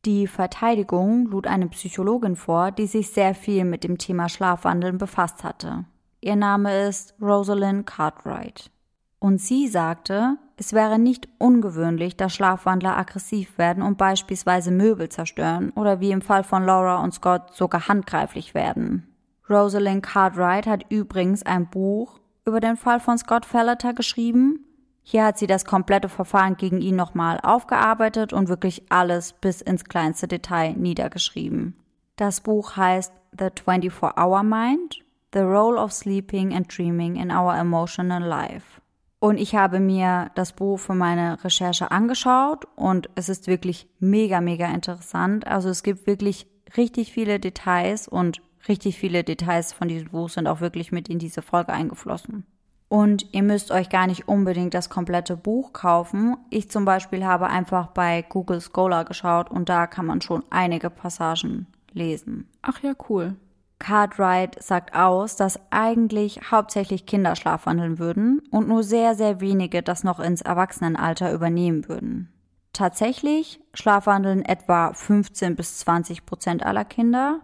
Die 0.05 0.27
Verteidigung 0.27 1.25
lud 1.27 1.45
eine 1.45 1.67
Psychologin 1.67 2.35
vor, 2.37 2.71
die 2.71 2.87
sich 2.87 3.09
sehr 3.09 3.35
viel 3.35 3.65
mit 3.65 3.83
dem 3.83 3.97
Thema 3.97 4.29
Schlafwandeln 4.29 4.97
befasst 4.97 5.43
hatte. 5.43 5.85
Ihr 6.21 6.35
Name 6.35 6.87
ist 6.87 7.15
Rosalind 7.21 7.85
Cartwright. 7.85 8.71
Und 9.19 9.41
sie 9.41 9.67
sagte, 9.67 10.37
es 10.55 10.71
wäre 10.71 10.97
nicht 10.97 11.27
ungewöhnlich, 11.37 12.15
dass 12.15 12.33
Schlafwandler 12.33 12.97
aggressiv 12.97 13.57
werden 13.57 13.83
und 13.83 13.97
beispielsweise 13.97 14.71
Möbel 14.71 15.09
zerstören 15.09 15.71
oder 15.71 15.99
wie 15.99 16.11
im 16.11 16.21
Fall 16.21 16.43
von 16.45 16.65
Laura 16.65 17.03
und 17.03 17.13
Scott 17.13 17.53
sogar 17.53 17.89
handgreiflich 17.89 18.53
werden. 18.53 19.07
Rosalind 19.49 20.03
Cartwright 20.03 20.67
hat 20.67 20.85
übrigens 20.89 21.43
ein 21.43 21.69
Buch 21.69 22.19
über 22.45 22.61
den 22.61 22.77
Fall 22.77 22.99
von 22.99 23.17
Scott 23.17 23.45
Felleter 23.45 23.93
geschrieben. 23.93 24.65
Hier 25.11 25.25
hat 25.25 25.39
sie 25.39 25.47
das 25.47 25.65
komplette 25.65 26.07
Verfahren 26.07 26.55
gegen 26.55 26.81
ihn 26.81 26.95
nochmal 26.95 27.39
aufgearbeitet 27.41 28.31
und 28.31 28.47
wirklich 28.47 28.83
alles 28.89 29.33
bis 29.33 29.59
ins 29.59 29.85
kleinste 29.85 30.27
Detail 30.27 30.73
niedergeschrieben. 30.73 31.75
Das 32.15 32.41
Buch 32.41 32.77
heißt 32.77 33.11
The 33.35 33.45
24-Hour 33.45 34.43
Mind, 34.43 34.99
The 35.33 35.39
Role 35.39 35.81
of 35.81 35.93
Sleeping 35.93 36.53
and 36.53 36.67
Dreaming 36.77 37.15
in 37.15 37.31
Our 37.31 37.55
Emotional 37.55 38.21
Life. 38.21 38.81
Und 39.17 39.39
ich 39.39 39.55
habe 39.55 39.79
mir 39.79 40.29
das 40.35 40.53
Buch 40.53 40.77
für 40.77 40.93
meine 40.93 41.43
Recherche 41.43 41.89
angeschaut 41.89 42.67
und 42.75 43.09
es 43.15 43.29
ist 43.29 43.47
wirklich 43.47 43.87
mega, 43.97 44.41
mega 44.41 44.67
interessant. 44.67 45.47
Also 45.47 45.69
es 45.69 45.81
gibt 45.81 46.05
wirklich 46.05 46.45
richtig 46.77 47.11
viele 47.11 47.39
Details 47.39 48.07
und 48.07 48.43
richtig 48.67 48.99
viele 48.99 49.23
Details 49.23 49.73
von 49.73 49.87
diesem 49.87 50.09
Buch 50.09 50.29
sind 50.29 50.45
auch 50.45 50.61
wirklich 50.61 50.91
mit 50.91 51.09
in 51.09 51.17
diese 51.17 51.41
Folge 51.41 51.73
eingeflossen. 51.73 52.45
Und 52.89 53.33
ihr 53.33 53.43
müsst 53.43 53.71
euch 53.71 53.89
gar 53.89 54.07
nicht 54.07 54.27
unbedingt 54.27 54.73
das 54.73 54.89
komplette 54.89 55.37
Buch 55.37 55.73
kaufen. 55.73 56.35
Ich 56.49 56.69
zum 56.71 56.85
Beispiel 56.85 57.23
habe 57.23 57.47
einfach 57.47 57.87
bei 57.87 58.23
Google 58.27 58.59
Scholar 58.61 59.05
geschaut 59.05 59.51
und 59.51 59.69
da 59.69 59.85
kann 59.87 60.07
man 60.07 60.21
schon 60.21 60.43
einige 60.49 60.89
Passagen 60.89 61.67
lesen. 61.93 62.49
Ach 62.63 62.81
ja, 62.81 62.93
cool. 63.07 63.35
Cartwright 63.77 64.61
sagt 64.61 64.93
aus, 64.93 65.35
dass 65.35 65.59
eigentlich 65.69 66.51
hauptsächlich 66.51 67.05
Kinder 67.05 67.35
schlafwandeln 67.35 67.97
würden 67.97 68.41
und 68.51 68.67
nur 68.67 68.83
sehr, 68.83 69.15
sehr 69.15 69.39
wenige 69.39 69.81
das 69.81 70.03
noch 70.03 70.19
ins 70.19 70.41
Erwachsenenalter 70.41 71.31
übernehmen 71.31 71.87
würden. 71.87 72.29
Tatsächlich 72.73 73.61
schlafwandeln 73.73 74.43
etwa 74.43 74.93
15 74.93 75.55
bis 75.55 75.79
20 75.79 76.25
Prozent 76.25 76.65
aller 76.65 76.85
Kinder, 76.85 77.39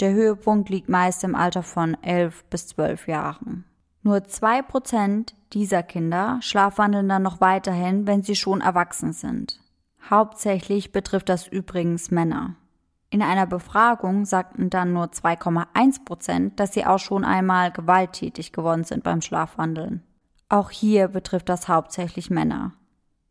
der 0.00 0.12
Höhepunkt 0.12 0.68
liegt 0.68 0.88
meist 0.88 1.24
im 1.24 1.34
Alter 1.34 1.62
von 1.62 1.96
11 2.02 2.44
bis 2.44 2.68
12 2.68 3.08
Jahren. 3.08 3.64
Nur 4.02 4.24
zwei 4.24 4.62
Prozent 4.62 5.34
dieser 5.52 5.82
Kinder 5.82 6.38
schlafwandeln 6.40 7.08
dann 7.08 7.22
noch 7.22 7.40
weiterhin, 7.40 8.06
wenn 8.06 8.22
sie 8.22 8.36
schon 8.36 8.60
erwachsen 8.60 9.12
sind. 9.12 9.60
Hauptsächlich 10.08 10.92
betrifft 10.92 11.28
das 11.28 11.46
übrigens 11.46 12.10
Männer. 12.10 12.56
In 13.10 13.22
einer 13.22 13.46
Befragung 13.46 14.24
sagten 14.24 14.70
dann 14.70 14.92
nur 14.92 15.06
2,1 15.06 16.04
Prozent, 16.04 16.60
dass 16.60 16.72
sie 16.72 16.86
auch 16.86 17.00
schon 17.00 17.24
einmal 17.24 17.72
gewalttätig 17.72 18.52
geworden 18.52 18.84
sind 18.84 19.02
beim 19.02 19.20
Schlafwandeln. 19.20 20.02
Auch 20.48 20.70
hier 20.70 21.08
betrifft 21.08 21.48
das 21.48 21.68
hauptsächlich 21.68 22.30
Männer. 22.30 22.72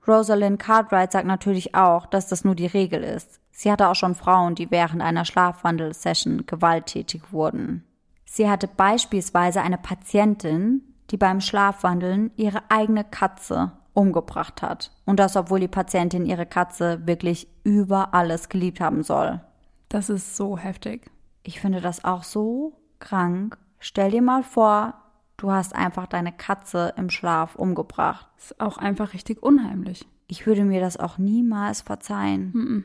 Rosalind 0.08 0.60
Cartwright 0.60 1.12
sagt 1.12 1.28
natürlich 1.28 1.76
auch, 1.76 2.06
dass 2.06 2.28
das 2.28 2.44
nur 2.44 2.56
die 2.56 2.66
Regel 2.66 3.04
ist. 3.04 3.40
Sie 3.52 3.72
hatte 3.72 3.88
auch 3.88 3.96
schon 3.96 4.16
Frauen, 4.16 4.56
die 4.56 4.72
während 4.72 5.02
einer 5.02 5.26
Schlafwandelsession 5.26 6.46
gewalttätig 6.46 7.32
wurden. 7.32 7.84
Sie 8.32 8.48
hatte 8.48 8.68
beispielsweise 8.68 9.64
eine 9.64 9.80
Patientin, 9.80 10.84
die 11.10 11.18
beim 11.18 11.42
Schlafwandeln 11.42 12.30
ihre 12.36 12.62
eigene 12.70 13.04
Katze 13.04 13.72
umgebracht 13.94 14.62
hat. 14.62 14.92
Und 15.04 15.20
das, 15.20 15.36
obwohl 15.36 15.60
die 15.60 15.68
Patientin 15.68 16.28
ihre 16.28 16.46
Katze 16.46 17.08
wirklich 17.08 17.48
über 17.64 18.14
alles 18.14 18.48
geliebt 18.48 18.82
haben 18.82 19.02
soll. 19.02 19.42
Das 19.90 20.10
ist 20.10 20.36
so 20.36 20.60
heftig. 20.60 21.10
Ich 21.42 21.60
finde 21.60 21.82
das 21.82 22.06
auch 22.06 22.22
so 22.22 22.80
krank. 23.00 23.58
Stell 23.80 24.12
dir 24.12 24.22
mal 24.22 24.44
vor, 24.44 24.94
du 25.38 25.52
hast 25.52 25.76
einfach 25.76 26.06
deine 26.06 26.32
Katze 26.32 26.94
im 26.98 27.10
Schlaf 27.10 27.56
umgebracht. 27.56 28.28
Ist 28.38 28.62
auch 28.62 28.78
einfach 28.78 29.14
richtig 29.14 29.42
unheimlich. 29.42 30.08
Ich 30.28 30.46
würde 30.46 30.66
mir 30.66 30.82
das 30.82 30.98
auch 30.98 31.18
niemals 31.18 31.82
verzeihen. 31.82 32.52
Mm 32.54 32.60
-mm. 32.60 32.84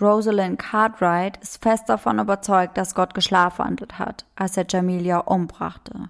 Rosalind 0.00 0.58
Cartwright 0.58 1.36
ist 1.38 1.62
fest 1.62 1.88
davon 1.88 2.18
überzeugt, 2.18 2.78
dass 2.78 2.94
Gott 2.94 3.14
geschlafwandelt 3.14 3.98
hat, 3.98 4.24
als 4.36 4.56
er 4.56 4.64
Jamilia 4.68 5.18
umbrachte. 5.18 6.08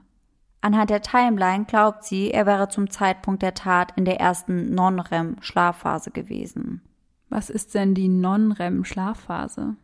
Anhand 0.61 0.91
der 0.91 1.03
Timeline 1.03 1.65
glaubt 1.65 2.05
sie, 2.05 2.31
er 2.31 2.47
wäre 2.47 2.69
zum 2.69 2.91
Zeitpunkt 2.91 3.43
der 3.43 3.55
Tat 3.55 3.93
in 3.97 4.05
der 4.05 4.21
ersten 4.21 4.75
Non-REM-Schlafphase 4.75 6.11
gewesen. 6.11 6.83
Was 7.31 7.49
ist 7.49 7.75
denn 7.75 7.95
die 7.95 8.09
Non-REM-Schlafphase? 8.09 9.77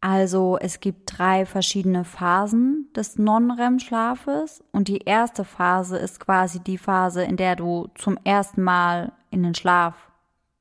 Also 0.00 0.56
es 0.58 0.80
gibt 0.80 1.18
drei 1.18 1.44
verschiedene 1.44 2.04
Phasen 2.04 2.88
des 2.94 3.18
Non-REM-Schlafes 3.18 4.62
und 4.72 4.88
die 4.88 4.98
erste 4.98 5.44
Phase 5.44 5.98
ist 5.98 6.20
quasi 6.20 6.60
die 6.60 6.78
Phase, 6.78 7.22
in 7.22 7.36
der 7.36 7.56
du 7.56 7.88
zum 7.96 8.16
ersten 8.24 8.62
Mal 8.62 9.12
in 9.30 9.42
den 9.42 9.54
Schlaf 9.54 9.94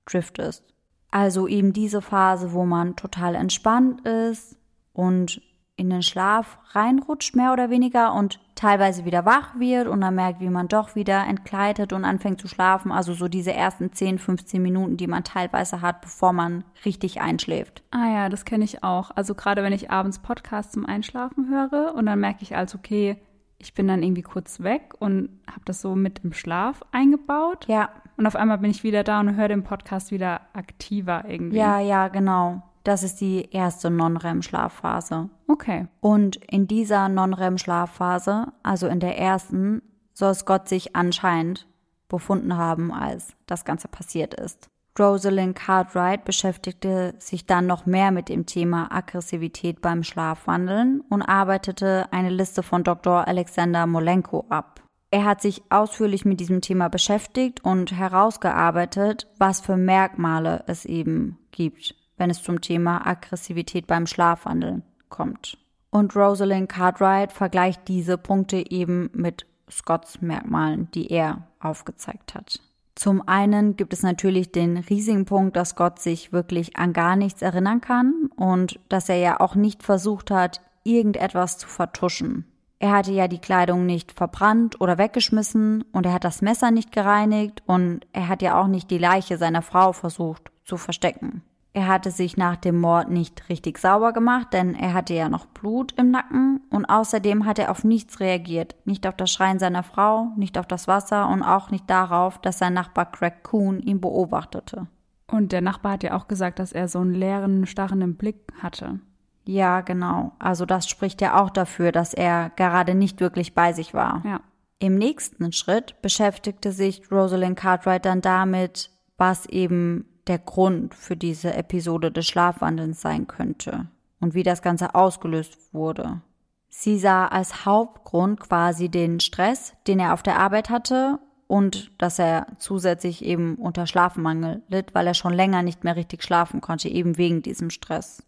driftest. 0.05 0.63
Also 1.11 1.47
eben 1.47 1.73
diese 1.73 2.01
Phase, 2.01 2.53
wo 2.53 2.65
man 2.65 2.95
total 2.95 3.35
entspannt 3.35 4.01
ist 4.05 4.57
und 4.93 5.41
in 5.79 5.89
den 5.89 6.03
Schlaf 6.03 6.59
reinrutscht, 6.71 7.35
mehr 7.35 7.53
oder 7.53 7.69
weniger, 7.69 8.13
und 8.13 8.39
teilweise 8.53 9.05
wieder 9.05 9.25
wach 9.25 9.57
wird 9.57 9.87
und 9.87 10.01
dann 10.01 10.15
merkt, 10.15 10.41
wie 10.41 10.49
man 10.49 10.67
doch 10.67 10.93
wieder 10.93 11.25
entgleitet 11.25 11.93
und 11.93 12.03
anfängt 12.03 12.41
zu 12.41 12.49
schlafen. 12.49 12.91
Also 12.91 13.13
so 13.13 13.29
diese 13.29 13.53
ersten 13.53 13.93
10, 13.93 14.19
15 14.19 14.61
Minuten, 14.61 14.97
die 14.97 15.07
man 15.07 15.23
teilweise 15.23 15.81
hat, 15.81 16.01
bevor 16.01 16.33
man 16.33 16.65
richtig 16.83 17.21
einschläft. 17.21 17.81
Ah 17.91 18.09
ja, 18.13 18.29
das 18.29 18.43
kenne 18.43 18.65
ich 18.65 18.83
auch. 18.83 19.11
Also 19.15 19.35
gerade 19.35 19.63
wenn 19.63 19.71
ich 19.71 19.89
abends 19.89 20.19
Podcasts 20.19 20.73
zum 20.73 20.85
Einschlafen 20.85 21.49
höre 21.49 21.95
und 21.95 22.07
dann 22.07 22.19
merke 22.19 22.43
ich 22.43 22.57
als, 22.57 22.75
okay, 22.75 23.17
ich 23.57 23.73
bin 23.73 23.87
dann 23.87 24.03
irgendwie 24.03 24.21
kurz 24.21 24.61
weg 24.61 24.93
und 24.99 25.29
habe 25.47 25.61
das 25.63 25.79
so 25.79 25.95
mit 25.95 26.19
im 26.25 26.33
Schlaf 26.33 26.81
eingebaut. 26.91 27.65
Ja. 27.69 27.89
Und 28.19 28.27
auf 28.27 28.35
einmal 28.35 28.57
bin 28.57 28.69
ich 28.69 28.83
wieder 28.83 29.05
da 29.05 29.21
und 29.21 29.37
höre 29.37 29.47
den 29.47 29.63
Podcast 29.63 30.11
wieder 30.11 30.41
aktiver 30.51 31.23
irgendwie. 31.25 31.55
Ja, 31.55 31.79
ja, 31.79 32.09
genau. 32.09 32.61
Das 32.83 33.01
ist 33.01 33.21
die 33.21 33.47
erste 33.49 33.89
Non-REM-Schlafphase. 33.89 35.29
Okay. 35.47 35.87
Und 36.01 36.35
in 36.35 36.67
dieser 36.67 37.07
Non-REM-Schlafphase, 37.07 38.47
also 38.61 38.87
in 38.87 38.99
der 38.99 39.17
ersten, 39.17 39.81
soll 40.13 40.31
es 40.31 40.43
Gott 40.43 40.67
sich 40.67 40.97
anscheinend 40.97 41.65
befunden 42.09 42.57
haben, 42.57 42.91
als 42.91 43.37
das 43.47 43.63
Ganze 43.63 43.87
passiert 43.87 44.33
ist. 44.33 44.67
Rosalind 44.99 45.55
Cartwright 45.55 46.25
beschäftigte 46.25 47.15
sich 47.19 47.45
dann 47.45 47.67
noch 47.67 47.85
mehr 47.85 48.11
mit 48.11 48.27
dem 48.27 48.45
Thema 48.45 48.91
Aggressivität 48.91 49.79
beim 49.79 50.03
Schlafwandeln 50.03 51.05
und 51.09 51.21
arbeitete 51.21 52.11
eine 52.11 52.31
Liste 52.31 52.63
von 52.63 52.83
Dr. 52.83 53.29
Alexander 53.29 53.87
Molenko 53.87 54.45
ab. 54.49 54.81
Er 55.11 55.25
hat 55.25 55.41
sich 55.41 55.63
ausführlich 55.69 56.23
mit 56.25 56.39
diesem 56.39 56.61
Thema 56.61 56.87
beschäftigt 56.87 57.63
und 57.63 57.91
herausgearbeitet, 57.91 59.27
was 59.37 59.59
für 59.59 59.75
Merkmale 59.75 60.63
es 60.67 60.85
eben 60.85 61.39
gibt, 61.51 61.95
wenn 62.17 62.29
es 62.29 62.43
zum 62.43 62.61
Thema 62.61 63.07
Aggressivität 63.07 63.87
beim 63.87 64.05
Schlafwandeln 64.05 64.83
kommt. 65.09 65.57
Und 65.89 66.15
Rosalind 66.15 66.69
Cartwright 66.69 67.31
vergleicht 67.31 67.87
diese 67.87 68.19
Punkte 68.19 68.69
eben 68.69 69.09
mit 69.13 69.47
Scotts 69.71 70.21
Merkmalen, 70.21 70.89
die 70.91 71.11
er 71.11 71.47
aufgezeigt 71.59 72.35
hat. 72.35 72.59
Zum 72.93 73.27
einen 73.27 73.77
gibt 73.77 73.93
es 73.93 74.03
natürlich 74.03 74.51
den 74.51 74.77
riesigen 74.77 75.25
Punkt, 75.25 75.55
dass 75.55 75.75
Gott 75.75 75.99
sich 75.99 76.33
wirklich 76.33 76.75
an 76.75 76.93
gar 76.93 77.15
nichts 77.15 77.41
erinnern 77.41 77.81
kann 77.81 78.29
und 78.35 78.79
dass 78.89 79.09
er 79.09 79.17
ja 79.17 79.39
auch 79.39 79.55
nicht 79.55 79.83
versucht 79.83 80.31
hat, 80.31 80.61
irgendetwas 80.83 81.57
zu 81.57 81.67
vertuschen. 81.67 82.45
Er 82.79 82.91
hatte 82.91 83.11
ja 83.11 83.27
die 83.27 83.39
Kleidung 83.39 83.85
nicht 83.85 84.13
verbrannt 84.13 84.79
oder 84.79 84.97
weggeschmissen 84.97 85.83
und 85.91 86.05
er 86.05 86.13
hat 86.13 86.23
das 86.23 86.41
Messer 86.41 86.71
nicht 86.71 86.93
gereinigt 86.93 87.61
und 87.65 88.07
er 88.13 88.29
hat 88.29 88.41
ja 88.41 88.59
auch 88.59 88.67
nicht 88.67 88.89
die 88.89 88.97
Leiche 88.97 89.37
seiner 89.37 89.61
Frau 89.61 89.91
versucht 89.91 90.49
zu 90.63 90.77
verstecken. 90.77 91.43
Er 91.73 91.87
hatte 91.87 92.09
sich 92.09 92.35
nach 92.35 92.55
dem 92.55 92.79
Mord 92.79 93.09
nicht 93.09 93.47
richtig 93.49 93.77
sauber 93.77 94.11
gemacht, 94.11 94.53
denn 94.53 94.75
er 94.75 94.93
hatte 94.93 95.13
ja 95.13 95.29
noch 95.29 95.45
Blut 95.45 95.93
im 95.97 96.09
Nacken 96.09 96.61
und 96.71 96.85
außerdem 96.85 97.45
hat 97.45 97.59
er 97.59 97.69
auf 97.69 97.83
nichts 97.83 98.19
reagiert. 98.21 98.75
Nicht 98.85 99.05
auf 99.05 99.15
das 99.15 99.29
Schreien 99.29 99.59
seiner 99.59 99.83
Frau, 99.83 100.31
nicht 100.35 100.57
auf 100.57 100.65
das 100.65 100.87
Wasser 100.87 101.29
und 101.29 101.43
auch 101.43 101.69
nicht 101.69 101.87
darauf, 101.89 102.39
dass 102.39 102.57
sein 102.57 102.73
Nachbar 102.73 103.11
Craig 103.11 103.43
Coon 103.43 103.79
ihn 103.81 104.01
beobachtete. 104.01 104.87
Und 105.27 105.51
der 105.51 105.61
Nachbar 105.61 105.93
hat 105.93 106.03
ja 106.03 106.17
auch 106.17 106.27
gesagt, 106.27 106.57
dass 106.57 106.71
er 106.71 106.87
so 106.87 106.99
einen 106.99 107.13
leeren, 107.13 107.67
starrenden 107.67 108.15
Blick 108.15 108.51
hatte. 108.61 108.99
Ja, 109.45 109.81
genau. 109.81 110.33
Also 110.39 110.65
das 110.65 110.87
spricht 110.87 111.21
ja 111.21 111.41
auch 111.41 111.49
dafür, 111.49 111.91
dass 111.91 112.13
er 112.13 112.51
gerade 112.55 112.95
nicht 112.95 113.19
wirklich 113.19 113.55
bei 113.55 113.73
sich 113.73 113.93
war. 113.93 114.21
Ja. 114.25 114.41
Im 114.79 114.95
nächsten 114.95 115.51
Schritt 115.51 116.01
beschäftigte 116.01 116.71
sich 116.71 117.11
Rosalind 117.11 117.57
Cartwright 117.57 118.05
dann 118.05 118.21
damit, 118.21 118.91
was 119.17 119.45
eben 119.47 120.05
der 120.27 120.39
Grund 120.39 120.93
für 120.93 121.17
diese 121.17 121.53
Episode 121.53 122.11
des 122.11 122.27
Schlafwandelns 122.27 123.01
sein 123.01 123.27
könnte 123.27 123.87
und 124.21 124.35
wie 124.35 124.43
das 124.43 124.61
Ganze 124.61 124.95
ausgelöst 124.95 125.57
wurde. 125.73 126.21
Sie 126.69 126.99
sah 126.99 127.27
als 127.27 127.65
Hauptgrund 127.65 128.39
quasi 128.39 128.89
den 128.89 129.19
Stress, 129.19 129.73
den 129.87 129.99
er 129.99 130.13
auf 130.13 130.23
der 130.23 130.39
Arbeit 130.39 130.69
hatte 130.69 131.19
und 131.47 131.91
dass 131.97 132.19
er 132.19 132.45
zusätzlich 132.59 133.25
eben 133.25 133.55
unter 133.55 133.87
Schlafmangel 133.87 134.61
litt, 134.67 134.93
weil 134.93 135.07
er 135.07 135.15
schon 135.15 135.33
länger 135.33 135.63
nicht 135.63 135.83
mehr 135.83 135.95
richtig 135.95 136.23
schlafen 136.23 136.61
konnte, 136.61 136.87
eben 136.87 137.17
wegen 137.17 137.41
diesem 137.41 137.71
Stress. 137.71 138.23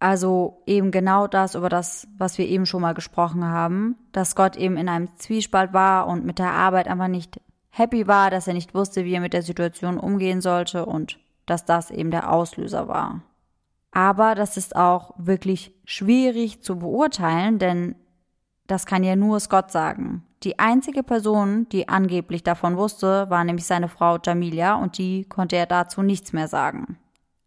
Also 0.00 0.62
eben 0.66 0.90
genau 0.90 1.26
das, 1.26 1.54
über 1.54 1.68
das, 1.68 2.08
was 2.16 2.38
wir 2.38 2.48
eben 2.48 2.64
schon 2.64 2.80
mal 2.80 2.94
gesprochen 2.94 3.44
haben, 3.44 3.96
dass 4.12 4.34
Gott 4.34 4.56
eben 4.56 4.78
in 4.78 4.88
einem 4.88 5.14
Zwiespalt 5.16 5.74
war 5.74 6.06
und 6.06 6.24
mit 6.24 6.38
der 6.38 6.52
Arbeit 6.52 6.88
einfach 6.88 7.08
nicht 7.08 7.38
happy 7.68 8.06
war, 8.06 8.30
dass 8.30 8.48
er 8.48 8.54
nicht 8.54 8.74
wusste, 8.74 9.04
wie 9.04 9.12
er 9.12 9.20
mit 9.20 9.34
der 9.34 9.42
Situation 9.42 9.98
umgehen 9.98 10.40
sollte 10.40 10.86
und 10.86 11.18
dass 11.44 11.66
das 11.66 11.90
eben 11.90 12.10
der 12.10 12.32
Auslöser 12.32 12.88
war. 12.88 13.20
Aber 13.92 14.34
das 14.34 14.56
ist 14.56 14.74
auch 14.74 15.12
wirklich 15.18 15.74
schwierig 15.84 16.62
zu 16.62 16.78
beurteilen, 16.78 17.58
denn 17.58 17.94
das 18.66 18.86
kann 18.86 19.04
ja 19.04 19.16
nur 19.16 19.38
Scott 19.38 19.70
sagen. 19.70 20.24
Die 20.44 20.58
einzige 20.58 21.02
Person, 21.02 21.68
die 21.70 21.90
angeblich 21.90 22.42
davon 22.42 22.78
wusste, 22.78 23.28
war 23.28 23.44
nämlich 23.44 23.66
seine 23.66 23.88
Frau 23.88 24.16
Jamilia 24.24 24.76
und 24.76 24.96
die 24.96 25.24
konnte 25.24 25.56
er 25.56 25.66
dazu 25.66 26.02
nichts 26.02 26.32
mehr 26.32 26.48
sagen. 26.48 26.96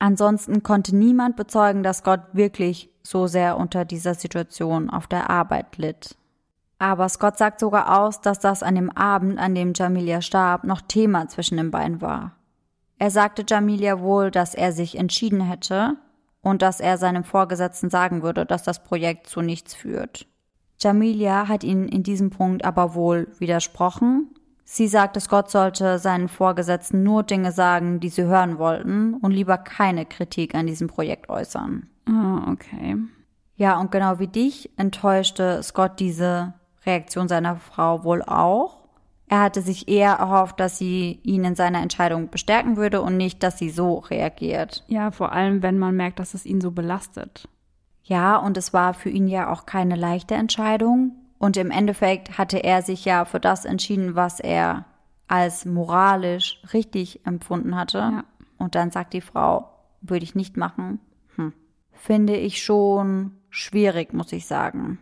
Ansonsten 0.04 0.64
konnte 0.64 0.94
niemand 0.94 1.38
bezeugen, 1.38 1.82
dass 1.82 2.00
Scott 2.00 2.20
wirklich 2.34 2.90
so 3.04 3.26
sehr 3.26 3.56
unter 3.56 3.86
dieser 3.86 4.16
Situation 4.16 4.90
auf 4.90 5.08
der 5.08 5.30
Arbeit 5.30 5.78
litt. 5.78 6.18
Aber 6.78 7.08
Scott 7.08 7.38
sagt 7.38 7.62
sogar 7.62 8.02
aus, 8.02 8.20
dass 8.20 8.42
das 8.42 8.64
an 8.64 8.76
dem 8.76 8.90
Abend, 8.90 9.40
an 9.40 9.56
dem 9.56 9.72
Jamilia 9.74 10.22
starb, 10.22 10.66
noch 10.66 10.82
Thema 10.82 11.30
zwischen 11.30 11.56
den 11.56 11.72
beiden 11.72 12.02
war. 12.02 12.36
Er 13.00 13.12
sagte 13.12 13.46
Jamilia 13.48 14.02
wohl, 14.02 14.30
dass 14.30 14.56
er 14.56 14.74
sich 14.74 14.98
entschieden 14.98 15.40
hätte, 15.40 15.96
und 16.42 16.62
dass 16.62 16.82
er 16.82 16.98
seinem 16.98 17.24
Vorgesetzten 17.24 17.90
sagen 17.90 18.24
würde, 18.24 18.46
dass 18.46 18.64
das 18.64 18.84
Projekt 18.84 19.28
zu 19.28 19.40
nichts 19.40 19.74
führt. 19.74 20.28
Jamilia 20.82 21.48
hat 21.48 21.64
ihn 21.64 21.88
in 21.88 22.04
diesem 22.04 22.30
Punkt 22.30 22.66
aber 22.66 22.94
wohl 22.94 23.30
widersprochen. 23.40 24.36
Sie 24.74 24.88
sagt, 24.88 25.22
Scott 25.22 25.52
sollte 25.52 26.00
seinen 26.00 26.28
Vorgesetzten 26.28 27.04
nur 27.04 27.22
Dinge 27.22 27.52
sagen, 27.52 28.00
die 28.00 28.10
sie 28.10 28.24
hören 28.24 28.58
wollten 28.58 29.14
und 29.14 29.30
lieber 29.30 29.60
keine 29.60 30.04
Kritik 30.04 30.56
an 30.56 30.66
diesem 30.66 30.88
Projekt 30.88 31.30
äußern. 31.30 31.86
Ah, 32.08 32.52
okay. 32.52 32.98
Ja, 33.56 33.80
und 33.80 33.92
genau 33.92 34.18
wie 34.18 34.26
dich 34.26 34.72
enttäuschte 34.76 35.62
Scott 35.62 36.00
diese 36.00 36.56
Reaktion 36.88 37.28
seiner 37.28 37.58
Frau 37.58 38.04
wohl 38.04 38.24
auch. 38.24 38.88
Er 39.28 39.42
hatte 39.42 39.62
sich 39.62 39.88
eher 39.90 40.14
erhofft, 40.14 40.60
dass 40.60 40.80
sie 40.80 41.20
ihn 41.22 41.44
in 41.44 41.54
seiner 41.54 41.84
Entscheidung 41.84 42.32
bestärken 42.32 42.76
würde 42.76 43.04
und 43.04 43.16
nicht, 43.16 43.44
dass 43.44 43.60
sie 43.60 43.70
so 43.70 44.00
reagiert. 44.00 44.84
Ja, 44.88 45.12
vor 45.12 45.34
allem, 45.34 45.62
wenn 45.62 45.78
man 45.78 45.96
merkt, 45.96 46.18
dass 46.18 46.34
es 46.34 46.48
ihn 46.48 46.62
so 46.62 46.72
belastet. 46.72 47.48
Ja, 48.02 48.38
und 48.38 48.58
es 48.58 48.74
war 48.74 48.96
für 48.96 49.12
ihn 49.12 49.28
ja 49.28 49.52
auch 49.52 49.68
keine 49.68 49.96
leichte 49.96 50.34
Entscheidung. 50.34 51.12
Und 51.44 51.58
im 51.58 51.72
Endeffekt 51.72 52.38
hatte 52.38 52.64
er 52.64 52.82
sich 52.84 53.04
ja 53.04 53.26
für 53.26 53.42
das 53.42 53.66
entschieden, 53.66 54.16
was 54.16 54.40
er 54.40 54.86
als 55.28 55.66
moralisch 55.66 56.62
richtig 56.72 57.26
empfunden 57.26 57.76
hatte. 57.76 57.98
Ja. 57.98 58.24
Und 58.58 58.76
dann 58.76 58.92
sagt 58.92 59.12
die 59.12 59.20
Frau, 59.20 59.70
würde 60.00 60.24
ich 60.24 60.36
nicht 60.36 60.56
machen. 60.56 61.02
Hm. 61.36 61.52
Finde 61.92 62.38
ich 62.38 62.64
schon 62.64 63.32
schwierig, 63.50 64.14
muss 64.14 64.32
ich 64.32 64.48
sagen. 64.48 65.00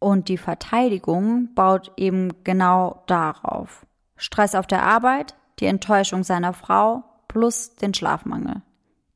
Und 0.00 0.28
die 0.28 0.36
Verteidigung 0.36 1.54
baut 1.54 1.92
eben 1.96 2.42
genau 2.42 3.04
darauf. 3.06 3.86
Stress 4.16 4.56
auf 4.56 4.66
der 4.66 4.82
Arbeit, 4.82 5.36
die 5.60 5.66
Enttäuschung 5.66 6.24
seiner 6.24 6.54
Frau 6.54 7.04
plus 7.28 7.76
den 7.76 7.94
Schlafmangel. 7.94 8.62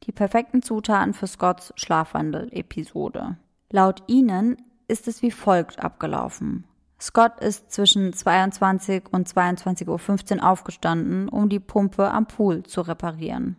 Die 0.04 0.12
perfekten 0.12 0.62
Zutaten 0.62 1.12
für 1.12 1.26
Scotts 1.26 1.72
Schlafwandel-Episode. 1.74 3.36
Laut 3.68 4.04
ihnen 4.06 4.58
ist 4.88 5.06
es 5.06 5.22
wie 5.22 5.30
folgt 5.30 5.78
abgelaufen. 5.78 6.64
Scott 7.00 7.38
ist 7.40 7.70
zwischen 7.70 8.12
22 8.12 9.04
und 9.12 9.28
22.15 9.28 10.38
Uhr 10.38 10.48
aufgestanden, 10.48 11.28
um 11.28 11.48
die 11.48 11.60
Pumpe 11.60 12.10
am 12.10 12.26
Pool 12.26 12.64
zu 12.64 12.80
reparieren. 12.80 13.56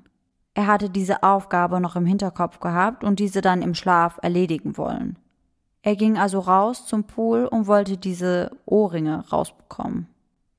Er 0.54 0.68
hatte 0.68 0.90
diese 0.90 1.24
Aufgabe 1.24 1.80
noch 1.80 1.96
im 1.96 2.06
Hinterkopf 2.06 2.60
gehabt 2.60 3.06
und 3.06 3.20
diese 3.20 3.40
dann 3.40 3.62
im 3.62 3.76
Schlaf 3.76 4.20
erledigen 4.22 4.78
wollen. 4.78 5.18
Er 5.82 5.96
ging 5.96 6.18
also 6.18 6.40
raus 6.40 6.86
zum 6.86 7.06
Pool 7.06 7.46
und 7.46 7.68
wollte 7.68 7.98
diese 7.98 8.52
Ohrringe 8.66 9.24
rausbekommen. 9.32 10.08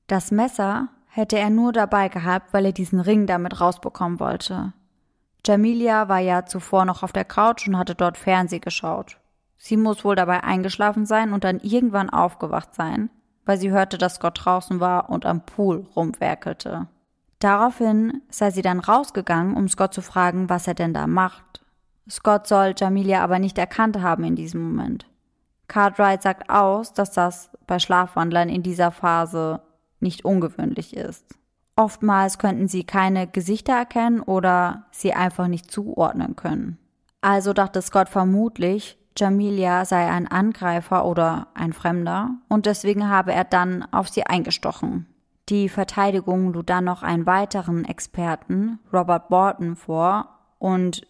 Das 0.07 0.31
Messer 0.31 0.87
hätte 1.07 1.37
er 1.37 1.51
nur 1.51 1.73
dabei 1.73 2.07
gehabt, 2.07 2.53
weil 2.53 2.65
er 2.65 2.71
diesen 2.71 2.99
Ring 2.99 3.27
damit 3.27 3.61
rausbekommen 3.61 4.19
wollte. 4.19 4.73
Jamilia 5.45 6.09
war 6.09 6.19
ja 6.19 6.45
zuvor 6.45 6.85
noch 6.85 7.03
auf 7.03 7.11
der 7.11 7.25
Couch 7.25 7.67
und 7.67 7.77
hatte 7.77 7.93
dort 7.93 8.17
Fernseh 8.17 8.59
geschaut. 8.59 9.20
Sie 9.63 9.77
muss 9.77 10.03
wohl 10.03 10.15
dabei 10.15 10.43
eingeschlafen 10.43 11.05
sein 11.05 11.33
und 11.33 11.43
dann 11.43 11.59
irgendwann 11.59 12.09
aufgewacht 12.09 12.73
sein, 12.73 13.11
weil 13.45 13.59
sie 13.59 13.69
hörte, 13.69 13.99
dass 13.99 14.15
Scott 14.15 14.41
draußen 14.43 14.79
war 14.79 15.11
und 15.11 15.27
am 15.27 15.45
Pool 15.45 15.85
rumwerkelte. 15.95 16.87
Daraufhin 17.37 18.23
sei 18.31 18.49
sie 18.49 18.63
dann 18.63 18.79
rausgegangen, 18.79 19.55
um 19.55 19.67
Scott 19.67 19.93
zu 19.93 20.01
fragen, 20.01 20.49
was 20.49 20.65
er 20.65 20.73
denn 20.73 20.95
da 20.95 21.05
macht. 21.05 21.63
Scott 22.09 22.47
soll 22.47 22.73
Jamilia 22.75 23.23
aber 23.23 23.37
nicht 23.37 23.59
erkannt 23.59 24.01
haben 24.01 24.23
in 24.23 24.35
diesem 24.35 24.63
Moment. 24.63 25.05
Cartwright 25.67 26.23
sagt 26.23 26.49
aus, 26.49 26.93
dass 26.93 27.11
das 27.11 27.51
bei 27.67 27.77
Schlafwandlern 27.77 28.49
in 28.49 28.63
dieser 28.63 28.89
Phase 28.89 29.61
nicht 29.99 30.25
ungewöhnlich 30.25 30.97
ist. 30.97 31.35
Oftmals 31.75 32.39
könnten 32.39 32.67
sie 32.67 32.83
keine 32.83 33.27
Gesichter 33.27 33.73
erkennen 33.73 34.21
oder 34.21 34.87
sie 34.89 35.13
einfach 35.13 35.47
nicht 35.47 35.69
zuordnen 35.69 36.35
können. 36.35 36.79
Also 37.21 37.53
dachte 37.53 37.83
Scott 37.83 38.09
vermutlich, 38.09 38.97
Jamilia 39.17 39.85
sei 39.85 40.09
ein 40.09 40.27
Angreifer 40.27 41.05
oder 41.05 41.47
ein 41.53 41.73
Fremder 41.73 42.31
und 42.47 42.65
deswegen 42.65 43.09
habe 43.09 43.33
er 43.33 43.43
dann 43.43 43.85
auf 43.91 44.09
sie 44.09 44.25
eingestochen. 44.25 45.07
Die 45.49 45.69
Verteidigung 45.69 46.53
lud 46.53 46.69
dann 46.69 46.85
noch 46.85 47.03
einen 47.03 47.25
weiteren 47.25 47.83
Experten, 47.83 48.79
Robert 48.93 49.27
Borton, 49.27 49.75
vor 49.75 50.29
und 50.59 51.05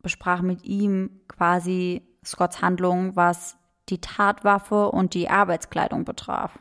besprach 0.00 0.40
mit 0.40 0.64
ihm 0.64 1.20
quasi 1.28 2.02
Scotts 2.24 2.62
Handlung, 2.62 3.16
was 3.16 3.56
die 3.88 4.00
Tatwaffe 4.00 4.90
und 4.90 5.14
die 5.14 5.28
Arbeitskleidung 5.28 6.04
betraf. 6.04 6.58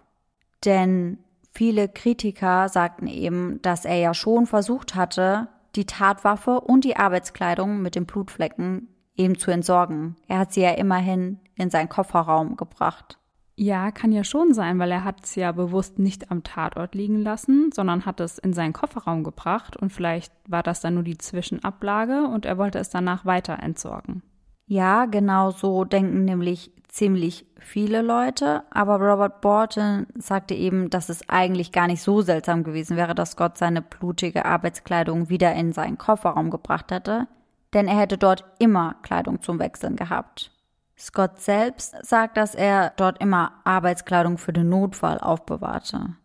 Denn 0.66 1.20
viele 1.54 1.88
Kritiker 1.88 2.68
sagten 2.68 3.08
eben, 3.08 3.62
dass 3.62 3.86
er 3.86 3.98
ja 3.98 4.14
schon 4.14 4.46
versucht 4.46 4.96
hatte, 4.96 5.48
die 5.76 5.86
Tatwaffe 5.86 6.60
und 6.60 6.84
die 6.84 6.98
Arbeitskleidung 6.98 7.82
mit 7.82 7.96
den 7.96 8.06
Blutflecken 8.06 8.90
eben 9.22 9.38
zu 9.38 9.52
entsorgen. 9.52 10.16
Er 10.28 10.40
hat 10.40 10.54
sie 10.54 10.62
ja 10.62 10.72
immerhin 10.72 11.40
in 11.56 11.70
seinen 11.70 11.90
Kofferraum 11.90 12.58
gebracht. 12.58 13.18
Ja, 13.56 13.92
kann 13.92 14.12
ja 14.12 14.24
schon 14.24 14.54
sein, 14.54 14.80
weil 14.80 14.92
er 14.92 15.04
hat 15.04 15.24
es 15.24 15.36
ja 15.36 15.52
bewusst 15.52 16.00
nicht 16.00 16.32
am 16.32 16.44
Tatort 16.44 16.96
liegen 16.96 17.22
lassen, 17.22 17.70
sondern 17.72 18.06
hat 18.06 18.20
es 18.20 18.40
in 18.40 18.54
seinen 18.54 18.74
Kofferraum 18.74 19.24
gebracht 19.24 19.78
und 19.78 19.92
vielleicht 19.92 20.34
war 20.48 20.64
das 20.64 20.82
dann 20.82 20.96
nur 20.96 21.04
die 21.04 21.18
Zwischenablage 21.18 22.28
und 22.28 22.46
er 22.46 22.58
wollte 22.58 22.80
es 22.80 22.90
danach 22.90 23.26
weiter 23.26 23.60
entsorgen. 23.62 24.24
Ja, 24.66 25.06
genau 25.06 25.52
so 25.52 25.84
denken 25.84 26.26
nämlich 26.26 26.72
ziemlich 26.88 27.46
viele 27.60 28.02
Leute, 28.02 28.64
aber 28.72 28.96
Robert 29.00 29.42
Borton 29.42 30.08
sagte 30.16 30.56
eben, 30.56 30.90
dass 30.90 31.10
es 31.10 31.28
eigentlich 31.30 31.72
gar 31.72 31.88
nicht 31.88 32.02
so 32.02 32.22
seltsam 32.22 32.64
gewesen 32.64 32.98
wäre, 32.98 33.14
dass 33.14 33.32
Scott 33.32 33.58
seine 33.58 33.82
blutige 33.82 34.46
Arbeitskleidung 34.46 35.30
wieder 35.30 35.54
in 35.54 35.72
seinen 35.72 35.98
Kofferraum 35.98 36.50
gebracht 36.50 36.92
hätte, 36.92 37.28
denn 37.74 37.88
er 37.88 37.98
hätte 37.98 38.18
dort 38.18 38.44
immer 38.60 38.96
Kleidung 39.02 39.42
zum 39.42 39.60
Wechseln 39.60 39.96
gehabt. 39.96 40.52
Scott 40.98 41.40
selbst 41.40 41.96
sagt, 42.06 42.38
dass 42.38 42.54
er 42.54 42.94
dort 42.96 43.20
immer 43.22 43.54
Arbeitskleidung 43.64 44.38
für 44.38 44.54
den 44.54 44.70
Notfall 44.70 45.20
aufbewahrte. 45.20 46.16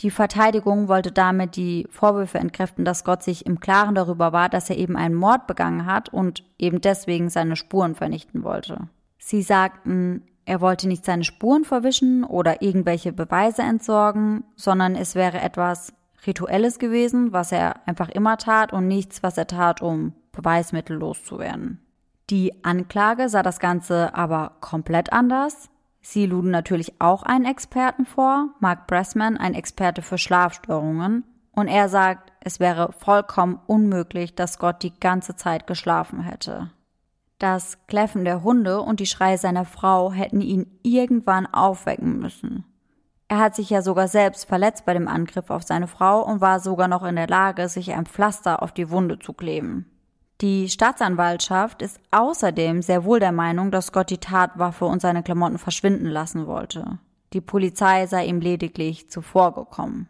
Die 0.00 0.10
Verteidigung 0.10 0.88
wollte 0.88 1.12
damit 1.12 1.56
die 1.56 1.86
Vorwürfe 1.90 2.38
entkräften, 2.38 2.84
dass 2.84 3.00
Scott 3.00 3.22
sich 3.22 3.44
im 3.44 3.60
Klaren 3.60 3.94
darüber 3.94 4.32
war, 4.32 4.48
dass 4.48 4.70
er 4.70 4.78
eben 4.78 4.96
einen 4.96 5.14
Mord 5.14 5.46
begangen 5.46 5.84
hat 5.84 6.08
und 6.08 6.42
eben 6.58 6.80
deswegen 6.80 7.28
seine 7.28 7.54
Spuren 7.54 7.94
vernichten 7.94 8.42
wollte. 8.42 8.88
Sie 9.18 9.42
sagten, 9.42 10.24
er 10.46 10.62
wollte 10.62 10.88
nicht 10.88 11.04
seine 11.04 11.22
Spuren 11.22 11.64
verwischen 11.64 12.24
oder 12.24 12.62
irgendwelche 12.62 13.12
Beweise 13.12 13.62
entsorgen, 13.62 14.42
sondern 14.56 14.96
es 14.96 15.14
wäre 15.14 15.40
etwas 15.40 15.92
Rituelles 16.26 16.78
gewesen, 16.78 17.32
was 17.32 17.52
er 17.52 17.86
einfach 17.86 18.08
immer 18.08 18.38
tat 18.38 18.72
und 18.72 18.88
nichts, 18.88 19.22
was 19.22 19.38
er 19.38 19.46
tat, 19.46 19.82
um 19.82 20.14
Beweismittel 20.32 20.96
loszuwerden. 20.96 21.80
Die 22.30 22.64
Anklage 22.64 23.28
sah 23.28 23.42
das 23.42 23.58
Ganze 23.58 24.14
aber 24.14 24.52
komplett 24.60 25.12
anders. 25.12 25.68
Sie 26.00 26.26
luden 26.26 26.50
natürlich 26.50 27.00
auch 27.00 27.22
einen 27.22 27.44
Experten 27.44 28.06
vor, 28.06 28.50
Mark 28.60 28.86
Bressman, 28.86 29.36
ein 29.36 29.54
Experte 29.54 30.02
für 30.02 30.18
Schlafstörungen, 30.18 31.24
und 31.52 31.68
er 31.68 31.88
sagt, 31.88 32.32
es 32.40 32.60
wäre 32.60 32.92
vollkommen 32.92 33.58
unmöglich, 33.66 34.34
dass 34.34 34.58
Gott 34.58 34.82
die 34.82 34.98
ganze 34.98 35.36
Zeit 35.36 35.66
geschlafen 35.66 36.20
hätte. 36.20 36.70
Das 37.38 37.86
Kläffen 37.86 38.24
der 38.24 38.42
Hunde 38.42 38.80
und 38.80 39.00
die 39.00 39.06
Schreie 39.06 39.38
seiner 39.38 39.64
Frau 39.64 40.12
hätten 40.12 40.40
ihn 40.40 40.78
irgendwann 40.82 41.46
aufwecken 41.46 42.18
müssen. 42.18 42.64
Er 43.28 43.38
hat 43.38 43.54
sich 43.54 43.70
ja 43.70 43.82
sogar 43.82 44.08
selbst 44.08 44.46
verletzt 44.46 44.84
bei 44.84 44.92
dem 44.92 45.08
Angriff 45.08 45.50
auf 45.50 45.62
seine 45.62 45.86
Frau 45.86 46.22
und 46.24 46.40
war 46.40 46.60
sogar 46.60 46.88
noch 46.88 47.04
in 47.04 47.16
der 47.16 47.28
Lage, 47.28 47.68
sich 47.68 47.92
ein 47.92 48.06
Pflaster 48.06 48.62
auf 48.62 48.72
die 48.72 48.90
Wunde 48.90 49.18
zu 49.18 49.32
kleben. 49.32 49.86
Die 50.40 50.70
Staatsanwaltschaft 50.70 51.82
ist 51.82 52.00
außerdem 52.12 52.80
sehr 52.80 53.04
wohl 53.04 53.20
der 53.20 53.32
Meinung, 53.32 53.70
dass 53.70 53.86
Scott 53.86 54.08
die 54.08 54.18
Tatwaffe 54.18 54.86
und 54.86 55.02
seine 55.02 55.22
Klamotten 55.22 55.58
verschwinden 55.58 56.06
lassen 56.06 56.46
wollte. 56.46 56.98
Die 57.34 57.42
Polizei 57.42 58.06
sei 58.06 58.24
ihm 58.24 58.40
lediglich 58.40 59.10
zuvorgekommen. 59.10 60.08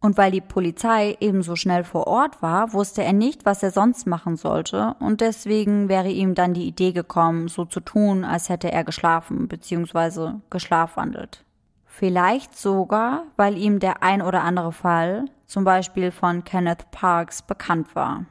Und 0.00 0.16
weil 0.18 0.30
die 0.30 0.40
Polizei 0.40 1.16
ebenso 1.20 1.54
schnell 1.54 1.84
vor 1.84 2.06
Ort 2.06 2.42
war, 2.42 2.72
wusste 2.72 3.02
er 3.04 3.12
nicht, 3.12 3.44
was 3.44 3.62
er 3.62 3.70
sonst 3.70 4.06
machen 4.06 4.36
sollte, 4.36 4.96
und 4.98 5.20
deswegen 5.20 5.88
wäre 5.88 6.10
ihm 6.10 6.34
dann 6.34 6.54
die 6.54 6.66
Idee 6.66 6.92
gekommen, 6.92 7.48
so 7.48 7.64
zu 7.64 7.80
tun, 7.80 8.24
als 8.24 8.48
hätte 8.48 8.72
er 8.72 8.82
geschlafen 8.82 9.46
bzw. 9.46 10.34
geschlafwandelt. 10.50 11.44
Vielleicht 11.86 12.56
sogar, 12.56 13.24
weil 13.36 13.56
ihm 13.56 13.78
der 13.78 14.02
ein 14.02 14.22
oder 14.22 14.42
andere 14.42 14.72
Fall, 14.72 15.26
zum 15.46 15.62
Beispiel 15.62 16.10
von 16.10 16.42
Kenneth 16.42 16.90
Parks, 16.90 17.42
bekannt 17.42 17.94
war. 17.94 18.26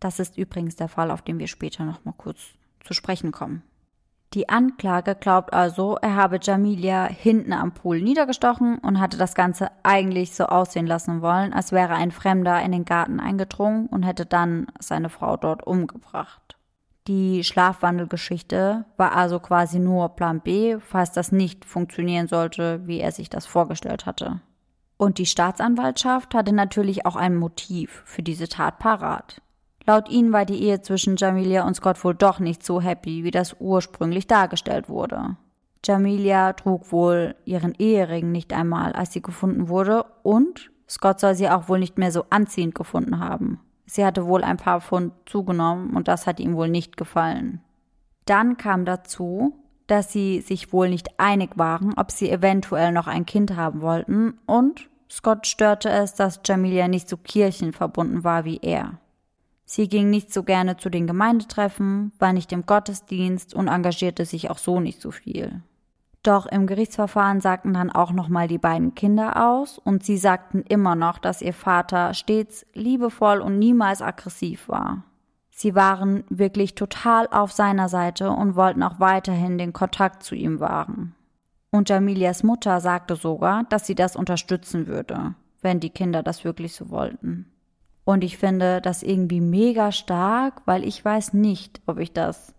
Das 0.00 0.20
ist 0.20 0.38
übrigens 0.38 0.76
der 0.76 0.88
Fall, 0.88 1.10
auf 1.10 1.22
den 1.22 1.38
wir 1.38 1.48
später 1.48 1.84
nochmal 1.84 2.14
kurz 2.16 2.38
zu 2.84 2.94
sprechen 2.94 3.32
kommen. 3.32 3.62
Die 4.34 4.50
Anklage 4.50 5.14
glaubt 5.14 5.54
also, 5.54 5.96
er 6.02 6.14
habe 6.14 6.38
Jamilia 6.42 7.06
hinten 7.06 7.54
am 7.54 7.72
Pool 7.72 8.02
niedergestochen 8.02 8.76
und 8.78 9.00
hatte 9.00 9.16
das 9.16 9.34
Ganze 9.34 9.70
eigentlich 9.82 10.34
so 10.34 10.44
aussehen 10.44 10.86
lassen 10.86 11.22
wollen, 11.22 11.54
als 11.54 11.72
wäre 11.72 11.94
ein 11.94 12.10
Fremder 12.10 12.60
in 12.62 12.72
den 12.72 12.84
Garten 12.84 13.20
eingedrungen 13.20 13.86
und 13.86 14.02
hätte 14.02 14.26
dann 14.26 14.66
seine 14.80 15.08
Frau 15.08 15.38
dort 15.38 15.66
umgebracht. 15.66 16.58
Die 17.06 17.42
Schlafwandelgeschichte 17.42 18.84
war 18.98 19.16
also 19.16 19.40
quasi 19.40 19.78
nur 19.78 20.10
Plan 20.10 20.42
B, 20.42 20.78
falls 20.78 21.10
das 21.12 21.32
nicht 21.32 21.64
funktionieren 21.64 22.28
sollte, 22.28 22.86
wie 22.86 23.00
er 23.00 23.12
sich 23.12 23.30
das 23.30 23.46
vorgestellt 23.46 24.04
hatte. 24.04 24.42
Und 24.98 25.16
die 25.16 25.24
Staatsanwaltschaft 25.24 26.34
hatte 26.34 26.52
natürlich 26.52 27.06
auch 27.06 27.16
ein 27.16 27.34
Motiv 27.34 28.02
für 28.04 28.22
diese 28.22 28.48
Tat 28.48 28.78
parat. 28.78 29.40
Laut 29.88 30.10
ihnen 30.10 30.34
war 30.34 30.44
die 30.44 30.62
Ehe 30.62 30.82
zwischen 30.82 31.16
Jamilia 31.16 31.66
und 31.66 31.72
Scott 31.72 32.04
wohl 32.04 32.14
doch 32.14 32.40
nicht 32.40 32.62
so 32.62 32.78
happy, 32.78 33.24
wie 33.24 33.30
das 33.30 33.56
ursprünglich 33.58 34.26
dargestellt 34.26 34.90
wurde. 34.90 35.38
Jamilia 35.82 36.52
trug 36.52 36.92
wohl 36.92 37.34
ihren 37.46 37.72
Ehering 37.72 38.30
nicht 38.30 38.52
einmal, 38.52 38.92
als 38.92 39.14
sie 39.14 39.22
gefunden 39.22 39.70
wurde, 39.70 40.04
und 40.22 40.70
Scott 40.86 41.20
soll 41.20 41.34
sie 41.34 41.48
auch 41.48 41.70
wohl 41.70 41.78
nicht 41.78 41.96
mehr 41.96 42.12
so 42.12 42.26
anziehend 42.28 42.74
gefunden 42.74 43.18
haben. 43.18 43.60
Sie 43.86 44.04
hatte 44.04 44.26
wohl 44.26 44.44
ein 44.44 44.58
paar 44.58 44.82
Pfund 44.82 45.14
zugenommen 45.24 45.96
und 45.96 46.06
das 46.06 46.26
hat 46.26 46.38
ihm 46.38 46.54
wohl 46.54 46.68
nicht 46.68 46.98
gefallen. 46.98 47.62
Dann 48.26 48.58
kam 48.58 48.84
dazu, 48.84 49.54
dass 49.86 50.12
sie 50.12 50.42
sich 50.42 50.70
wohl 50.70 50.90
nicht 50.90 51.18
einig 51.18 51.52
waren, 51.56 51.94
ob 51.96 52.10
sie 52.10 52.30
eventuell 52.30 52.92
noch 52.92 53.06
ein 53.06 53.24
Kind 53.24 53.56
haben 53.56 53.80
wollten 53.80 54.34
und 54.44 54.90
Scott 55.10 55.46
störte 55.46 55.88
es, 55.88 56.12
dass 56.12 56.40
Jamilia 56.44 56.88
nicht 56.88 57.08
so 57.08 57.16
kirchenverbunden 57.16 58.22
war 58.22 58.44
wie 58.44 58.58
er. 58.60 58.98
Sie 59.70 59.86
ging 59.86 60.08
nicht 60.08 60.32
so 60.32 60.44
gerne 60.44 60.78
zu 60.78 60.88
den 60.88 61.06
Gemeindetreffen, 61.06 62.12
war 62.18 62.32
nicht 62.32 62.52
im 62.52 62.64
Gottesdienst 62.64 63.52
und 63.52 63.68
engagierte 63.68 64.24
sich 64.24 64.48
auch 64.48 64.56
so 64.56 64.80
nicht 64.80 64.98
so 64.98 65.10
viel. 65.10 65.60
Doch 66.22 66.46
im 66.46 66.66
Gerichtsverfahren 66.66 67.42
sagten 67.42 67.74
dann 67.74 67.90
auch 67.90 68.12
nochmal 68.12 68.48
die 68.48 68.56
beiden 68.56 68.94
Kinder 68.94 69.46
aus 69.46 69.78
und 69.78 70.02
sie 70.02 70.16
sagten 70.16 70.62
immer 70.62 70.94
noch, 70.94 71.18
dass 71.18 71.42
ihr 71.42 71.52
Vater 71.52 72.14
stets 72.14 72.64
liebevoll 72.72 73.40
und 73.40 73.58
niemals 73.58 74.00
aggressiv 74.00 74.70
war. 74.70 75.04
Sie 75.50 75.74
waren 75.74 76.24
wirklich 76.30 76.74
total 76.74 77.28
auf 77.30 77.52
seiner 77.52 77.90
Seite 77.90 78.30
und 78.30 78.56
wollten 78.56 78.82
auch 78.82 79.00
weiterhin 79.00 79.58
den 79.58 79.74
Kontakt 79.74 80.22
zu 80.22 80.34
ihm 80.34 80.60
wahren. 80.60 81.14
Und 81.70 81.90
Jamilias 81.90 82.42
Mutter 82.42 82.80
sagte 82.80 83.16
sogar, 83.16 83.64
dass 83.64 83.86
sie 83.86 83.94
das 83.94 84.16
unterstützen 84.16 84.86
würde, 84.86 85.34
wenn 85.60 85.78
die 85.78 85.90
Kinder 85.90 86.22
das 86.22 86.42
wirklich 86.42 86.74
so 86.74 86.88
wollten. 86.88 87.52
Und 88.08 88.24
ich 88.24 88.38
finde 88.38 88.80
das 88.80 89.02
irgendwie 89.02 89.42
mega 89.42 89.92
stark, 89.92 90.62
weil 90.64 90.82
ich 90.82 91.04
weiß 91.04 91.34
nicht, 91.34 91.82
ob 91.84 91.98
ich 91.98 92.14
das 92.14 92.54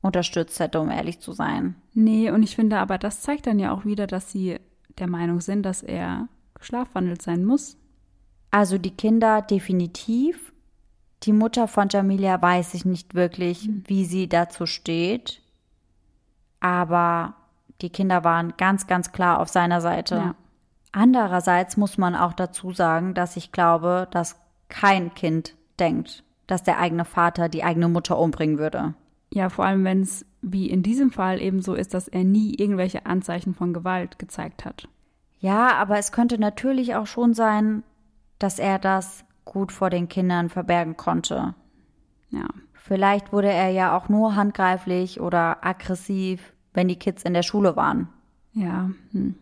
unterstützt 0.00 0.60
hätte, 0.60 0.78
um 0.78 0.90
ehrlich 0.90 1.18
zu 1.18 1.32
sein. 1.32 1.74
Nee, 1.92 2.30
und 2.30 2.44
ich 2.44 2.54
finde 2.54 2.78
aber, 2.78 2.98
das 2.98 3.20
zeigt 3.20 3.48
dann 3.48 3.58
ja 3.58 3.74
auch 3.74 3.84
wieder, 3.84 4.06
dass 4.06 4.30
sie 4.30 4.60
der 4.98 5.08
Meinung 5.08 5.40
sind, 5.40 5.64
dass 5.64 5.82
er 5.82 6.28
geschlafwandelt 6.54 7.20
sein 7.20 7.44
muss. 7.44 7.76
Also 8.52 8.78
die 8.78 8.92
Kinder 8.92 9.42
definitiv. 9.42 10.52
Die 11.24 11.32
Mutter 11.32 11.66
von 11.66 11.88
Jamilia 11.90 12.40
weiß 12.40 12.74
ich 12.74 12.84
nicht 12.84 13.16
wirklich, 13.16 13.66
mhm. 13.66 13.82
wie 13.88 14.04
sie 14.04 14.28
dazu 14.28 14.66
steht. 14.66 15.42
Aber 16.60 17.34
die 17.80 17.90
Kinder 17.90 18.22
waren 18.22 18.54
ganz, 18.56 18.86
ganz 18.86 19.10
klar 19.10 19.40
auf 19.40 19.48
seiner 19.48 19.80
Seite. 19.80 20.14
Ja. 20.14 20.34
Andererseits 20.92 21.76
muss 21.76 21.98
man 21.98 22.14
auch 22.14 22.34
dazu 22.34 22.70
sagen, 22.70 23.14
dass 23.14 23.36
ich 23.36 23.50
glaube, 23.50 24.06
dass 24.12 24.41
kein 24.72 25.14
Kind 25.14 25.54
denkt, 25.78 26.24
dass 26.46 26.62
der 26.62 26.78
eigene 26.78 27.04
Vater 27.04 27.48
die 27.48 27.62
eigene 27.62 27.88
Mutter 27.88 28.18
umbringen 28.18 28.58
würde. 28.58 28.94
Ja, 29.30 29.48
vor 29.48 29.64
allem 29.64 29.84
wenn 29.84 30.00
es 30.00 30.26
wie 30.40 30.68
in 30.68 30.82
diesem 30.82 31.12
Fall 31.12 31.40
eben 31.40 31.62
so 31.62 31.74
ist, 31.74 31.94
dass 31.94 32.08
er 32.08 32.24
nie 32.24 32.54
irgendwelche 32.54 33.06
Anzeichen 33.06 33.54
von 33.54 33.72
Gewalt 33.72 34.18
gezeigt 34.18 34.64
hat. 34.64 34.88
Ja, 35.38 35.74
aber 35.74 35.98
es 35.98 36.10
könnte 36.10 36.38
natürlich 36.38 36.94
auch 36.94 37.06
schon 37.06 37.34
sein, 37.34 37.84
dass 38.38 38.58
er 38.58 38.78
das 38.78 39.24
gut 39.44 39.72
vor 39.72 39.90
den 39.90 40.08
Kindern 40.08 40.48
verbergen 40.48 40.96
konnte. 40.96 41.54
Ja. 42.30 42.48
Vielleicht 42.72 43.32
wurde 43.32 43.50
er 43.50 43.68
ja 43.68 43.96
auch 43.96 44.08
nur 44.08 44.34
handgreiflich 44.34 45.20
oder 45.20 45.64
aggressiv, 45.64 46.54
wenn 46.72 46.88
die 46.88 46.98
Kids 46.98 47.22
in 47.22 47.34
der 47.34 47.42
Schule 47.42 47.76
waren. 47.76 48.08
Ja. 48.52 48.90
Hm. 49.12 49.36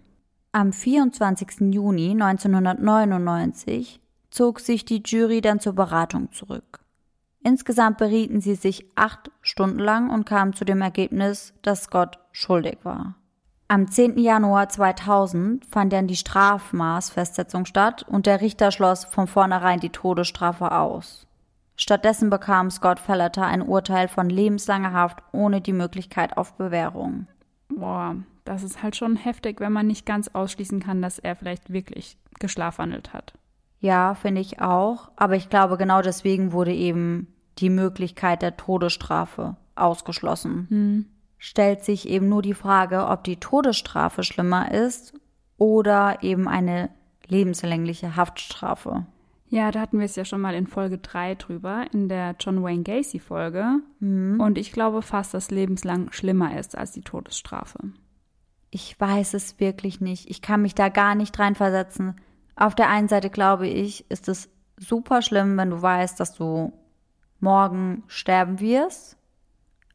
Am 0.53 0.73
24. 0.73 1.73
Juni 1.73 2.11
1999 2.11 4.01
zog 4.31 4.61
sich 4.61 4.85
die 4.85 5.03
Jury 5.05 5.41
dann 5.41 5.61
zur 5.61 5.75
Beratung 5.75 6.33
zurück. 6.33 6.81
Insgesamt 7.43 7.99
berieten 7.99 8.41
sie 8.41 8.55
sich 8.55 8.87
acht 8.97 9.31
Stunden 9.41 9.79
lang 9.79 10.11
und 10.11 10.27
kamen 10.27 10.53
zu 10.53 10.65
dem 10.65 10.83
Ergebnis, 10.83 11.55
dass 11.63 11.85
Scott 11.85 12.19
schuldig 12.33 12.79
war. 12.83 13.15
Am 13.69 13.89
10. 13.89 14.19
Januar 14.19 14.69
2000 14.69 15.65
fand 15.65 15.93
dann 15.93 16.09
die 16.09 16.17
Strafmaßfestsetzung 16.17 17.65
statt 17.67 18.05
und 18.09 18.27
der 18.27 18.41
Richter 18.41 18.73
schloss 18.73 19.05
von 19.05 19.27
vornherein 19.27 19.81
die 19.81 19.91
Todesstrafe 19.91 20.73
aus. 20.73 21.27
Stattdessen 21.77 22.29
bekam 22.29 22.71
Scott 22.71 22.99
Felleter 22.99 23.47
ein 23.47 23.63
Urteil 23.63 24.09
von 24.09 24.29
lebenslanger 24.29 24.93
Haft 24.93 25.23
ohne 25.33 25.61
die 25.61 25.73
Möglichkeit 25.73 26.37
auf 26.37 26.55
Bewährung. 26.55 27.27
Boah, 27.69 28.17
das 28.45 28.65
ist 28.65 28.83
halt 28.83 28.97
schon 28.97 29.17
heftig, 29.17 29.61
wenn 29.61 29.73
man 29.73 29.87
nicht 29.87 30.05
ganz 30.05 30.29
ausschließen 30.29 30.81
kann, 30.81 31.01
dass 31.01 31.19
er 31.19 31.37
vielleicht 31.37 31.73
wirklich 31.73 32.19
geschlafwandelt 32.39 33.15
hat. 33.15 33.33
Ja, 33.81 34.15
finde 34.15 34.41
ich 34.41 34.61
auch. 34.61 35.11
Aber 35.17 35.37
ich 35.37 35.49
glaube, 35.49 35.77
genau 35.77 36.03
deswegen 36.03 36.53
wurde 36.53 36.73
eben 36.73 37.27
die 37.59 37.71
Möglichkeit 37.71 38.43
der 38.43 38.57
Todesstrafe 38.57 39.57
ausgeschlossen. 39.75 40.67
Hm. 40.69 41.07
Stellt 41.39 41.85
sich 41.85 42.09
eben 42.09 42.29
nur 42.29 42.43
die 42.43 42.55
Frage, 42.55 43.07
ob 43.07 43.25
die 43.25 43.37
Todesstrafe 43.37 44.23
schlimmer 44.23 44.71
ist 44.71 45.15
oder 45.57 46.23
eben 46.23 46.49
eine 46.49 46.91
lebenslängliche 47.27 48.17
Haftstrafe. 48.17 49.07
Ja, 49.49 49.73
da 49.73 49.81
hatten 49.81 49.99
wir 49.99 50.05
es 50.05 50.17
ja 50.17 50.25
schon 50.25 50.41
mal 50.41 50.55
in 50.55 50.69
Folge 50.69 50.99
3 50.99 51.35
drüber, 51.35 51.87
in 51.93 52.09
der 52.09 52.37
John 52.39 52.63
Wayne 52.63 52.85
Gacy 52.85 53.19
Folge. 53.19 53.81
Mhm. 53.99 54.39
Und 54.41 54.59
ich 54.59 54.71
glaube 54.71 55.03
fast, 55.03 55.35
dass 55.35 55.51
lebenslang 55.51 56.13
schlimmer 56.13 56.57
ist 56.57 56.79
als 56.79 56.93
die 56.93 57.01
Todesstrafe. 57.01 57.79
Ich 58.71 58.99
weiß 59.01 59.35
es 59.35 59.59
wirklich 59.59 60.01
nicht. 60.01 60.31
Ich 60.31 60.41
kann 60.41 60.63
mich 60.63 60.77
da 60.77 60.89
gar 60.89 61.17
nicht 61.17 61.37
reinversetzen. 61.37 62.15
Auf 62.61 62.75
der 62.75 62.91
einen 62.91 63.09
Seite 63.09 63.31
glaube 63.31 63.67
ich, 63.67 64.09
ist 64.11 64.29
es 64.29 64.51
super 64.77 65.23
schlimm, 65.23 65.57
wenn 65.57 65.71
du 65.71 65.81
weißt, 65.81 66.21
dass 66.21 66.35
du 66.35 66.75
morgen 67.41 68.05
sterben 68.07 68.61
wirst. 68.61 69.17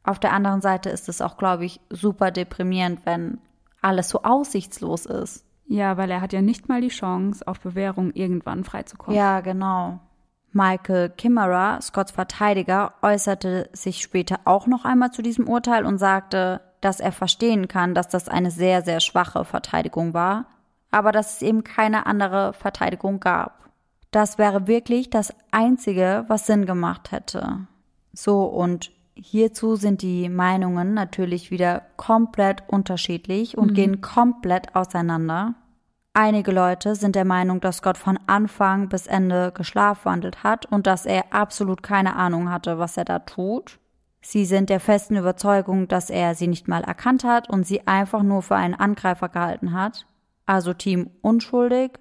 Auf 0.02 0.18
der 0.18 0.32
anderen 0.32 0.60
Seite 0.60 0.90
ist 0.90 1.08
es 1.08 1.22
auch, 1.22 1.36
glaube 1.36 1.64
ich, 1.64 1.80
super 1.90 2.32
deprimierend, 2.32 3.06
wenn 3.06 3.38
alles 3.82 4.08
so 4.08 4.22
aussichtslos 4.24 5.06
ist. 5.06 5.44
Ja, 5.68 5.96
weil 5.96 6.10
er 6.10 6.20
hat 6.20 6.32
ja 6.32 6.42
nicht 6.42 6.68
mal 6.68 6.80
die 6.80 6.88
Chance, 6.88 7.46
auf 7.46 7.60
Bewährung 7.60 8.10
irgendwann 8.14 8.64
freizukommen. 8.64 9.16
Ja, 9.16 9.40
genau. 9.40 10.00
Michael 10.50 11.10
Kimmerer, 11.10 11.80
Scotts 11.82 12.10
Verteidiger, 12.10 12.94
äußerte 13.00 13.70
sich 13.74 14.00
später 14.02 14.40
auch 14.44 14.66
noch 14.66 14.84
einmal 14.84 15.12
zu 15.12 15.22
diesem 15.22 15.48
Urteil 15.48 15.86
und 15.86 15.98
sagte, 15.98 16.62
dass 16.80 16.98
er 16.98 17.12
verstehen 17.12 17.68
kann, 17.68 17.94
dass 17.94 18.08
das 18.08 18.28
eine 18.28 18.50
sehr, 18.50 18.82
sehr 18.82 18.98
schwache 18.98 19.44
Verteidigung 19.44 20.14
war, 20.14 20.46
aber 20.90 21.12
dass 21.12 21.36
es 21.36 21.42
eben 21.42 21.64
keine 21.64 22.06
andere 22.06 22.52
Verteidigung 22.52 23.20
gab. 23.20 23.70
Das 24.10 24.38
wäre 24.38 24.66
wirklich 24.66 25.10
das 25.10 25.34
Einzige, 25.50 26.24
was 26.28 26.46
Sinn 26.46 26.64
gemacht 26.64 27.12
hätte. 27.12 27.66
So, 28.12 28.44
und 28.44 28.90
hierzu 29.14 29.76
sind 29.76 30.02
die 30.02 30.28
Meinungen 30.28 30.94
natürlich 30.94 31.50
wieder 31.50 31.82
komplett 31.96 32.64
unterschiedlich 32.68 33.58
und 33.58 33.72
mhm. 33.72 33.74
gehen 33.74 34.00
komplett 34.00 34.74
auseinander. 34.74 35.54
Einige 36.14 36.50
Leute 36.50 36.94
sind 36.94 37.14
der 37.14 37.26
Meinung, 37.26 37.60
dass 37.60 37.82
Gott 37.82 37.98
von 37.98 38.18
Anfang 38.26 38.88
bis 38.88 39.06
Ende 39.06 39.52
geschlafwandelt 39.52 40.42
hat 40.42 40.64
und 40.64 40.86
dass 40.86 41.04
er 41.04 41.34
absolut 41.34 41.82
keine 41.82 42.16
Ahnung 42.16 42.50
hatte, 42.50 42.78
was 42.78 42.96
er 42.96 43.04
da 43.04 43.18
tut. 43.18 43.78
Sie 44.22 44.46
sind 44.46 44.70
der 44.70 44.80
festen 44.80 45.16
Überzeugung, 45.16 45.88
dass 45.88 46.08
er 46.08 46.34
sie 46.34 46.48
nicht 46.48 46.68
mal 46.68 46.82
erkannt 46.82 47.22
hat 47.22 47.50
und 47.50 47.66
sie 47.66 47.86
einfach 47.86 48.22
nur 48.22 48.40
für 48.40 48.56
einen 48.56 48.74
Angreifer 48.74 49.28
gehalten 49.28 49.72
hat. 49.72 50.06
Also 50.46 50.72
Team 50.72 51.10
unschuldig, 51.22 51.92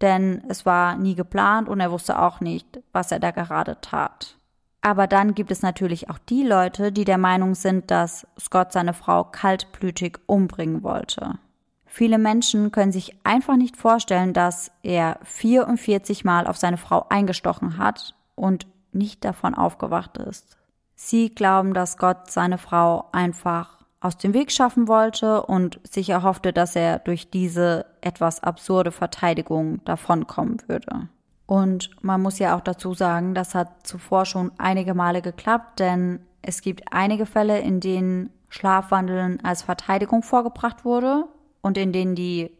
denn 0.00 0.44
es 0.48 0.66
war 0.66 0.96
nie 0.96 1.14
geplant 1.14 1.68
und 1.68 1.80
er 1.80 1.90
wusste 1.90 2.20
auch 2.20 2.40
nicht, 2.40 2.80
was 2.92 3.10
er 3.10 3.18
da 3.18 3.30
gerade 3.30 3.80
tat. 3.80 4.36
Aber 4.82 5.06
dann 5.06 5.34
gibt 5.34 5.50
es 5.50 5.62
natürlich 5.62 6.10
auch 6.10 6.18
die 6.18 6.44
Leute, 6.44 6.92
die 6.92 7.04
der 7.04 7.18
Meinung 7.18 7.54
sind, 7.54 7.90
dass 7.90 8.26
Scott 8.38 8.72
seine 8.72 8.94
Frau 8.94 9.24
kaltblütig 9.24 10.18
umbringen 10.26 10.82
wollte. 10.82 11.38
Viele 11.86 12.18
Menschen 12.18 12.70
können 12.72 12.92
sich 12.92 13.16
einfach 13.24 13.56
nicht 13.56 13.76
vorstellen, 13.76 14.32
dass 14.34 14.70
er 14.82 15.18
44 15.24 16.24
Mal 16.24 16.46
auf 16.46 16.56
seine 16.58 16.76
Frau 16.76 17.06
eingestochen 17.08 17.78
hat 17.78 18.14
und 18.34 18.66
nicht 18.92 19.24
davon 19.24 19.54
aufgewacht 19.54 20.18
ist. 20.18 20.56
Sie 20.94 21.34
glauben, 21.34 21.74
dass 21.74 21.96
Gott 21.96 22.30
seine 22.30 22.58
Frau 22.58 23.06
einfach 23.12 23.75
aus 24.06 24.16
dem 24.16 24.34
Weg 24.34 24.52
schaffen 24.52 24.88
wollte 24.88 25.42
und 25.42 25.80
sich 25.82 26.10
erhoffte, 26.10 26.52
dass 26.52 26.76
er 26.76 27.00
durch 27.00 27.28
diese 27.28 27.86
etwas 28.00 28.42
absurde 28.42 28.92
Verteidigung 28.92 29.84
davonkommen 29.84 30.62
würde. 30.68 31.08
Und 31.46 31.90
man 32.02 32.22
muss 32.22 32.38
ja 32.38 32.56
auch 32.56 32.60
dazu 32.60 32.94
sagen, 32.94 33.34
das 33.34 33.54
hat 33.54 33.86
zuvor 33.86 34.24
schon 34.24 34.52
einige 34.58 34.94
Male 34.94 35.22
geklappt, 35.22 35.80
denn 35.80 36.20
es 36.42 36.60
gibt 36.60 36.92
einige 36.92 37.26
Fälle, 37.26 37.58
in 37.60 37.80
denen 37.80 38.30
Schlafwandeln 38.48 39.44
als 39.44 39.62
Verteidigung 39.62 40.22
vorgebracht 40.22 40.84
wurde 40.84 41.24
und 41.60 41.76
in 41.76 41.92
denen 41.92 42.14
die 42.14 42.50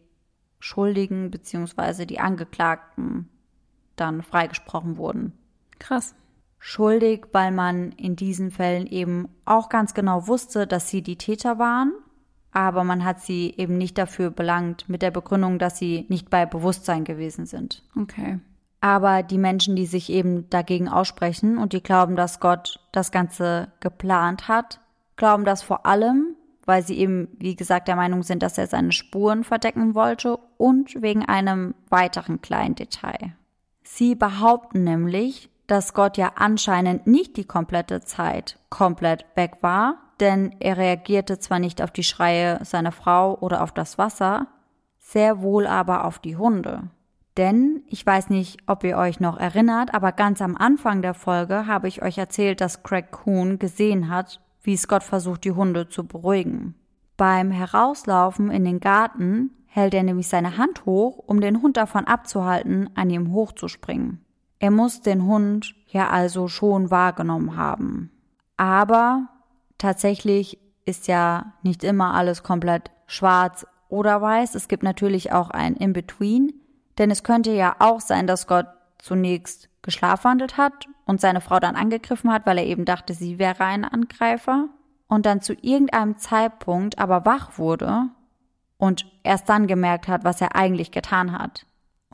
Schuldigen 0.59 1.31
bzw. 1.31 2.07
die 2.07 2.19
Angeklagten 2.19 3.29
dann 3.95 4.23
freigesprochen 4.23 4.97
wurden. 4.97 5.33
Krass. 5.79 6.15
Schuldig, 6.59 7.27
weil 7.33 7.53
man 7.53 7.93
in 7.93 8.17
diesen 8.17 8.51
Fällen 8.51 8.87
eben 8.87 9.29
auch 9.45 9.69
ganz 9.69 9.95
genau 9.95 10.27
wusste, 10.27 10.67
dass 10.67 10.89
sie 10.89 11.03
die 11.03 11.17
Täter 11.17 11.59
waren, 11.59 11.93
aber 12.53 12.85
man 12.85 13.05
hat 13.05 13.21
sie 13.21 13.55
eben 13.57 13.77
nicht 13.77 13.99
dafür 13.99 14.31
belangt 14.31 14.89
mit 14.89 15.03
der 15.03 15.11
Begründung, 15.11 15.59
dass 15.59 15.79
sie 15.79 16.07
nicht 16.09 16.31
bei 16.31 16.47
Bewusstsein 16.47 17.05
gewesen 17.05 17.47
sind. 17.47 17.83
Okay. 18.01 18.41
Aber 18.81 19.23
die 19.23 19.39
Menschen, 19.39 19.77
die 19.77 19.87
sich 19.87 20.11
eben 20.11 20.49
dagegen 20.49 20.89
aussprechen 20.89 21.59
und 21.59 21.73
die 21.73 21.83
glauben, 21.83 22.17
dass 22.17 22.41
Gott 22.41 22.81
das 22.93 23.11
Ganze 23.11 23.73
geplant 23.81 24.49
hat, 24.49 24.81
glauben 25.17 25.45
das 25.45 25.63
vor 25.63 25.87
allem, 25.87 26.35
weil 26.65 26.83
sie 26.83 26.99
eben, 26.99 27.29
wie 27.39 27.57
gesagt, 27.57 27.89
der 27.89 27.97
Meinung 27.97 28.23
sind, 28.23 28.43
dass 28.43 28.59
er 28.59 28.67
seine 28.67 28.93
Spuren 28.93 29.45
verdecken 29.45 29.95
wollte 29.95 30.37
und 30.57 31.01
wegen 31.01 31.25
einem 31.25 31.75
weiteren 31.89 32.41
kleinen 32.43 32.75
Detail. 32.75 33.35
Sie 33.83 34.15
behaupten 34.15 34.83
nämlich, 34.83 35.49
dass 35.67 35.95
Gott 35.95 36.17
ja 36.17 36.33
anscheinend 36.37 37.07
nicht 37.07 37.37
die 37.37 37.45
komplette 37.45 38.01
Zeit 38.01 38.59
komplett 38.71 39.25
weg 39.35 39.59
war, 39.61 39.99
denn 40.21 40.55
er 40.61 40.77
reagierte 40.77 41.39
zwar 41.39 41.59
nicht 41.59 41.83
auf 41.83 41.91
die 41.91 42.05
Schreie 42.05 42.65
seiner 42.65 42.93
Frau 42.93 43.37
oder 43.39 43.63
auf 43.63 43.73
das 43.73 43.99
Wasser, 43.99 44.47
sehr 44.99 45.41
wohl 45.41 45.67
aber 45.67 46.05
auf 46.05 46.19
die 46.19 46.37
Hunde. 46.37 46.85
Denn 47.37 47.83
ich 47.89 48.05
weiß 48.05 48.31
nicht, 48.31 48.61
ob 48.67 48.83
ihr 48.83 48.97
euch 48.97 49.21
noch 49.21 49.39
erinnert, 49.39 49.93
aber 49.93 50.13
ganz 50.13 50.41
am 50.41 50.57
Anfang 50.57 51.03
der 51.03 51.15
Folge 51.15 51.67
habe 51.67 51.87
ich 51.87 52.03
euch 52.03 52.17
erzählt, 52.17 52.61
dass 52.61 52.83
Craig 52.83 53.11
Kuhn 53.11 53.59
gesehen 53.59 54.09
hat, 54.09 54.41
wie 54.63 54.77
Scott 54.77 55.03
versucht, 55.03 55.45
die 55.45 55.53
Hunde 55.53 55.89
zu 55.89 56.07
beruhigen. 56.07 56.75
Beim 57.17 57.51
Herauslaufen 57.51 58.51
in 58.51 58.65
den 58.65 58.81
Garten 58.81 59.51
hält 59.67 59.95
er 59.95 60.03
nämlich 60.03 60.29
seine 60.29 60.57
Hand 60.57 60.87
hoch, 60.87 61.19
um 61.27 61.41
den 61.41 61.61
Hund 61.61 61.77
davon 61.77 62.07
abzuhalten, 62.07 62.89
an 62.95 63.11
ihm 63.11 63.33
hochzuspringen. 63.33 64.26
Er 64.59 64.71
muss 64.71 65.03
den 65.03 65.25
Hund 65.27 65.75
ja 65.89 66.09
also 66.09 66.49
schon 66.49 66.91
wahrgenommen 66.91 67.57
haben. 67.57 68.11
Aber 68.57 69.29
tatsächlich 69.79 70.59
ist 70.85 71.09
ja 71.09 71.53
nicht 71.63 71.85
immer 71.85 72.15
alles 72.15 72.43
komplett 72.43 72.91
schwarz 73.07 73.67
oder 73.89 74.21
weiß. 74.23 74.55
Es 74.55 74.69
gibt 74.69 74.83
natürlich 74.83 75.33
auch 75.33 75.51
ein 75.51 75.75
In-Between, 75.75 76.55
denn 76.99 77.11
es 77.11 77.23
könnte 77.23 77.53
ja 77.53 77.77
auch 77.79 78.01
sein, 78.01 78.27
dass 78.27 78.47
Gott 78.47 78.67
zunächst 78.99 79.69
geschlafwandelt 79.83 80.57
hat 80.57 80.87
und 81.05 81.21
seine 81.21 81.41
Frau 81.41 81.61
dann 81.61 81.77
angegriffen 81.77 82.33
hat, 82.33 82.47
weil 82.47 82.59
er 82.59 82.67
eben 82.67 82.85
dachte, 82.85 83.15
sie 83.15 83.39
wäre 83.39 83.65
ein 83.65 83.85
Angreifer 83.85 84.69
und 85.07 85.27
dann 85.27 85.41
zu 85.41 85.53
irgendeinem 85.55 86.19
Zeitpunkt 86.19 86.99
aber 86.99 87.25
wach 87.25 87.59
wurde 87.59 88.09
und 88.79 89.07
erst 89.23 89.49
dann 89.49 89.67
gemerkt 89.67 90.09
hat, 90.09 90.25
was 90.25 90.41
er 90.41 90.57
eigentlich 90.57 90.91
getan 90.91 91.33
hat. 91.33 91.67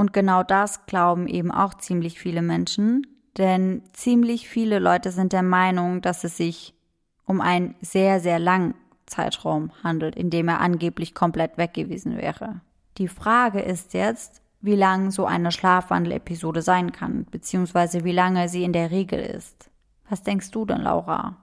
Und 0.02 0.12
genau 0.12 0.42
das 0.42 0.84
glauben 0.86 1.28
eben 1.28 1.52
auch 1.52 1.74
ziemlich 1.74 2.18
viele 2.18 2.42
Menschen, 2.42 3.06
denn 3.38 3.82
ziemlich 3.92 4.48
viele 4.48 4.80
Leute 4.80 5.12
sind 5.12 5.32
der 5.32 5.44
Meinung, 5.44 6.00
dass 6.00 6.24
es 6.24 6.36
sich 6.36 6.74
um 7.24 7.40
einen 7.40 7.76
sehr, 7.82 8.18
sehr 8.18 8.40
langen 8.40 8.74
Zeitraum 9.06 9.70
handelt, 9.84 10.16
in 10.16 10.28
dem 10.28 10.48
er 10.48 10.60
angeblich 10.60 11.14
komplett 11.14 11.56
weg 11.56 11.74
gewesen 11.74 12.16
wäre. 12.16 12.62
Die 12.98 13.06
Frage 13.06 13.60
ist 13.60 13.94
jetzt, 13.94 14.42
wie 14.60 14.74
lang 14.74 15.12
so 15.12 15.24
eine 15.24 15.52
Schlafwandelepisode 15.52 16.62
sein 16.62 16.90
kann, 16.90 17.24
beziehungsweise 17.30 18.02
wie 18.02 18.10
lange 18.10 18.48
sie 18.48 18.64
in 18.64 18.72
der 18.72 18.90
Regel 18.90 19.20
ist. 19.20 19.70
Was 20.08 20.24
denkst 20.24 20.50
du 20.50 20.64
denn, 20.64 20.80
Laura? 20.80 21.36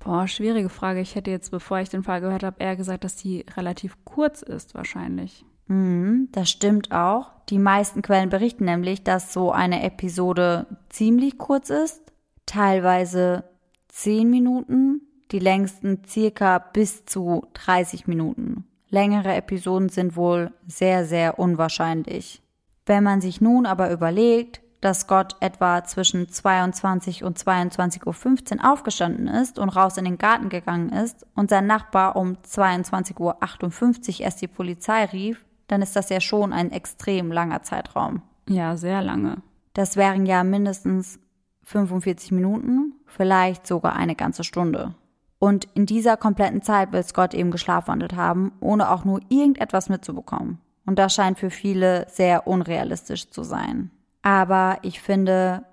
Boah, 0.00 0.26
schwierige 0.26 0.68
Frage. 0.68 0.98
Ich 0.98 1.14
hätte 1.14 1.30
jetzt, 1.30 1.52
bevor 1.52 1.78
ich 1.78 1.90
den 1.90 2.02
Fall 2.02 2.20
gehört 2.20 2.42
habe, 2.42 2.56
eher 2.58 2.74
gesagt, 2.74 3.04
dass 3.04 3.14
die 3.14 3.46
relativ 3.56 3.96
kurz 4.04 4.42
ist, 4.42 4.74
wahrscheinlich. 4.74 5.44
Mhm, 5.68 6.28
das 6.32 6.50
stimmt 6.50 6.92
auch. 6.92 7.30
Die 7.48 7.58
meisten 7.58 8.02
Quellen 8.02 8.28
berichten 8.28 8.64
nämlich, 8.64 9.04
dass 9.04 9.32
so 9.32 9.52
eine 9.52 9.82
Episode 9.82 10.66
ziemlich 10.88 11.38
kurz 11.38 11.70
ist, 11.70 12.02
teilweise 12.46 13.44
zehn 13.88 14.28
Minuten, 14.28 15.02
die 15.30 15.38
längsten 15.38 16.02
circa 16.06 16.58
bis 16.58 17.04
zu 17.04 17.46
30 17.54 18.06
Minuten. 18.06 18.64
Längere 18.90 19.34
Episoden 19.34 19.90
sind 19.90 20.16
wohl 20.16 20.52
sehr, 20.66 21.04
sehr 21.04 21.38
unwahrscheinlich. 21.38 22.42
Wenn 22.86 23.04
man 23.04 23.20
sich 23.20 23.42
nun 23.42 23.66
aber 23.66 23.90
überlegt, 23.90 24.62
dass 24.80 25.06
Gott 25.06 25.36
etwa 25.40 25.84
zwischen 25.84 26.28
22 26.28 27.24
und 27.24 27.38
22.15 27.38 28.58
Uhr 28.58 28.72
aufgestanden 28.72 29.26
ist 29.26 29.58
und 29.58 29.70
raus 29.70 29.96
in 29.98 30.04
den 30.04 30.18
Garten 30.18 30.48
gegangen 30.48 30.90
ist 30.90 31.26
und 31.34 31.50
sein 31.50 31.66
Nachbar 31.66 32.16
um 32.16 32.36
22.58 32.36 33.18
Uhr 33.20 34.20
erst 34.20 34.40
die 34.40 34.46
Polizei 34.46 35.04
rief, 35.06 35.44
dann 35.68 35.82
ist 35.82 35.94
das 35.94 36.08
ja 36.08 36.20
schon 36.20 36.52
ein 36.52 36.72
extrem 36.72 37.30
langer 37.30 37.62
Zeitraum. 37.62 38.22
Ja, 38.48 38.76
sehr 38.76 39.02
lange. 39.02 39.42
Das 39.74 39.96
wären 39.96 40.26
ja 40.26 40.42
mindestens 40.42 41.20
45 41.62 42.32
Minuten, 42.32 42.94
vielleicht 43.06 43.66
sogar 43.66 43.94
eine 43.94 44.16
ganze 44.16 44.42
Stunde. 44.42 44.94
Und 45.38 45.68
in 45.74 45.86
dieser 45.86 46.16
kompletten 46.16 46.62
Zeit 46.62 46.92
will 46.92 47.02
Scott 47.04 47.32
eben 47.32 47.50
geschlafwandelt 47.50 48.16
haben, 48.16 48.52
ohne 48.60 48.90
auch 48.90 49.04
nur 49.04 49.20
irgendetwas 49.28 49.88
mitzubekommen. 49.88 50.58
Und 50.84 50.98
das 50.98 51.14
scheint 51.14 51.38
für 51.38 51.50
viele 51.50 52.06
sehr 52.08 52.46
unrealistisch 52.46 53.30
zu 53.30 53.42
sein. 53.44 53.90
Aber 54.22 54.78
ich 54.82 55.00
finde 55.00 55.64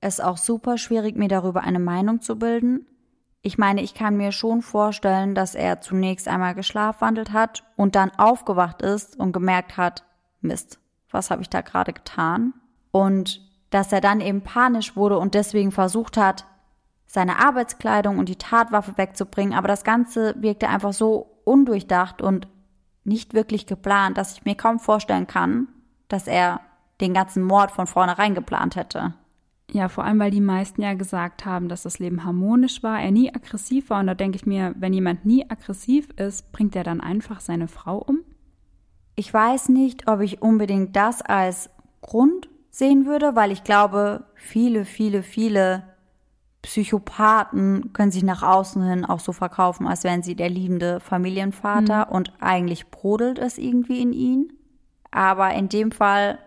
es 0.00 0.20
auch 0.20 0.36
super 0.36 0.76
schwierig, 0.76 1.16
mir 1.16 1.28
darüber 1.28 1.62
eine 1.62 1.78
Meinung 1.78 2.20
zu 2.20 2.38
bilden. 2.38 2.86
Ich 3.46 3.58
meine, 3.58 3.80
ich 3.80 3.94
kann 3.94 4.16
mir 4.16 4.32
schon 4.32 4.60
vorstellen, 4.60 5.36
dass 5.36 5.54
er 5.54 5.80
zunächst 5.80 6.26
einmal 6.26 6.56
geschlafwandelt 6.56 7.32
hat 7.32 7.62
und 7.76 7.94
dann 7.94 8.10
aufgewacht 8.10 8.82
ist 8.82 9.16
und 9.16 9.30
gemerkt 9.30 9.76
hat, 9.76 10.02
Mist, 10.40 10.80
was 11.12 11.30
habe 11.30 11.42
ich 11.42 11.48
da 11.48 11.60
gerade 11.60 11.92
getan? 11.92 12.54
Und 12.90 13.40
dass 13.70 13.92
er 13.92 14.00
dann 14.00 14.20
eben 14.20 14.40
panisch 14.40 14.96
wurde 14.96 15.16
und 15.16 15.34
deswegen 15.34 15.70
versucht 15.70 16.16
hat, 16.16 16.44
seine 17.06 17.38
Arbeitskleidung 17.38 18.18
und 18.18 18.28
die 18.28 18.34
Tatwaffe 18.34 18.98
wegzubringen, 18.98 19.56
aber 19.56 19.68
das 19.68 19.84
Ganze 19.84 20.34
wirkte 20.42 20.68
einfach 20.68 20.92
so 20.92 21.38
undurchdacht 21.44 22.22
und 22.22 22.48
nicht 23.04 23.32
wirklich 23.32 23.68
geplant, 23.68 24.18
dass 24.18 24.32
ich 24.32 24.44
mir 24.44 24.56
kaum 24.56 24.80
vorstellen 24.80 25.28
kann, 25.28 25.68
dass 26.08 26.26
er 26.26 26.62
den 27.00 27.14
ganzen 27.14 27.44
Mord 27.44 27.70
von 27.70 27.86
vornherein 27.86 28.34
geplant 28.34 28.74
hätte. 28.74 29.14
Ja, 29.72 29.88
vor 29.88 30.04
allem, 30.04 30.20
weil 30.20 30.30
die 30.30 30.40
meisten 30.40 30.80
ja 30.80 30.94
gesagt 30.94 31.44
haben, 31.44 31.68
dass 31.68 31.82
das 31.82 31.98
Leben 31.98 32.24
harmonisch 32.24 32.82
war, 32.82 33.00
er 33.00 33.10
nie 33.10 33.34
aggressiv 33.34 33.90
war. 33.90 34.00
Und 34.00 34.06
da 34.06 34.14
denke 34.14 34.36
ich 34.36 34.46
mir, 34.46 34.74
wenn 34.78 34.92
jemand 34.92 35.26
nie 35.26 35.48
aggressiv 35.50 36.08
ist, 36.16 36.52
bringt 36.52 36.76
er 36.76 36.84
dann 36.84 37.00
einfach 37.00 37.40
seine 37.40 37.66
Frau 37.66 37.98
um? 37.98 38.20
Ich 39.16 39.32
weiß 39.32 39.70
nicht, 39.70 40.08
ob 40.08 40.20
ich 40.20 40.40
unbedingt 40.40 40.94
das 40.94 41.22
als 41.22 41.70
Grund 42.00 42.48
sehen 42.70 43.06
würde, 43.06 43.34
weil 43.34 43.50
ich 43.50 43.64
glaube, 43.64 44.24
viele, 44.34 44.84
viele, 44.84 45.22
viele 45.22 45.82
Psychopathen 46.62 47.92
können 47.92 48.10
sich 48.10 48.22
nach 48.22 48.42
außen 48.42 48.82
hin 48.82 49.04
auch 49.04 49.20
so 49.20 49.32
verkaufen, 49.32 49.86
als 49.86 50.04
wären 50.04 50.22
sie 50.22 50.34
der 50.34 50.50
liebende 50.50 51.00
Familienvater 51.00 52.06
mhm. 52.06 52.12
und 52.12 52.32
eigentlich 52.40 52.90
brodelt 52.90 53.38
es 53.38 53.56
irgendwie 53.56 54.02
in 54.02 54.12
ihn. 54.12 54.52
Aber 55.10 55.54
in 55.54 55.68
dem 55.68 55.92
Fall, 55.92 56.38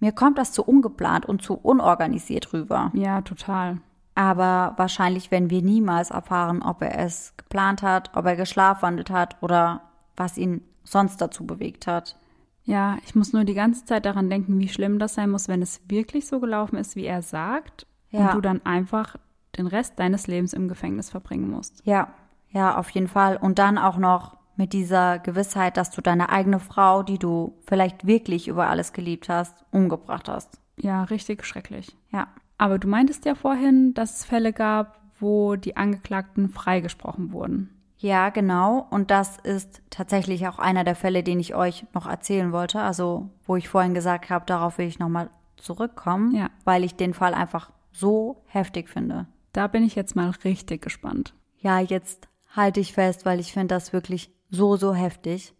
mir 0.00 0.12
kommt 0.12 0.38
das 0.38 0.52
zu 0.52 0.64
ungeplant 0.64 1.26
und 1.26 1.42
zu 1.42 1.54
unorganisiert 1.54 2.52
rüber. 2.52 2.90
Ja, 2.94 3.20
total. 3.20 3.78
Aber 4.14 4.74
wahrscheinlich 4.76 5.30
werden 5.30 5.50
wir 5.50 5.62
niemals 5.62 6.10
erfahren, 6.10 6.62
ob 6.62 6.82
er 6.82 6.98
es 6.98 7.34
geplant 7.36 7.82
hat, 7.82 8.10
ob 8.16 8.26
er 8.26 8.36
geschlafwandelt 8.36 9.10
hat 9.10 9.36
oder 9.40 9.82
was 10.16 10.36
ihn 10.36 10.62
sonst 10.84 11.20
dazu 11.20 11.46
bewegt 11.46 11.86
hat. 11.86 12.16
Ja, 12.64 12.98
ich 13.04 13.14
muss 13.14 13.32
nur 13.32 13.44
die 13.44 13.54
ganze 13.54 13.84
Zeit 13.84 14.04
daran 14.04 14.28
denken, 14.28 14.58
wie 14.58 14.68
schlimm 14.68 14.98
das 14.98 15.14
sein 15.14 15.30
muss, 15.30 15.48
wenn 15.48 15.62
es 15.62 15.80
wirklich 15.88 16.26
so 16.26 16.40
gelaufen 16.40 16.76
ist, 16.76 16.96
wie 16.96 17.06
er 17.06 17.22
sagt 17.22 17.86
ja. 18.10 18.26
und 18.26 18.34
du 18.34 18.40
dann 18.40 18.64
einfach 18.64 19.16
den 19.56 19.66
Rest 19.66 19.98
deines 19.98 20.26
Lebens 20.26 20.52
im 20.52 20.68
Gefängnis 20.68 21.10
verbringen 21.10 21.50
musst. 21.50 21.82
Ja, 21.84 22.08
ja, 22.50 22.76
auf 22.76 22.90
jeden 22.90 23.08
Fall. 23.08 23.36
Und 23.36 23.58
dann 23.58 23.78
auch 23.78 23.96
noch 23.96 24.36
mit 24.60 24.74
dieser 24.74 25.18
Gewissheit, 25.18 25.78
dass 25.78 25.90
du 25.90 26.02
deine 26.02 26.28
eigene 26.28 26.60
Frau, 26.60 27.02
die 27.02 27.18
du 27.18 27.56
vielleicht 27.66 28.06
wirklich 28.06 28.46
über 28.46 28.68
alles 28.68 28.92
geliebt 28.92 29.30
hast, 29.30 29.64
umgebracht 29.70 30.28
hast. 30.28 30.60
Ja, 30.76 31.04
richtig 31.04 31.46
schrecklich. 31.46 31.96
Ja. 32.12 32.28
Aber 32.58 32.78
du 32.78 32.86
meintest 32.86 33.24
ja 33.24 33.34
vorhin, 33.34 33.94
dass 33.94 34.18
es 34.18 34.24
Fälle 34.26 34.52
gab, 34.52 35.00
wo 35.18 35.56
die 35.56 35.78
Angeklagten 35.78 36.50
freigesprochen 36.50 37.32
wurden. 37.32 37.70
Ja, 37.96 38.28
genau. 38.28 38.86
Und 38.90 39.10
das 39.10 39.38
ist 39.38 39.80
tatsächlich 39.88 40.46
auch 40.46 40.58
einer 40.58 40.84
der 40.84 40.94
Fälle, 40.94 41.22
den 41.22 41.40
ich 41.40 41.54
euch 41.54 41.86
noch 41.94 42.06
erzählen 42.06 42.52
wollte. 42.52 42.80
Also, 42.82 43.30
wo 43.46 43.56
ich 43.56 43.68
vorhin 43.68 43.94
gesagt 43.94 44.28
habe, 44.28 44.44
darauf 44.44 44.76
will 44.76 44.86
ich 44.86 44.98
nochmal 44.98 45.30
zurückkommen, 45.56 46.34
Ja. 46.34 46.50
weil 46.64 46.84
ich 46.84 46.96
den 46.96 47.14
Fall 47.14 47.32
einfach 47.32 47.70
so 47.92 48.42
heftig 48.46 48.90
finde. 48.90 49.26
Da 49.54 49.66
bin 49.68 49.84
ich 49.84 49.94
jetzt 49.94 50.16
mal 50.16 50.30
richtig 50.44 50.82
gespannt. 50.82 51.34
Ja, 51.58 51.78
jetzt 51.78 52.28
halte 52.54 52.80
ich 52.80 52.92
fest, 52.92 53.24
weil 53.24 53.40
ich 53.40 53.52
finde 53.52 53.74
das 53.74 53.92
wirklich 53.94 54.30
so, 54.50 54.76
so 54.76 54.94
heftig. 54.94 55.54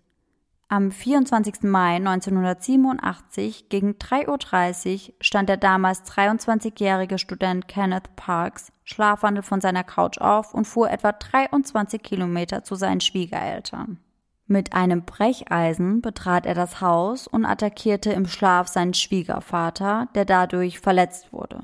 Am 0.68 0.92
24. 0.92 1.64
Mai 1.64 1.96
1987 1.96 3.68
gegen 3.68 3.94
3.30 3.94 5.08
Uhr 5.08 5.14
stand 5.20 5.48
der 5.48 5.56
damals 5.56 6.04
23-jährige 6.04 7.18
Student 7.18 7.66
Kenneth 7.66 8.14
Parks 8.14 8.70
schlafwandel 8.84 9.42
von 9.42 9.60
seiner 9.60 9.82
Couch 9.82 10.18
auf 10.18 10.54
und 10.54 10.66
fuhr 10.66 10.90
etwa 10.90 11.10
23 11.10 12.00
Kilometer 12.00 12.62
zu 12.62 12.76
seinen 12.76 13.00
Schwiegereltern. 13.00 13.98
Mit 14.46 14.72
einem 14.72 15.04
Brecheisen 15.04 16.02
betrat 16.02 16.46
er 16.46 16.54
das 16.54 16.80
Haus 16.80 17.26
und 17.26 17.44
attackierte 17.44 18.12
im 18.12 18.26
Schlaf 18.26 18.68
seinen 18.68 18.94
Schwiegervater, 18.94 20.08
der 20.14 20.24
dadurch 20.24 20.78
verletzt 20.78 21.32
wurde. 21.32 21.60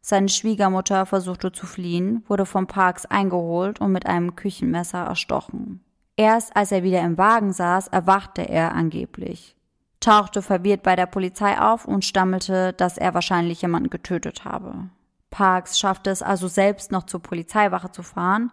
Seine 0.00 0.28
Schwiegermutter 0.28 1.04
versuchte 1.04 1.52
zu 1.52 1.66
fliehen, 1.66 2.24
wurde 2.26 2.46
von 2.46 2.66
Parks 2.66 3.06
eingeholt 3.06 3.80
und 3.80 3.92
mit 3.92 4.06
einem 4.06 4.36
Küchenmesser 4.36 5.04
erstochen. 5.04 5.80
Erst 6.16 6.56
als 6.56 6.72
er 6.72 6.82
wieder 6.82 7.02
im 7.02 7.18
Wagen 7.18 7.52
saß, 7.52 7.88
erwachte 7.88 8.42
er 8.42 8.74
angeblich, 8.74 9.54
tauchte 10.00 10.40
verwirrt 10.40 10.82
bei 10.82 10.96
der 10.96 11.06
Polizei 11.06 11.60
auf 11.60 11.84
und 11.84 12.04
stammelte, 12.04 12.72
dass 12.72 12.96
er 12.96 13.12
wahrscheinlich 13.12 13.60
jemanden 13.60 13.90
getötet 13.90 14.44
habe. 14.44 14.88
Parks 15.30 15.78
schaffte 15.78 16.10
es 16.10 16.22
also 16.22 16.48
selbst 16.48 16.90
noch 16.90 17.04
zur 17.04 17.20
Polizeiwache 17.22 17.90
zu 17.90 18.02
fahren 18.02 18.50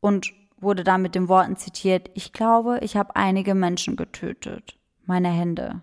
und 0.00 0.34
wurde 0.60 0.84
dann 0.84 1.00
mit 1.02 1.14
den 1.14 1.28
Worten 1.28 1.56
zitiert, 1.56 2.10
ich 2.14 2.32
glaube, 2.32 2.80
ich 2.82 2.96
habe 2.96 3.16
einige 3.16 3.54
Menschen 3.54 3.96
getötet. 3.96 4.76
Meine 5.06 5.28
Hände. 5.28 5.80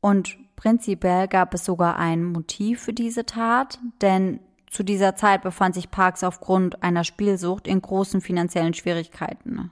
Und 0.00 0.36
prinzipiell 0.56 1.28
gab 1.28 1.54
es 1.54 1.64
sogar 1.64 1.96
ein 1.96 2.24
Motiv 2.24 2.82
für 2.82 2.92
diese 2.92 3.24
Tat, 3.24 3.78
denn 4.02 4.40
zu 4.70 4.82
dieser 4.82 5.16
Zeit 5.16 5.42
befand 5.42 5.74
sich 5.74 5.90
Parks 5.90 6.22
aufgrund 6.22 6.82
einer 6.82 7.04
Spielsucht 7.04 7.66
in 7.66 7.80
großen 7.80 8.20
finanziellen 8.20 8.74
Schwierigkeiten. 8.74 9.70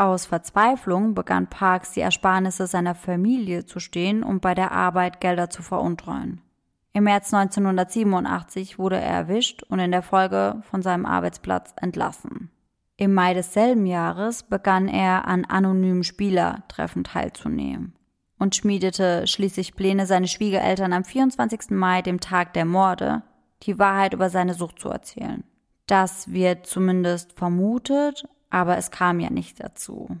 Aus 0.00 0.24
Verzweiflung 0.24 1.12
begann 1.12 1.46
Parks 1.46 1.92
die 1.92 2.00
Ersparnisse 2.00 2.66
seiner 2.66 2.94
Familie 2.94 3.66
zu 3.66 3.80
stehen 3.80 4.22
und 4.22 4.40
bei 4.40 4.54
der 4.54 4.72
Arbeit 4.72 5.20
Gelder 5.20 5.50
zu 5.50 5.62
veruntreuen. 5.62 6.40
Im 6.94 7.04
März 7.04 7.34
1987 7.34 8.78
wurde 8.78 8.96
er 8.96 9.10
erwischt 9.10 9.62
und 9.64 9.78
in 9.78 9.90
der 9.90 10.00
Folge 10.00 10.62
von 10.62 10.80
seinem 10.80 11.04
Arbeitsplatz 11.04 11.74
entlassen. 11.76 12.50
Im 12.96 13.12
Mai 13.12 13.34
desselben 13.34 13.84
Jahres 13.84 14.42
begann 14.42 14.88
er 14.88 15.28
an 15.28 15.44
anonymen 15.44 16.02
Spielertreffen 16.02 17.04
teilzunehmen 17.04 17.94
und 18.38 18.56
schmiedete 18.56 19.26
schließlich 19.26 19.76
Pläne, 19.76 20.06
seine 20.06 20.28
Schwiegereltern 20.28 20.94
am 20.94 21.04
24. 21.04 21.72
Mai, 21.72 22.00
dem 22.00 22.20
Tag 22.20 22.54
der 22.54 22.64
Morde, 22.64 23.20
die 23.64 23.78
Wahrheit 23.78 24.14
über 24.14 24.30
seine 24.30 24.54
Sucht 24.54 24.78
zu 24.78 24.88
erzählen. 24.88 25.44
Das 25.86 26.32
wird 26.32 26.64
zumindest 26.64 27.34
vermutet, 27.34 28.24
aber 28.50 28.76
es 28.76 28.90
kam 28.90 29.20
ja 29.20 29.30
nicht 29.30 29.62
dazu. 29.62 30.18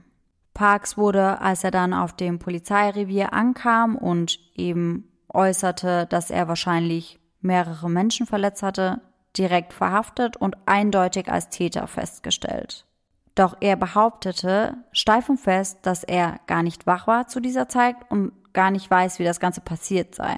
Parks 0.54 0.96
wurde, 0.96 1.40
als 1.40 1.64
er 1.64 1.70
dann 1.70 1.94
auf 1.94 2.12
dem 2.12 2.38
Polizeirevier 2.38 3.32
ankam 3.32 3.96
und 3.96 4.38
eben 4.54 5.08
äußerte, 5.28 6.06
dass 6.06 6.30
er 6.30 6.48
wahrscheinlich 6.48 7.20
mehrere 7.40 7.88
Menschen 7.88 8.26
verletzt 8.26 8.62
hatte, 8.62 9.00
direkt 9.36 9.72
verhaftet 9.72 10.36
und 10.36 10.56
eindeutig 10.66 11.30
als 11.30 11.48
Täter 11.48 11.86
festgestellt. 11.86 12.86
Doch 13.34 13.56
er 13.60 13.76
behauptete 13.76 14.76
steif 14.92 15.28
und 15.28 15.38
fest, 15.38 15.78
dass 15.82 16.04
er 16.04 16.40
gar 16.46 16.62
nicht 16.62 16.86
wach 16.86 17.06
war 17.06 17.28
zu 17.28 17.40
dieser 17.40 17.68
Zeit 17.68 17.96
und 18.08 18.32
gar 18.52 18.70
nicht 18.70 18.90
weiß, 18.90 19.18
wie 19.18 19.24
das 19.24 19.40
Ganze 19.40 19.60
passiert 19.60 20.14
sei. 20.14 20.36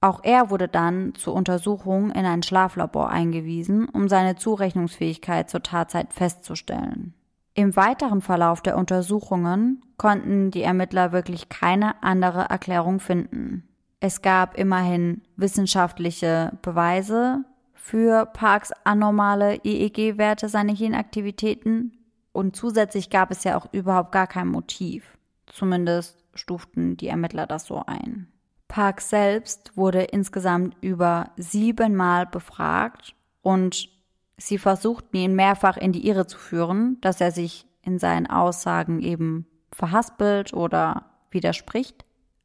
Auch 0.00 0.20
er 0.22 0.50
wurde 0.50 0.68
dann 0.68 1.14
zur 1.16 1.34
Untersuchung 1.34 2.10
in 2.10 2.24
ein 2.24 2.42
Schlaflabor 2.42 3.08
eingewiesen, 3.08 3.88
um 3.88 4.08
seine 4.08 4.36
Zurechnungsfähigkeit 4.36 5.50
zur 5.50 5.62
Tatzeit 5.62 6.12
festzustellen. 6.12 7.14
Im 7.58 7.74
weiteren 7.74 8.20
Verlauf 8.20 8.60
der 8.60 8.76
Untersuchungen 8.76 9.82
konnten 9.96 10.52
die 10.52 10.62
Ermittler 10.62 11.10
wirklich 11.10 11.48
keine 11.48 12.00
andere 12.04 12.42
Erklärung 12.42 13.00
finden. 13.00 13.68
Es 13.98 14.22
gab 14.22 14.56
immerhin 14.56 15.22
wissenschaftliche 15.34 16.56
Beweise 16.62 17.42
für 17.74 18.26
Parks 18.26 18.70
anormale 18.84 19.56
EEG-Werte 19.64 20.48
seiner 20.48 20.72
Hirnaktivitäten 20.72 21.98
und 22.30 22.54
zusätzlich 22.54 23.10
gab 23.10 23.32
es 23.32 23.42
ja 23.42 23.56
auch 23.56 23.66
überhaupt 23.72 24.12
gar 24.12 24.28
kein 24.28 24.46
Motiv. 24.46 25.18
Zumindest 25.46 26.22
stuften 26.34 26.96
die 26.96 27.08
Ermittler 27.08 27.48
das 27.48 27.66
so 27.66 27.82
ein. 27.84 28.28
Parks 28.68 29.10
selbst 29.10 29.76
wurde 29.76 30.02
insgesamt 30.02 30.76
über 30.80 31.32
siebenmal 31.36 32.24
befragt 32.24 33.16
und 33.42 33.97
sie 34.38 34.56
versuchten 34.56 35.16
ihn 35.16 35.34
mehrfach 35.34 35.76
in 35.76 35.92
die 35.92 36.06
Irre 36.06 36.26
zu 36.26 36.38
führen, 36.38 36.98
dass 37.00 37.20
er 37.20 37.32
sich 37.32 37.66
in 37.82 37.98
seinen 37.98 38.26
Aussagen 38.26 39.00
eben 39.00 39.46
verhaspelt 39.72 40.54
oder 40.54 41.06
widerspricht. 41.30 42.04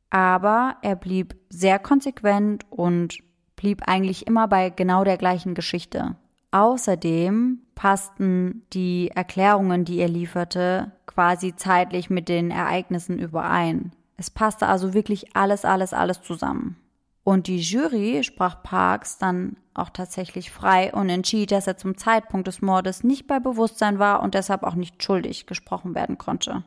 Aber 0.09 0.77
er 0.81 0.95
blieb 0.95 1.35
sehr 1.49 1.79
konsequent 1.79 2.65
und 2.69 3.17
blieb 3.55 3.87
eigentlich 3.87 4.27
immer 4.27 4.47
bei 4.47 4.69
genau 4.69 5.03
der 5.03 5.17
gleichen 5.17 5.53
Geschichte. 5.53 6.17
Außerdem 6.51 7.61
passten 7.73 8.63
die 8.73 9.09
Erklärungen, 9.09 9.85
die 9.85 9.97
er 9.97 10.07
lieferte, 10.07 10.91
quasi 11.07 11.55
zeitlich 11.55 12.09
mit 12.09 12.29
den 12.29 12.51
Ereignissen 12.51 13.17
überein. 13.17 13.91
Es 14.17 14.29
passte 14.29 14.67
also 14.67 14.93
wirklich 14.93 15.35
alles, 15.35 15.65
alles, 15.65 15.93
alles 15.93 16.21
zusammen. 16.21 16.77
Und 17.23 17.47
die 17.47 17.59
Jury 17.59 18.23
sprach 18.23 18.63
Parks 18.63 19.17
dann 19.17 19.57
auch 19.73 19.89
tatsächlich 19.89 20.51
frei 20.51 20.93
und 20.93 21.09
entschied, 21.09 21.51
dass 21.51 21.67
er 21.67 21.77
zum 21.77 21.97
Zeitpunkt 21.97 22.47
des 22.47 22.61
Mordes 22.61 23.03
nicht 23.03 23.27
bei 23.27 23.39
Bewusstsein 23.39 23.97
war 23.97 24.21
und 24.21 24.33
deshalb 24.33 24.63
auch 24.63 24.75
nicht 24.75 25.01
schuldig 25.01 25.45
gesprochen 25.45 25.95
werden 25.95 26.17
konnte. 26.17 26.63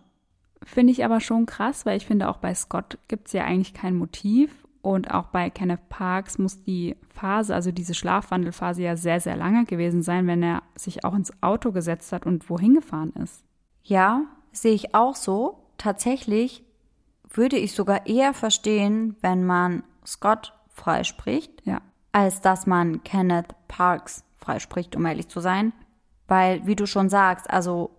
Finde 0.64 0.92
ich 0.92 1.04
aber 1.04 1.20
schon 1.20 1.46
krass, 1.46 1.84
weil 1.84 1.96
ich 1.96 2.06
finde, 2.06 2.28
auch 2.28 2.38
bei 2.38 2.54
Scott 2.54 2.98
gibt 3.08 3.26
es 3.26 3.34
ja 3.34 3.44
eigentlich 3.44 3.74
kein 3.74 3.96
Motiv. 3.96 4.66
Und 4.80 5.10
auch 5.10 5.26
bei 5.26 5.50
Kenneth 5.50 5.88
Parks 5.88 6.38
muss 6.38 6.62
die 6.62 6.96
Phase, 7.08 7.54
also 7.54 7.72
diese 7.72 7.92
Schlafwandelphase 7.92 8.82
ja 8.82 8.96
sehr, 8.96 9.20
sehr 9.20 9.36
lange 9.36 9.64
gewesen 9.64 10.02
sein, 10.02 10.28
wenn 10.28 10.44
er 10.44 10.62
sich 10.76 11.04
auch 11.04 11.14
ins 11.14 11.32
Auto 11.42 11.72
gesetzt 11.72 12.12
hat 12.12 12.24
und 12.24 12.48
wohin 12.48 12.74
gefahren 12.74 13.12
ist. 13.20 13.44
Ja, 13.82 14.22
sehe 14.52 14.74
ich 14.74 14.94
auch 14.94 15.16
so. 15.16 15.58
Tatsächlich 15.76 16.64
würde 17.28 17.56
ich 17.56 17.72
sogar 17.72 18.06
eher 18.06 18.32
verstehen, 18.32 19.16
wenn 19.20 19.44
man 19.44 19.82
Scott 20.06 20.52
freispricht, 20.68 21.62
Ja. 21.64 21.80
als 22.12 22.40
dass 22.40 22.66
man 22.66 23.02
Kenneth 23.04 23.54
Parks 23.68 24.24
freispricht, 24.34 24.96
um 24.96 25.04
ehrlich 25.06 25.28
zu 25.28 25.40
sein. 25.40 25.72
Weil, 26.28 26.66
wie 26.66 26.76
du 26.76 26.86
schon 26.86 27.08
sagst, 27.08 27.48
also 27.50 27.90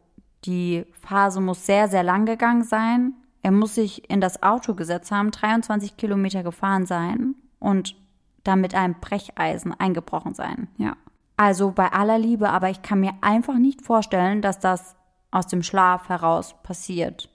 die 0.46 0.86
Phase 1.02 1.42
muss 1.42 1.66
sehr, 1.66 1.88
sehr 1.88 2.04
lang 2.04 2.26
gegangen 2.26 2.64
sein. 2.64 3.14
Er 3.42 3.52
muss 3.52 3.76
sich 3.76 4.10
in 4.10 4.22
das 4.22 4.44
Auto 4.44 4.74
gesetzt 4.76 5.12
haben, 5.12 5.32
23 5.32 5.98
Kilometer 5.98 6.44
gefahren 6.44 6.86
sein 6.86 7.36
und 7.60 7.96
dann 8.44 8.62
mit 8.62 8.76
einem 8.76 8.96
Brecheisen 9.00 9.74
eingebrochen 9.74 10.34
sein. 10.34 10.68
Ja. 10.78 10.96
Also 11.38 11.72
bei 11.72 11.92
aller 11.92 12.18
Liebe, 12.18 12.50
aber 12.50 12.70
ich 12.70 12.82
kann 12.82 13.00
mir 13.00 13.14
einfach 13.22 13.58
nicht 13.58 13.82
vorstellen, 13.82 14.42
dass 14.42 14.60
das 14.60 14.96
aus 15.32 15.48
dem 15.48 15.64
Schlaf 15.64 16.10
heraus 16.10 16.56
passiert. 16.64 17.30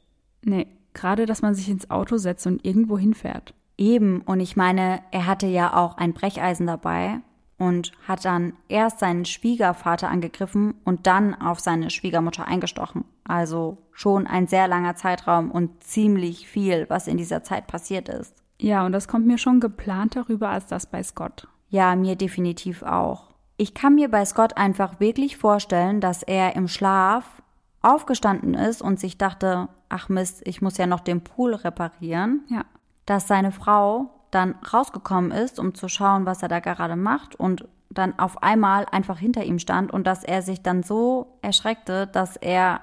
Nee, 0.44 0.66
gerade, 0.92 1.26
dass 1.26 1.42
man 1.42 1.54
sich 1.54 1.68
ins 1.68 1.90
Auto 1.90 2.16
setzt 2.16 2.46
und 2.46 2.64
irgendwo 2.64 2.98
hinfährt. 2.98 3.54
Eben, 3.78 4.22
und 4.22 4.40
ich 4.40 4.56
meine, 4.56 5.00
er 5.10 5.26
hatte 5.26 5.46
ja 5.46 5.74
auch 5.74 5.96
ein 5.96 6.12
Brecheisen 6.12 6.66
dabei 6.66 7.20
und 7.58 7.92
hat 8.06 8.24
dann 8.24 8.54
erst 8.68 8.98
seinen 8.98 9.24
Schwiegervater 9.24 10.08
angegriffen 10.08 10.74
und 10.84 11.06
dann 11.06 11.34
auf 11.34 11.60
seine 11.60 11.90
Schwiegermutter 11.90 12.46
eingestochen. 12.46 13.04
Also 13.24 13.78
schon 13.92 14.26
ein 14.26 14.46
sehr 14.46 14.68
langer 14.68 14.96
Zeitraum 14.96 15.50
und 15.50 15.82
ziemlich 15.82 16.48
viel, 16.48 16.86
was 16.88 17.06
in 17.06 17.16
dieser 17.16 17.44
Zeit 17.44 17.66
passiert 17.66 18.08
ist. 18.08 18.34
Ja, 18.58 18.84
und 18.84 18.92
das 18.92 19.08
kommt 19.08 19.26
mir 19.26 19.38
schon 19.38 19.60
geplanter 19.60 20.28
rüber 20.28 20.48
als 20.48 20.66
das 20.66 20.86
bei 20.86 21.02
Scott. 21.02 21.48
Ja, 21.68 21.96
mir 21.96 22.16
definitiv 22.16 22.82
auch. 22.82 23.32
Ich 23.56 23.74
kann 23.74 23.94
mir 23.94 24.10
bei 24.10 24.24
Scott 24.24 24.56
einfach 24.56 24.98
wirklich 25.00 25.36
vorstellen, 25.36 26.00
dass 26.00 26.22
er 26.22 26.56
im 26.56 26.68
Schlaf 26.68 27.42
aufgestanden 27.80 28.54
ist 28.54 28.82
und 28.82 28.98
sich 28.98 29.18
dachte, 29.18 29.68
ach 29.88 30.08
Mist, 30.08 30.42
ich 30.46 30.62
muss 30.62 30.78
ja 30.78 30.86
noch 30.86 31.00
den 31.00 31.22
Pool 31.22 31.54
reparieren. 31.54 32.42
Ja. 32.48 32.64
Dass 33.06 33.28
seine 33.28 33.52
Frau 33.52 34.10
dann 34.30 34.54
rausgekommen 34.72 35.30
ist, 35.30 35.58
um 35.58 35.74
zu 35.74 35.88
schauen, 35.88 36.24
was 36.26 36.42
er 36.42 36.48
da 36.48 36.60
gerade 36.60 36.96
macht 36.96 37.34
und 37.36 37.68
dann 37.90 38.18
auf 38.18 38.42
einmal 38.42 38.86
einfach 38.90 39.18
hinter 39.18 39.44
ihm 39.44 39.58
stand 39.58 39.92
und 39.92 40.06
dass 40.06 40.24
er 40.24 40.40
sich 40.42 40.62
dann 40.62 40.82
so 40.82 41.38
erschreckte, 41.42 42.06
dass 42.06 42.36
er 42.36 42.80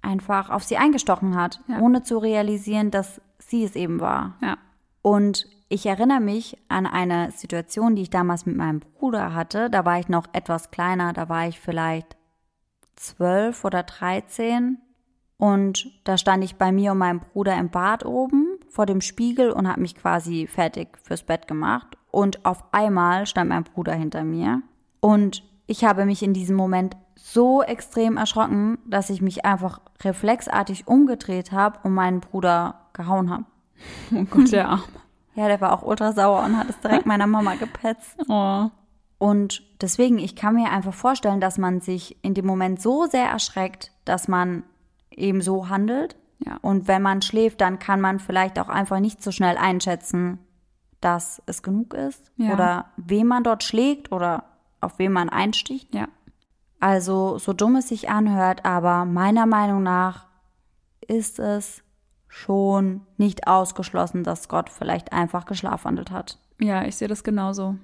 einfach 0.00 0.50
auf 0.50 0.62
sie 0.62 0.76
eingestochen 0.76 1.34
hat, 1.36 1.60
Ja. 1.66 1.78
ohne 1.80 2.02
zu 2.02 2.18
realisieren, 2.18 2.90
dass 2.90 3.20
sie 3.38 3.64
es 3.64 3.74
eben 3.74 4.00
war. 4.00 4.34
Ja. 4.40 4.56
Und 5.00 5.46
ich 5.68 5.86
erinnere 5.86 6.20
mich 6.20 6.56
an 6.68 6.86
eine 6.86 7.30
Situation, 7.32 7.96
die 7.96 8.02
ich 8.02 8.10
damals 8.10 8.46
mit 8.46 8.56
meinem 8.56 8.80
Bruder 8.80 9.34
hatte. 9.34 9.70
Da 9.70 9.84
war 9.84 9.98
ich 9.98 10.08
noch 10.08 10.26
etwas 10.32 10.70
kleiner, 10.70 11.12
da 11.12 11.28
war 11.28 11.48
ich 11.48 11.58
vielleicht 11.58 12.16
zwölf 12.94 13.64
oder 13.64 13.82
dreizehn. 13.82 14.78
Und 15.38 15.90
da 16.04 16.18
stand 16.18 16.44
ich 16.44 16.56
bei 16.56 16.70
mir 16.70 16.92
und 16.92 16.98
meinem 16.98 17.20
Bruder 17.20 17.56
im 17.56 17.70
Bad 17.70 18.04
oben 18.04 18.51
vor 18.72 18.86
dem 18.86 19.02
Spiegel 19.02 19.50
und 19.50 19.68
habe 19.68 19.80
mich 19.80 19.94
quasi 19.94 20.46
fertig 20.46 20.98
fürs 21.02 21.22
Bett 21.22 21.46
gemacht. 21.46 21.98
Und 22.10 22.44
auf 22.44 22.64
einmal 22.72 23.26
stand 23.26 23.50
mein 23.50 23.64
Bruder 23.64 23.92
hinter 23.92 24.24
mir. 24.24 24.62
Und 25.00 25.44
ich 25.66 25.84
habe 25.84 26.06
mich 26.06 26.22
in 26.22 26.32
diesem 26.32 26.56
Moment 26.56 26.96
so 27.14 27.62
extrem 27.62 28.16
erschrocken, 28.16 28.78
dass 28.86 29.10
ich 29.10 29.20
mich 29.20 29.44
einfach 29.44 29.80
reflexartig 30.02 30.88
umgedreht 30.88 31.52
habe 31.52 31.78
und 31.82 31.92
meinen 31.92 32.20
Bruder 32.20 32.80
gehauen 32.92 33.30
habe. 33.30 33.44
Oh 34.14 34.24
Gott, 34.24 34.52
der 34.52 34.68
Arme. 34.68 34.82
Ja, 35.34 35.48
der 35.48 35.60
war 35.60 35.72
auch 35.72 35.82
ultra 35.82 36.12
sauer 36.12 36.44
und 36.44 36.56
hat 36.56 36.68
es 36.68 36.78
direkt 36.80 37.06
meiner 37.06 37.26
Mama 37.26 37.54
gepetzt. 37.54 38.16
Oh. 38.28 38.70
Und 39.18 39.62
deswegen, 39.80 40.18
ich 40.18 40.34
kann 40.34 40.56
mir 40.56 40.70
einfach 40.70 40.94
vorstellen, 40.94 41.40
dass 41.40 41.56
man 41.56 41.80
sich 41.80 42.16
in 42.24 42.34
dem 42.34 42.44
Moment 42.44 42.82
so 42.82 43.06
sehr 43.06 43.26
erschreckt, 43.26 43.92
dass 44.04 44.26
man 44.26 44.64
eben 45.10 45.40
so 45.42 45.68
handelt. 45.68 46.16
Ja. 46.44 46.58
Und 46.62 46.88
wenn 46.88 47.02
man 47.02 47.22
schläft, 47.22 47.60
dann 47.60 47.78
kann 47.78 48.00
man 48.00 48.18
vielleicht 48.18 48.58
auch 48.58 48.68
einfach 48.68 49.00
nicht 49.00 49.22
so 49.22 49.30
schnell 49.30 49.56
einschätzen, 49.56 50.38
dass 51.00 51.42
es 51.46 51.62
genug 51.62 51.94
ist. 51.94 52.30
Ja. 52.36 52.52
Oder 52.52 52.86
wem 52.96 53.26
man 53.28 53.44
dort 53.44 53.62
schlägt 53.62 54.12
oder 54.12 54.44
auf 54.80 54.98
wen 54.98 55.12
man 55.12 55.28
einsticht. 55.28 55.94
Ja. 55.94 56.08
Also, 56.80 57.38
so 57.38 57.52
dumm 57.52 57.76
es 57.76 57.88
sich 57.88 58.10
anhört, 58.10 58.64
aber 58.64 59.04
meiner 59.04 59.46
Meinung 59.46 59.82
nach 59.82 60.26
ist 61.06 61.38
es 61.38 61.82
schon 62.26 63.02
nicht 63.18 63.46
ausgeschlossen, 63.46 64.24
dass 64.24 64.48
Gott 64.48 64.70
vielleicht 64.70 65.12
einfach 65.12 65.44
geschlafwandelt 65.44 66.10
hat. 66.10 66.38
Ja, 66.58 66.84
ich 66.84 66.96
sehe 66.96 67.08
das 67.08 67.22
genauso. 67.22 67.76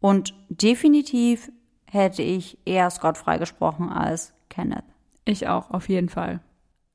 Und 0.00 0.34
definitiv 0.48 1.50
hätte 1.86 2.22
ich 2.22 2.58
eher 2.64 2.88
Scott 2.90 3.18
freigesprochen 3.18 3.90
als 3.90 4.32
Kenneth. 4.48 4.84
Ich 5.24 5.48
auch, 5.48 5.70
auf 5.70 5.88
jeden 5.88 6.08
Fall. 6.08 6.40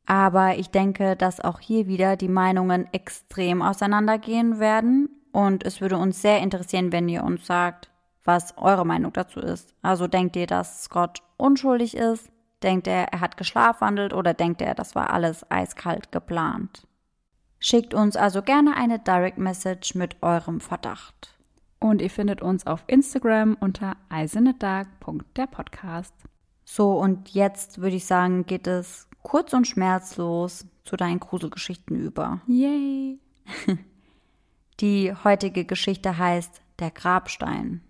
Aber 0.06 0.58
ich 0.58 0.70
denke, 0.70 1.16
dass 1.16 1.40
auch 1.40 1.60
hier 1.60 1.88
wieder 1.88 2.16
die 2.16 2.30
Meinungen 2.30 2.88
extrem 2.94 3.62
auseinandergehen 3.62 4.60
werden. 4.60 5.10
Und 5.32 5.66
es 5.66 5.82
würde 5.82 5.98
uns 5.98 6.22
sehr 6.22 6.42
interessieren, 6.42 6.92
wenn 6.92 7.10
ihr 7.10 7.24
uns 7.24 7.46
sagt, 7.46 7.90
was 8.24 8.58
eure 8.58 8.86
Meinung 8.86 9.14
dazu 9.14 9.40
ist. 9.40 9.74
Also 9.82 10.08
denkt 10.08 10.36
ihr, 10.36 10.48
dass 10.48 10.84
Scott 10.84 11.22
unschuldig 11.38 11.96
ist? 11.96 12.30
Denkt 12.64 12.88
er, 12.88 13.14
er 13.14 13.20
hat 13.20 13.38
geschlafwandelt 13.38 14.14
oder 14.14 14.34
denkt 14.34 14.62
er, 14.62 14.76
das 14.76 14.96
war 14.96 15.12
alles 15.12 15.50
eiskalt 15.52 16.12
geplant? 16.12 16.88
Schickt 17.60 17.94
uns 17.94 18.16
also 18.16 18.42
gerne 18.42 18.76
eine 18.76 19.00
Direct 19.00 19.38
Message 19.38 19.96
mit 19.96 20.22
eurem 20.22 20.62
Verdacht. 20.62 21.36
Und 21.80 22.02
ihr 22.02 22.10
findet 22.10 22.42
uns 22.42 22.66
auf 22.66 22.84
Instagram 22.88 23.58
unter 23.60 23.98
eisenetdark.der-podcast. 24.10 26.14
So, 26.64 26.98
und 26.98 27.30
jetzt 27.30 27.82
würde 27.82 27.96
ich 27.96 28.06
sagen, 28.06 28.46
geht 28.46 28.66
es 28.66 29.05
kurz 29.26 29.54
und 29.54 29.66
schmerzlos 29.66 30.68
zu 30.84 30.96
deinen 30.96 31.20
Gruselgeschichten 31.20 31.96
über. 31.96 32.42
Yay! 32.46 33.20
Die 34.80 35.14
heutige 35.24 35.66
Geschichte 35.66 36.18
heißt 36.18 36.62
Der 36.78 36.92
Grabstein. 36.92 37.82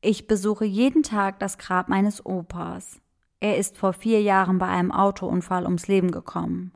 Ich 0.00 0.26
besuche 0.26 0.64
jeden 0.64 1.04
Tag 1.04 1.38
das 1.38 1.58
Grab 1.58 1.88
meines 1.88 2.26
Opas. 2.26 3.00
Er 3.38 3.56
ist 3.56 3.78
vor 3.78 3.92
vier 3.92 4.20
Jahren 4.20 4.58
bei 4.58 4.66
einem 4.66 4.90
Autounfall 4.90 5.64
ums 5.64 5.86
Leben 5.86 6.10
gekommen. 6.10 6.72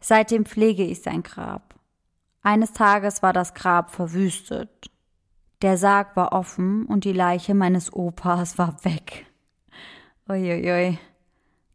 Seitdem 0.00 0.46
pflege 0.46 0.84
ich 0.84 1.02
sein 1.02 1.22
Grab. 1.22 1.74
Eines 2.40 2.72
Tages 2.72 3.22
war 3.22 3.34
das 3.34 3.52
Grab 3.52 3.90
verwüstet. 3.90 4.90
Der 5.60 5.76
Sarg 5.76 6.16
war 6.16 6.32
offen 6.32 6.86
und 6.86 7.04
die 7.04 7.12
Leiche 7.12 7.54
meines 7.54 7.92
Opas 7.92 8.56
war 8.58 8.82
weg. 8.84 9.26
Uiuiui. 10.26 10.98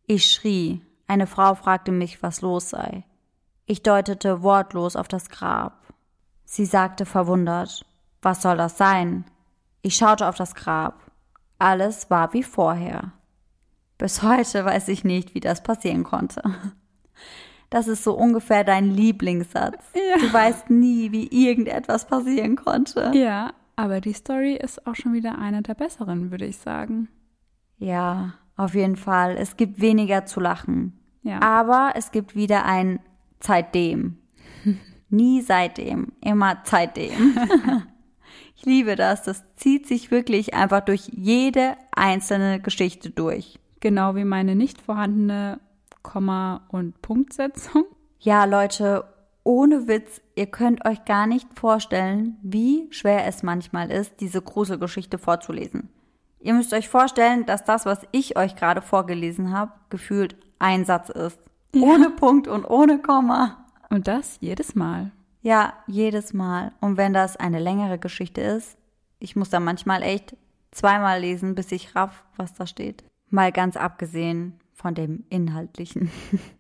Ich 0.08 0.26
schrie. 0.32 0.82
Eine 1.08 1.28
Frau 1.28 1.56
fragte 1.56 1.92
mich, 1.92 2.22
was 2.22 2.42
los 2.42 2.70
sei. 2.70 3.04
Ich 3.66 3.84
deutete 3.84 4.44
wortlos 4.44 4.96
auf 4.96 5.08
das 5.08 5.30
Grab. 5.30 5.86
Sie 6.46 6.66
sagte 6.66 7.06
verwundert, 7.06 7.86
was 8.22 8.42
soll 8.42 8.58
das 8.58 8.78
sein? 8.78 9.26
Ich 9.82 9.96
schaute 9.96 10.28
auf 10.28 10.36
das 10.36 10.56
Grab. 10.56 11.12
Alles 11.60 12.10
war 12.10 12.34
wie 12.34 12.44
vorher. 12.44 13.12
Bis 13.98 14.22
heute 14.22 14.64
weiß 14.64 14.90
ich 14.90 15.04
nicht, 15.04 15.34
wie 15.34 15.40
das 15.40 15.64
passieren 15.64 16.04
konnte. 16.04 16.44
Das 17.70 17.88
ist 17.88 18.04
so 18.04 18.14
ungefähr 18.14 18.64
dein 18.64 18.92
Lieblingssatz. 18.92 19.84
Ja. 19.96 20.18
Du 20.20 20.32
weißt 20.32 20.70
nie, 20.70 21.12
wie 21.12 21.28
irgendetwas 21.28 22.08
passieren 22.08 22.56
konnte. 22.56 23.12
Ja, 23.14 23.52
aber 23.76 24.00
die 24.00 24.14
Story 24.14 24.56
ist 24.56 24.88
auch 24.88 24.96
schon 24.96 25.12
wieder 25.14 25.38
eine 25.38 25.62
der 25.62 25.74
besseren, 25.74 26.32
würde 26.32 26.46
ich 26.46 26.58
sagen. 26.58 27.10
Ja, 27.78 28.36
auf 28.58 28.74
jeden 28.74 28.96
Fall. 28.96 29.38
Es 29.38 29.56
gibt 29.56 29.80
weniger 29.80 30.26
zu 30.26 30.40
lachen. 30.40 31.00
Ja. 31.22 31.42
Aber 31.42 31.94
es 31.96 32.12
gibt 32.12 32.36
wieder 32.36 32.66
ein 32.66 33.00
seitdem. 33.40 34.18
Nie 35.10 35.42
seitdem, 35.42 36.12
immer 36.22 36.58
seitdem. 36.64 37.38
ich 38.56 38.66
liebe 38.66 38.96
das. 38.96 39.24
Das 39.24 39.44
zieht 39.56 39.88
sich 39.88 40.12
wirklich 40.12 40.54
einfach 40.54 40.82
durch 40.82 41.10
jede 41.14 41.78
einzelne 41.96 42.60
Geschichte 42.60 43.12
durch. 43.12 43.60
Genau 43.80 44.16
wie 44.16 44.26
meine 44.26 44.56
nicht 44.56 44.82
vorhandene 44.82 45.60
Komma- 46.02 46.66
und 46.70 47.02
Punktsetzung. 47.02 47.86
Ja, 48.20 48.46
Leute, 48.46 49.06
ohne 49.44 49.88
Witz, 49.88 50.22
ihr 50.36 50.48
könnt 50.48 50.86
euch 50.86 51.06
gar 51.06 51.28
nicht 51.28 51.48
vorstellen, 51.58 52.38
wie 52.42 52.88
schwer 52.92 53.26
es 53.28 53.44
manchmal 53.44 53.92
ist, 53.92 54.20
diese 54.20 54.42
Gruselgeschichte 54.42 55.18
vorzulesen. 55.18 55.90
Ihr 56.40 56.54
müsst 56.54 56.74
euch 56.74 56.90
vorstellen, 56.90 57.46
dass 57.46 57.64
das, 57.64 57.86
was 57.86 58.02
ich 58.12 58.38
euch 58.38 58.56
gerade 58.56 58.82
vorgelesen 58.82 59.52
habe, 59.52 59.74
gefühlt 59.90 60.36
ein 60.60 60.86
Satz 60.86 61.10
ist. 61.10 61.40
Ohne 61.76 62.10
Punkt 62.10 62.48
und 62.48 62.66
ohne 62.66 63.00
Komma. 63.00 63.66
Und 63.90 64.08
das 64.08 64.38
jedes 64.40 64.76
Mal. 64.76 65.12
Ja, 65.42 65.74
jedes 65.88 66.34
Mal. 66.34 66.74
Und 66.82 66.98
wenn 66.98 67.14
das 67.14 67.38
eine 67.38 67.60
längere 67.60 67.98
Geschichte 68.00 68.42
ist, 68.42 68.78
ich 69.20 69.36
muss 69.36 69.50
da 69.50 69.60
manchmal 69.60 70.04
echt 70.04 70.36
zweimal 70.72 71.22
lesen, 71.22 71.56
bis 71.56 71.72
ich 71.72 71.96
raff, 71.96 72.24
was 72.36 72.54
da 72.54 72.68
steht. 72.68 73.04
Mal 73.30 73.52
ganz 73.52 73.78
abgesehen 73.78 74.60
von 74.74 74.94
dem 74.94 75.26
Inhaltlichen. 75.30 76.12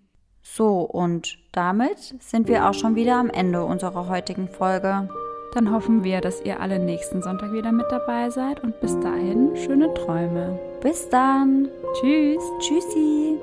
So, 0.50 0.80
und 0.80 1.38
damit 1.52 2.16
sind 2.24 2.48
wir 2.48 2.68
auch 2.68 2.74
schon 2.74 2.96
wieder 2.96 3.18
am 3.18 3.30
Ende 3.30 3.64
unserer 3.64 4.08
heutigen 4.08 4.48
Folge. 4.48 5.10
Dann 5.54 5.72
hoffen 5.72 6.04
wir, 6.04 6.22
dass 6.22 6.41
ihr 6.41 6.60
alle 6.60 6.80
nächsten 6.80 7.22
Sonntag 7.22 7.52
wieder 7.52 7.72
mit 7.72 7.88
dabei 7.89 8.30
seid 8.30 8.64
und 8.64 8.80
bis 8.80 9.00
dahin 9.00 9.56
schöne 9.56 9.93
Träume. 9.93 10.60
Bis 10.82 11.10
dann. 11.10 11.70
Tschüss. 12.00 12.43
Tschüssi. 12.60 13.39